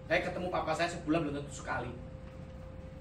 Saya 0.09 0.25
ketemu 0.25 0.49
papa 0.49 0.73
saya 0.73 0.89
sebulan 0.89 1.29
belum 1.29 1.35
tentu 1.39 1.53
sekali. 1.53 1.93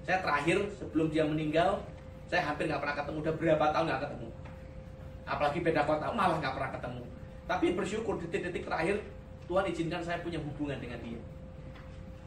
Saya 0.05 0.21
terakhir 0.21 0.69
sebelum 0.77 1.09
dia 1.09 1.25
meninggal, 1.25 1.81
saya 2.29 2.45
hampir 2.45 2.69
nggak 2.69 2.77
pernah 2.77 2.95
ketemu. 3.01 3.17
Udah 3.25 3.35
berapa 3.35 3.65
tahun 3.73 3.85
nggak 3.89 4.01
ketemu. 4.05 4.29
Apalagi 5.25 5.59
beda 5.65 5.81
kota, 5.89 6.05
malah 6.13 6.37
nggak 6.37 6.53
pernah 6.53 6.71
ketemu. 6.77 7.03
Tapi 7.45 7.65
bersyukur 7.73 8.13
detik-detik 8.21 8.63
terakhir 8.69 9.01
Tuhan 9.49 9.65
izinkan 9.69 10.01
saya 10.05 10.21
punya 10.21 10.37
hubungan 10.37 10.77
dengan 10.77 11.01
dia. 11.01 11.21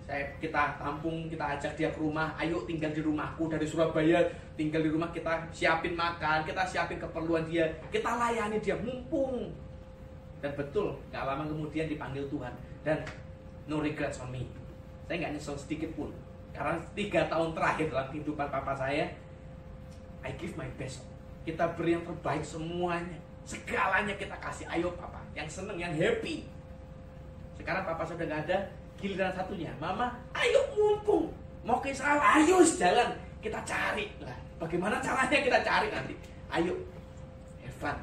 Saya 0.08 0.24
kita 0.40 0.80
tampung, 0.80 1.28
kita 1.28 1.44
ajak 1.60 1.76
dia 1.76 1.92
ke 1.92 2.00
rumah, 2.00 2.32
ayo 2.40 2.64
tinggal 2.64 2.88
di 2.96 3.04
rumahku 3.04 3.44
dari 3.52 3.68
Surabaya, 3.68 4.24
tinggal 4.56 4.80
di 4.80 4.88
rumah 4.88 5.12
kita 5.12 5.44
siapin 5.52 5.92
makan, 5.92 6.48
kita 6.48 6.64
siapin 6.64 6.96
keperluan 6.96 7.44
dia, 7.44 7.68
kita 7.92 8.16
layani 8.16 8.56
dia 8.56 8.72
mumpung. 8.80 9.52
Dan 10.40 10.56
betul, 10.56 10.96
nggak 11.12 11.28
lama 11.28 11.44
kemudian 11.44 11.92
dipanggil 11.92 12.24
Tuhan 12.32 12.56
dan 12.88 13.04
no 13.68 13.84
regrets 13.84 14.16
on 14.24 14.32
me. 14.32 14.48
Saya 15.04 15.28
nggak 15.28 15.32
nyesel 15.36 15.60
sedikit 15.60 15.92
pun. 15.92 16.08
Karena 16.56 16.80
tiga 16.96 17.28
tahun 17.28 17.52
terakhir 17.52 17.92
dalam 17.92 18.08
kehidupan 18.08 18.48
papa 18.48 18.72
saya, 18.72 19.12
I 20.24 20.32
give 20.40 20.56
my 20.56 20.72
best. 20.80 21.04
Kita 21.44 21.76
beri 21.76 22.00
yang 22.00 22.08
terbaik 22.08 22.40
semuanya. 22.40 23.20
Segalanya 23.44 24.16
kita 24.16 24.40
kasih. 24.40 24.64
Ayo 24.72 24.88
papa, 24.96 25.20
yang 25.36 25.44
seneng, 25.44 25.76
yang 25.76 25.92
happy. 25.92 26.48
Sekarang 27.60 27.84
papa 27.84 28.08
sudah 28.08 28.24
nggak 28.24 28.42
ada, 28.48 28.72
giliran 28.98 29.32
satunya. 29.32 29.70
Mama, 29.78 30.12
ayo 30.34 30.60
mumpung. 30.74 31.30
Mau 31.62 31.78
ke 31.78 31.94
Israel, 31.94 32.18
ayo 32.18 32.60
jalan. 32.62 33.14
Kita 33.38 33.62
cari 33.62 34.10
lah. 34.18 34.34
Bagaimana 34.58 34.98
caranya 34.98 35.38
kita 35.38 35.58
cari 35.62 35.88
nanti? 35.94 36.14
Ayo, 36.50 36.74
fun. 37.78 37.94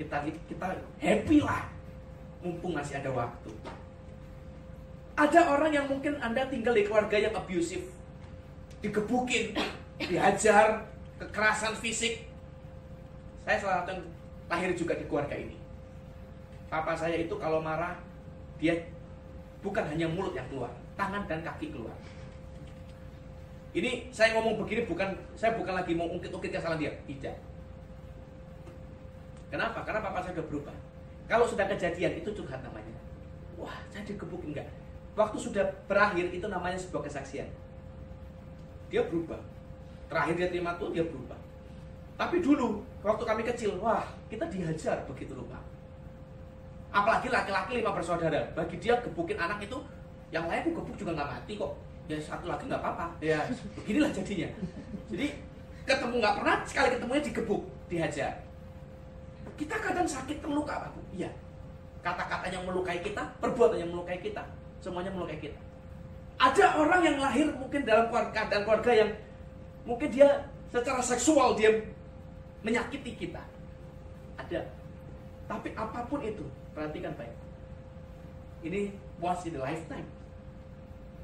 Kita 0.00 0.24
kita 0.48 0.66
happy 0.96 1.44
lah. 1.44 1.68
Mumpung 2.40 2.72
masih 2.72 2.98
ada 2.98 3.12
waktu. 3.12 3.52
Ada 5.18 5.40
orang 5.50 5.74
yang 5.74 5.86
mungkin 5.90 6.14
Anda 6.22 6.46
tinggal 6.46 6.72
di 6.72 6.86
keluarga 6.86 7.18
yang 7.18 7.34
abusive. 7.34 7.90
Digebukin, 8.78 9.58
dihajar, 9.98 10.86
kekerasan 11.18 11.74
fisik. 11.82 12.30
Saya 13.42 13.58
salah 13.58 13.82
satu 13.82 13.98
lahir 14.46 14.70
juga 14.78 14.94
di 14.94 15.04
keluarga 15.10 15.34
ini. 15.34 15.58
Papa 16.70 16.94
saya 16.94 17.18
itu 17.18 17.34
kalau 17.34 17.58
marah, 17.58 17.98
dia 18.62 18.78
bukan 19.62 19.84
hanya 19.90 20.06
mulut 20.06 20.34
yang 20.34 20.46
keluar, 20.50 20.70
tangan 20.94 21.26
dan 21.26 21.42
kaki 21.42 21.74
keluar. 21.74 21.94
Ini 23.74 24.08
saya 24.10 24.34
ngomong 24.38 24.58
begini 24.64 24.88
bukan 24.88 25.12
saya 25.36 25.54
bukan 25.54 25.76
lagi 25.76 25.92
mau 25.92 26.08
ungkit-ungkit 26.08 26.50
kesalahan 26.50 26.80
dia, 26.80 26.92
tidak. 27.04 27.36
Kenapa? 29.48 29.84
Karena 29.84 30.00
papa 30.04 30.24
saya 30.24 30.36
sudah 30.36 30.46
berubah. 30.48 30.76
Kalau 31.28 31.44
sudah 31.44 31.68
kejadian 31.68 32.16
itu 32.20 32.32
curhat 32.32 32.60
namanya. 32.64 32.96
Wah, 33.60 33.76
saya 33.92 34.04
digebukin 34.04 34.56
enggak? 34.56 34.68
Waktu 35.12 35.36
sudah 35.36 35.64
berakhir 35.84 36.30
itu 36.32 36.46
namanya 36.48 36.78
sebuah 36.78 37.04
kesaksian. 37.04 37.48
Dia 38.88 39.04
berubah. 39.04 39.40
Terakhir 40.08 40.34
dia 40.40 40.48
terima 40.48 40.76
tuh 40.80 40.94
dia 40.94 41.04
berubah. 41.04 41.36
Tapi 42.16 42.40
dulu 42.40 42.82
waktu 43.04 43.22
kami 43.22 43.42
kecil, 43.44 43.76
wah 43.78 44.02
kita 44.32 44.48
dihajar 44.48 45.04
begitu 45.04 45.36
lupa. 45.36 45.60
Apalagi 46.88 47.28
laki-laki 47.28 47.84
lima 47.84 47.92
bersaudara, 47.92 48.48
bagi 48.56 48.80
dia 48.80 48.96
gebukin 49.04 49.36
anak 49.36 49.60
itu 49.60 49.76
yang 50.28 50.44
lain 50.48 50.60
aku 50.64 50.80
gebuk 50.80 50.96
juga 50.96 51.10
nggak 51.16 51.30
mati 51.36 51.52
kok. 51.56 51.72
Ya 52.08 52.16
satu 52.20 52.48
lagi 52.48 52.64
nggak 52.68 52.80
apa-apa. 52.80 53.06
Ya 53.20 53.44
beginilah 53.76 54.10
jadinya. 54.12 54.48
Jadi 55.12 55.26
ketemu 55.84 56.14
nggak 56.20 56.34
pernah 56.40 56.56
sekali 56.64 56.88
ketemunya 56.96 57.22
digebuk, 57.24 57.62
dihajar. 57.88 58.32
Kita 59.56 59.74
kadang 59.80 60.08
sakit 60.08 60.38
terluka 60.40 60.86
Pak. 60.88 60.92
Iya. 61.12 61.30
Kata-kata 62.04 62.46
yang 62.48 62.62
melukai 62.64 63.02
kita, 63.02 63.20
perbuatan 63.42 63.82
yang 63.82 63.90
melukai 63.90 64.22
kita, 64.22 64.40
semuanya 64.80 65.10
melukai 65.10 65.40
kita. 65.42 65.58
Ada 66.38 66.78
orang 66.78 67.02
yang 67.02 67.16
lahir 67.18 67.50
mungkin 67.58 67.82
dalam 67.82 68.06
keluarga 68.06 68.46
dan 68.46 68.62
keluarga 68.62 68.92
yang 68.94 69.10
mungkin 69.82 70.08
dia 70.14 70.46
secara 70.70 71.02
seksual 71.02 71.58
dia 71.58 71.74
menyakiti 72.62 73.18
kita. 73.18 73.42
Ada. 74.38 74.62
Tapi 75.50 75.74
apa 75.74 76.06
pun 76.06 76.20
itu, 76.22 76.44
perhatikan 76.78 77.10
baik. 77.18 77.34
Ini 78.62 78.94
once 79.18 79.50
in 79.50 79.58
a 79.58 79.62
lifetime. 79.66 80.06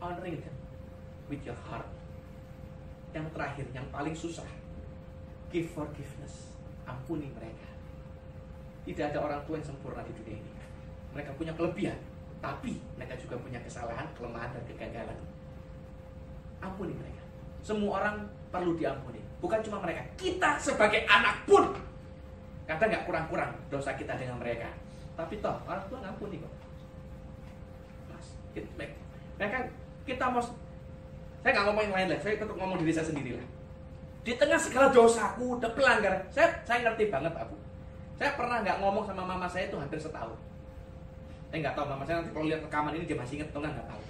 Honoring 0.03 0.43
them 0.43 0.57
with 1.31 1.47
your 1.47 1.55
heart. 1.63 1.87
Yang 3.15 3.31
terakhir, 3.31 3.67
yang 3.71 3.87
paling 3.95 4.19
susah. 4.19 4.51
Give 5.55 5.71
forgiveness. 5.71 6.51
Ampuni 6.83 7.31
mereka. 7.31 7.71
Tidak 8.83 9.15
ada 9.15 9.23
orang 9.23 9.41
tua 9.47 9.63
yang 9.63 9.67
sempurna 9.71 10.03
di 10.03 10.13
dunia 10.19 10.43
ini. 10.43 10.53
Mereka 11.15 11.31
punya 11.39 11.55
kelebihan, 11.55 11.97
tapi 12.43 12.83
mereka 12.99 13.15
juga 13.23 13.39
punya 13.39 13.63
kesalahan, 13.63 14.11
kelemahan, 14.19 14.51
dan 14.51 14.63
kegagalan. 14.67 15.17
Ampuni 16.59 16.93
mereka. 16.99 17.23
Semua 17.63 18.03
orang 18.03 18.27
perlu 18.51 18.75
diampuni. 18.75 19.23
Bukan 19.39 19.63
cuma 19.63 19.79
mereka. 19.81 20.03
Kita 20.19 20.59
sebagai 20.59 21.07
anak 21.07 21.47
pun 21.47 21.71
kadang 22.67 22.91
nggak 22.91 23.07
kurang-kurang 23.07 23.55
dosa 23.71 23.95
kita 23.95 24.19
dengan 24.19 24.37
mereka. 24.43 24.69
Tapi 25.15 25.35
toh 25.39 25.57
orang 25.67 25.85
tua 25.87 25.99
ngampuni 26.03 26.43
kok. 26.43 26.53
Mas, 28.11 28.27
mereka 29.39 29.59
kita 30.05 30.25
mau 30.31 30.43
saya 31.45 31.51
nggak 31.61 31.67
ngomong 31.69 31.83
yang 31.85 31.97
lain 32.01 32.09
lah, 32.09 32.19
saya 32.25 32.41
tetap 32.41 32.57
ngomong 32.57 32.81
diri 32.81 32.93
saya 32.97 33.07
sendiri 33.13 33.37
lah. 33.37 33.47
Di 34.25 34.33
tengah 34.41 34.57
segala 34.57 34.89
dosaku, 34.89 35.61
udah 35.61 35.71
pelanggaran, 35.77 36.25
saya 36.33 36.49
saya 36.65 36.89
ngerti 36.89 37.13
banget 37.13 37.37
Pak 37.37 37.45
Bu. 37.53 37.57
Saya 38.17 38.33
pernah 38.33 38.65
nggak 38.65 38.81
ngomong 38.81 39.05
sama 39.05 39.23
mama 39.29 39.45
saya 39.45 39.69
itu 39.69 39.77
hampir 39.77 40.01
setahun. 40.01 40.33
Saya 41.53 41.59
nggak 41.61 41.77
tahu 41.77 41.85
mama 41.85 42.03
saya 42.09 42.25
nanti 42.25 42.33
kalau 42.33 42.49
lihat 42.49 42.65
rekaman 42.65 42.97
ini 42.97 43.05
dia 43.05 43.19
masih 43.21 43.35
inget 43.37 43.49
atau 43.53 43.61
nggak 43.61 43.85
tahu. 43.85 44.03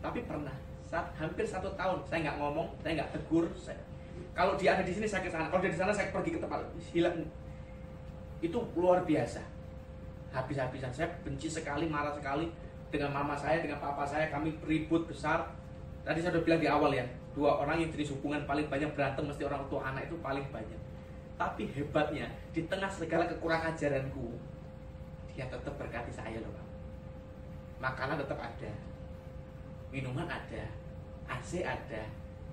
Tapi 0.00 0.18
pernah 0.24 0.56
saat 0.88 1.06
hampir 1.20 1.44
satu 1.44 1.68
tahun 1.76 1.98
saya 2.08 2.18
nggak 2.24 2.38
ngomong, 2.40 2.68
saya 2.80 2.92
nggak 3.04 3.10
tegur. 3.12 3.44
Saya, 3.60 3.80
kalau 4.32 4.56
dia 4.56 4.72
ada 4.72 4.82
di 4.88 4.92
sini 4.96 5.04
saya 5.04 5.20
ke 5.20 5.28
sana, 5.28 5.52
kalau 5.52 5.60
dia 5.60 5.76
di 5.76 5.78
sana 5.78 5.92
saya 5.92 6.08
pergi 6.08 6.32
ke 6.32 6.40
tempat 6.40 6.64
hilang. 6.96 7.28
Itu 8.40 8.64
luar 8.72 9.04
biasa. 9.04 9.57
Habis-habisan 10.28 10.92
saya 10.92 11.08
benci 11.24 11.48
sekali, 11.48 11.88
marah 11.88 12.12
sekali 12.12 12.52
dengan 12.92 13.12
mama 13.12 13.34
saya, 13.36 13.60
dengan 13.64 13.80
papa 13.80 14.04
saya. 14.04 14.28
Kami 14.28 14.56
ribut 14.64 15.08
besar. 15.08 15.48
Tadi 16.04 16.20
saya 16.20 16.36
sudah 16.36 16.44
bilang 16.44 16.60
di 16.60 16.68
awal 16.68 16.90
ya, 16.92 17.04
dua 17.36 17.60
orang 17.60 17.84
yang 17.84 17.90
jenis 17.92 18.16
hubungan 18.16 18.44
paling 18.48 18.66
banyak 18.68 18.88
berantem 18.96 19.24
mesti 19.28 19.44
orang 19.44 19.62
tua 19.68 19.84
anak 19.88 20.08
itu 20.08 20.16
paling 20.20 20.44
banyak. 20.48 20.80
Tapi 21.38 21.70
hebatnya 21.70 22.26
di 22.50 22.66
tengah 22.66 22.90
segala 22.90 23.28
kekurangan 23.30 23.76
ajaranku, 23.76 24.34
dia 25.36 25.46
tetap 25.46 25.70
berkati 25.78 26.10
saya 26.10 26.42
loh, 26.42 26.50
Pak. 26.50 26.66
Makanan 27.78 28.18
tetap 28.18 28.42
ada, 28.42 28.70
minuman 29.94 30.26
ada, 30.26 30.64
AC 31.30 31.62
ada, 31.62 32.02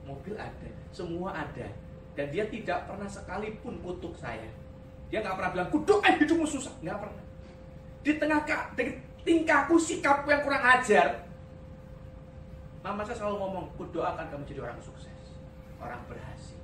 mobil 0.05 0.37
ada, 0.37 0.69
semua 0.93 1.33
ada. 1.33 1.65
Dan 2.13 2.29
dia 2.29 2.45
tidak 2.47 2.85
pernah 2.85 3.09
sekalipun 3.09 3.81
kutuk 3.81 4.13
saya. 4.15 4.47
Dia 5.09 5.25
nggak 5.25 5.35
pernah 5.35 5.51
bilang, 5.51 5.69
kutuk 5.73 5.99
eh 6.05 6.15
hidupmu 6.21 6.45
susah. 6.45 6.71
Nggak 6.85 7.01
pernah. 7.01 7.24
Di 8.05 8.21
tengah 8.21 8.45
tingkahku, 9.25 9.81
sikapku 9.81 10.29
yang 10.29 10.45
kurang 10.45 10.61
ajar. 10.61 11.25
Mama 12.85 13.01
saya 13.01 13.17
selalu 13.17 13.41
ngomong, 13.41 13.65
kudoakan 13.81 14.29
kamu 14.29 14.45
jadi 14.45 14.61
orang 14.61 14.77
sukses. 14.77 15.41
Orang 15.81 16.05
berhasil. 16.05 16.61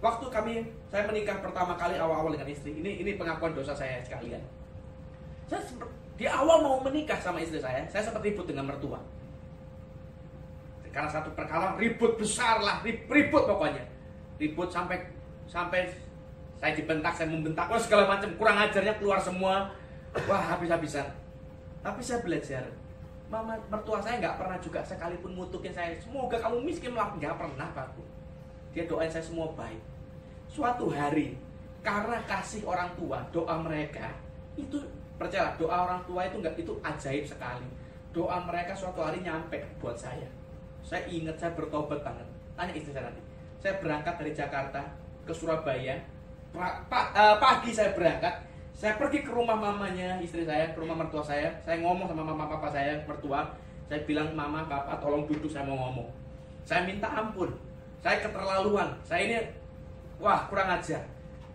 Waktu 0.00 0.26
kami, 0.32 0.54
saya 0.88 1.04
menikah 1.04 1.44
pertama 1.44 1.76
kali 1.76 2.00
awal-awal 2.00 2.32
dengan 2.32 2.48
istri. 2.48 2.72
Ini 2.72 3.04
ini 3.04 3.20
pengakuan 3.20 3.52
dosa 3.52 3.76
saya 3.76 4.00
sekalian. 4.00 4.40
Saya 5.44 5.60
di 6.16 6.24
awal 6.24 6.64
mau 6.64 6.80
menikah 6.80 7.20
sama 7.20 7.44
istri 7.44 7.60
saya, 7.60 7.84
saya 7.92 8.08
sempat 8.08 8.24
ribut 8.24 8.48
dengan 8.48 8.72
mertua 8.72 8.96
karena 10.96 11.12
satu 11.12 11.28
perkara 11.36 11.76
ribut 11.76 12.16
besar 12.16 12.64
lah 12.64 12.80
ribut 12.88 13.44
pokoknya 13.44 13.84
ribut 14.40 14.72
sampai 14.72 15.04
sampai 15.44 15.92
saya 16.56 16.72
dibentak 16.72 17.12
saya 17.12 17.28
membentak. 17.28 17.68
Oh, 17.68 17.80
segala 17.80 18.08
macam. 18.08 18.32
Kurang 18.40 18.56
ajarnya 18.56 18.96
keluar 18.96 19.20
semua. 19.20 19.68
Wah 20.24 20.42
habis-habisan. 20.56 21.04
Tapi 21.84 22.00
saya 22.00 22.24
belajar. 22.24 22.64
Mama 23.26 23.58
mertua 23.68 23.98
saya 23.98 24.22
nggak 24.22 24.38
pernah 24.38 24.58
juga 24.62 24.80
sekalipun 24.86 25.34
mutukin 25.34 25.74
saya 25.74 25.98
semoga 25.98 26.38
kamu 26.38 26.62
miskin 26.62 26.94
lah 26.94 27.10
nggak 27.18 27.34
pernah 27.34 27.68
pak. 27.74 27.90
Dia 28.70 28.86
doain 28.86 29.10
saya 29.10 29.26
semua 29.26 29.50
baik. 29.52 29.82
Suatu 30.46 30.88
hari 30.94 31.34
karena 31.82 32.22
kasih 32.30 32.62
orang 32.62 32.94
tua 32.94 33.22
doa 33.34 33.54
mereka 33.58 34.14
itu 34.54 34.78
percaya 35.18 35.54
doa 35.58 35.90
orang 35.90 36.00
tua 36.06 36.22
itu 36.26 36.38
nggak 36.38 36.54
itu 36.54 36.72
ajaib 36.86 37.26
sekali. 37.26 37.66
Doa 38.14 38.40
mereka 38.46 38.72
suatu 38.72 39.02
hari 39.02 39.20
nyampe 39.20 39.58
buat 39.82 39.98
saya. 39.98 40.30
Saya 40.86 41.02
ingat 41.10 41.36
saya 41.36 41.52
bertobat 41.58 42.00
banget. 42.06 42.24
Tanya 42.54 42.72
istri 42.78 42.94
saya 42.94 43.10
nanti. 43.10 43.20
Saya 43.58 43.82
berangkat 43.82 44.14
dari 44.22 44.32
Jakarta 44.32 44.80
ke 45.26 45.34
Surabaya. 45.34 45.98
Uh, 46.56 47.36
pagi 47.36 47.70
saya 47.70 47.92
berangkat. 47.92 48.32
Saya 48.76 48.96
pergi 49.00 49.24
ke 49.24 49.32
rumah 49.32 49.56
mamanya 49.56 50.20
istri 50.20 50.44
saya, 50.44 50.72
ke 50.72 50.78
rumah 50.80 50.96
mertua 50.96 51.24
saya. 51.24 51.52
Saya 51.64 51.80
ngomong 51.80 52.08
sama 52.08 52.24
mama 52.24 52.48
papa 52.48 52.68
saya, 52.72 53.00
mertua. 53.04 53.44
Saya 53.86 54.00
bilang, 54.04 54.32
mama, 54.32 54.66
papa, 54.66 54.98
tolong 54.98 55.24
duduk, 55.28 55.48
saya 55.48 55.64
mau 55.64 55.78
ngomong. 55.88 56.08
Saya 56.66 56.84
minta 56.84 57.08
ampun. 57.08 57.54
Saya 58.04 58.20
keterlaluan. 58.20 58.92
Saya 59.06 59.20
ini, 59.24 59.38
wah 60.20 60.44
kurang 60.50 60.76
ajar. 60.76 61.00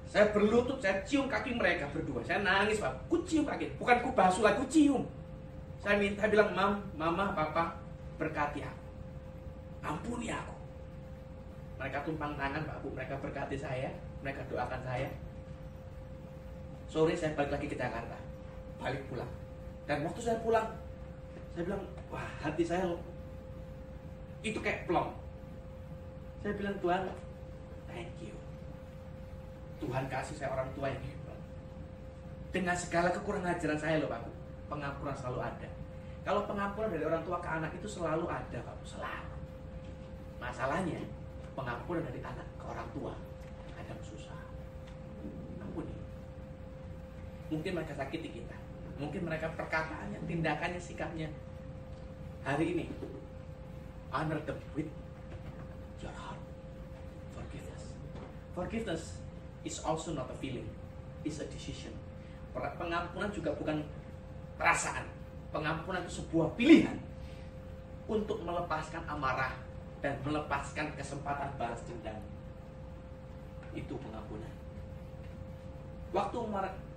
Saya 0.07 0.31
berlutut, 0.33 0.81
saya 0.81 1.03
cium 1.05 1.29
kaki 1.29 1.57
mereka 1.57 1.85
berdua. 1.93 2.23
Saya 2.25 2.41
nangis, 2.41 2.81
Pak. 2.81 3.11
Ku 3.11 3.21
cium 3.27 3.45
kaki. 3.45 3.77
Bukan 3.77 4.01
ku 4.01 4.09
basuh 4.15 4.41
lagi, 4.41 4.57
ku 4.63 4.65
cium. 4.71 5.03
Saya 5.83 5.99
minta 5.99 6.25
bilang, 6.25 6.53
mam, 6.55 6.81
mama, 6.97 7.35
papa, 7.35 7.77
berkati 8.17 8.65
aku 8.65 8.81
ampuni 9.81 10.29
aku. 10.29 10.55
Mereka 11.81 12.05
tumpang 12.05 12.37
tangan 12.37 12.61
Pak 12.61 12.77
Bu, 12.85 12.93
mereka 12.93 13.17
berkati 13.17 13.57
saya, 13.57 13.89
mereka 14.21 14.41
doakan 14.49 14.81
saya. 14.85 15.09
Sore 16.91 17.13
saya 17.17 17.33
balik 17.33 17.51
lagi 17.57 17.67
ke 17.71 17.77
Jakarta, 17.77 18.17
balik 18.77 19.01
pulang. 19.09 19.31
Dan 19.89 20.05
waktu 20.05 20.21
saya 20.21 20.37
pulang, 20.43 20.67
saya 21.55 21.63
bilang, 21.67 21.83
wah 22.13 22.29
hati 22.43 22.63
saya 22.63 22.85
itu 24.45 24.59
kayak 24.61 24.85
plong. 24.85 25.09
Saya 26.41 26.53
bilang 26.57 26.75
Tuhan, 26.81 27.01
thank 27.89 28.13
you. 28.21 28.35
Tuhan 29.81 30.05
kasih 30.09 30.35
saya 30.37 30.53
orang 30.53 30.69
tua 30.77 30.93
yang 30.93 31.01
hebat. 31.01 31.39
Dengan 32.53 32.75
segala 32.77 33.09
kekurangan 33.13 33.57
ajaran 33.57 33.79
saya 33.79 33.95
loh 34.03 34.09
Pak 34.11 34.21
pengampunan 34.69 35.15
selalu 35.17 35.39
ada. 35.41 35.69
Kalau 36.21 36.45
pengampunan 36.45 36.93
dari 36.93 37.05
orang 37.07 37.23
tua 37.25 37.41
ke 37.41 37.49
anak 37.49 37.71
itu 37.73 37.87
selalu 37.89 38.29
ada 38.29 38.59
Pak 38.61 38.75
selalu 38.85 39.33
Masalahnya, 40.41 41.01
pengampunan 41.53 42.01
dari 42.01 42.19
anak 42.21 42.47
ke 42.57 42.65
orang 42.65 42.89
tua 42.93 43.13
kadang 43.77 44.01
susah. 44.05 44.41
Ampuni. 45.61 45.93
Mungkin 47.51 47.75
mereka 47.75 47.93
sakiti 47.93 48.31
kita. 48.31 48.55
Mungkin 48.95 49.27
mereka 49.27 49.51
perkataannya, 49.59 50.23
tindakannya, 50.23 50.79
sikapnya. 50.79 51.27
Hari 52.47 52.73
ini, 52.73 52.85
honor 54.09 54.39
them 54.47 54.55
with 54.71 54.87
your 55.99 56.15
heart. 56.15 56.39
Forgiveness. 57.35 57.83
Forgiveness 58.55 59.03
is 59.67 59.83
also 59.83 60.15
not 60.15 60.31
a 60.31 60.37
feeling, 60.39 60.65
it's 61.27 61.43
a 61.43 61.47
decision. 61.51 61.91
Pengampunan 62.55 63.29
juga 63.29 63.51
bukan 63.53 63.83
perasaan. 64.55 65.05
Pengampunan 65.51 66.01
itu 66.07 66.23
sebuah 66.23 66.55
pilihan 66.55 66.95
untuk 68.07 68.39
melepaskan 68.43 69.03
amarah 69.07 69.55
dan 69.99 70.15
melepaskan 70.23 70.91
kesempatan 70.95 71.51
balas 71.59 71.83
dendam. 71.83 72.19
Itu 73.75 73.99
pengampunan. 73.99 74.60
Waktu 76.11 76.37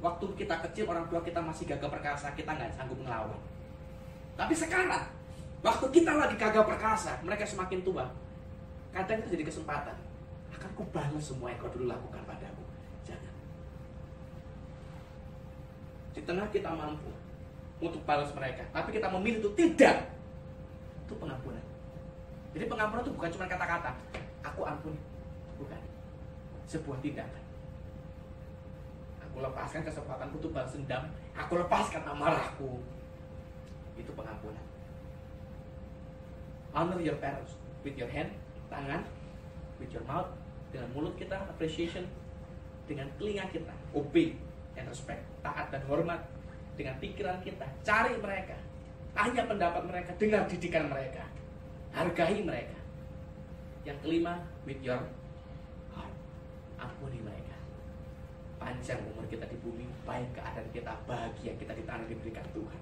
waktu 0.03 0.27
kita 0.35 0.59
kecil 0.67 0.91
orang 0.91 1.07
tua 1.07 1.23
kita 1.23 1.39
masih 1.39 1.71
gagah 1.71 1.87
perkasa, 1.87 2.35
kita 2.35 2.51
nggak 2.51 2.75
sanggup 2.75 2.99
ngelawan. 2.99 3.39
Tapi 4.35 4.51
sekarang, 4.51 5.07
waktu 5.63 5.87
kita 5.95 6.11
lagi 6.19 6.35
gagah 6.35 6.67
perkasa, 6.67 7.23
mereka 7.23 7.47
semakin 7.47 7.87
tua. 7.87 8.11
Kadang 8.91 9.23
itu 9.23 9.39
jadi 9.39 9.47
kesempatan. 9.47 9.95
Akan 10.51 10.71
ku 10.75 10.83
balas 10.91 11.23
semua 11.23 11.55
yang 11.55 11.63
kau 11.63 11.71
dulu 11.71 11.87
lakukan 11.87 12.27
padaku. 12.27 12.63
Jangan. 13.07 13.35
Di 16.19 16.21
tengah 16.27 16.47
kita 16.51 16.75
mampu 16.75 17.11
untuk 17.79 18.03
balas 18.03 18.35
mereka, 18.35 18.67
tapi 18.75 18.99
kita 18.99 19.07
memilih 19.15 19.47
itu 19.47 19.51
tidak. 19.55 20.11
Itu 21.07 21.15
pengampunan. 21.23 21.63
Jadi 22.51 22.67
pengampunan 22.67 23.03
itu 23.07 23.15
bukan 23.15 23.31
cuma 23.31 23.47
kata-kata, 23.47 23.95
aku 24.43 24.67
ampuni. 24.67 24.99
Bukan. 25.55 25.79
Sebuah 26.67 26.99
tindakan. 26.99 27.44
Aku 29.35 29.43
lepaskan 29.43 29.83
kesempatanku 29.83 30.39
untuk 30.39 30.55
balas 30.55 30.79
dendam, 30.79 31.11
aku 31.35 31.59
lepaskan 31.59 32.07
amarahku. 32.07 32.79
Itu 33.99 34.15
pengampunan. 34.15 34.63
Honor 36.71 37.03
your 37.03 37.19
parents 37.19 37.59
with 37.83 37.99
your 37.99 38.07
hand, 38.07 38.31
tangan, 38.71 39.03
with 39.83 39.91
your 39.91 40.07
mouth, 40.07 40.31
dengan 40.71 40.87
mulut 40.95 41.19
kita, 41.19 41.35
appreciation, 41.51 42.07
dengan 42.87 43.11
telinga 43.19 43.51
kita, 43.51 43.75
obey 43.91 44.39
and 44.79 44.87
respect, 44.87 45.27
taat 45.43 45.67
dan 45.75 45.83
hormat, 45.91 46.23
dengan 46.79 46.95
pikiran 47.03 47.43
kita, 47.43 47.67
cari 47.83 48.15
mereka, 48.23 48.55
tanya 49.19 49.51
pendapat 49.51 49.83
mereka, 49.83 50.11
dengar 50.15 50.47
didikan 50.47 50.87
mereka, 50.87 51.27
hargai 51.91 52.39
mereka. 52.39 52.79
Yang 53.83 53.99
kelima, 54.07 54.39
with 54.63 54.79
your 54.79 55.03
heart, 55.91 56.15
ampuni 56.79 57.19
mereka 57.19 57.44
panjang 58.65 58.97
umur 59.13 59.29
kita 59.29 59.45
di 59.45 59.61
bumi, 59.61 59.85
baik 60.09 60.33
keadaan 60.33 60.65
kita, 60.73 60.97
bahagia 61.05 61.53
kita 61.61 61.77
di 61.77 61.85
tanah 61.85 62.09
diberikan 62.09 62.45
Tuhan. 62.57 62.81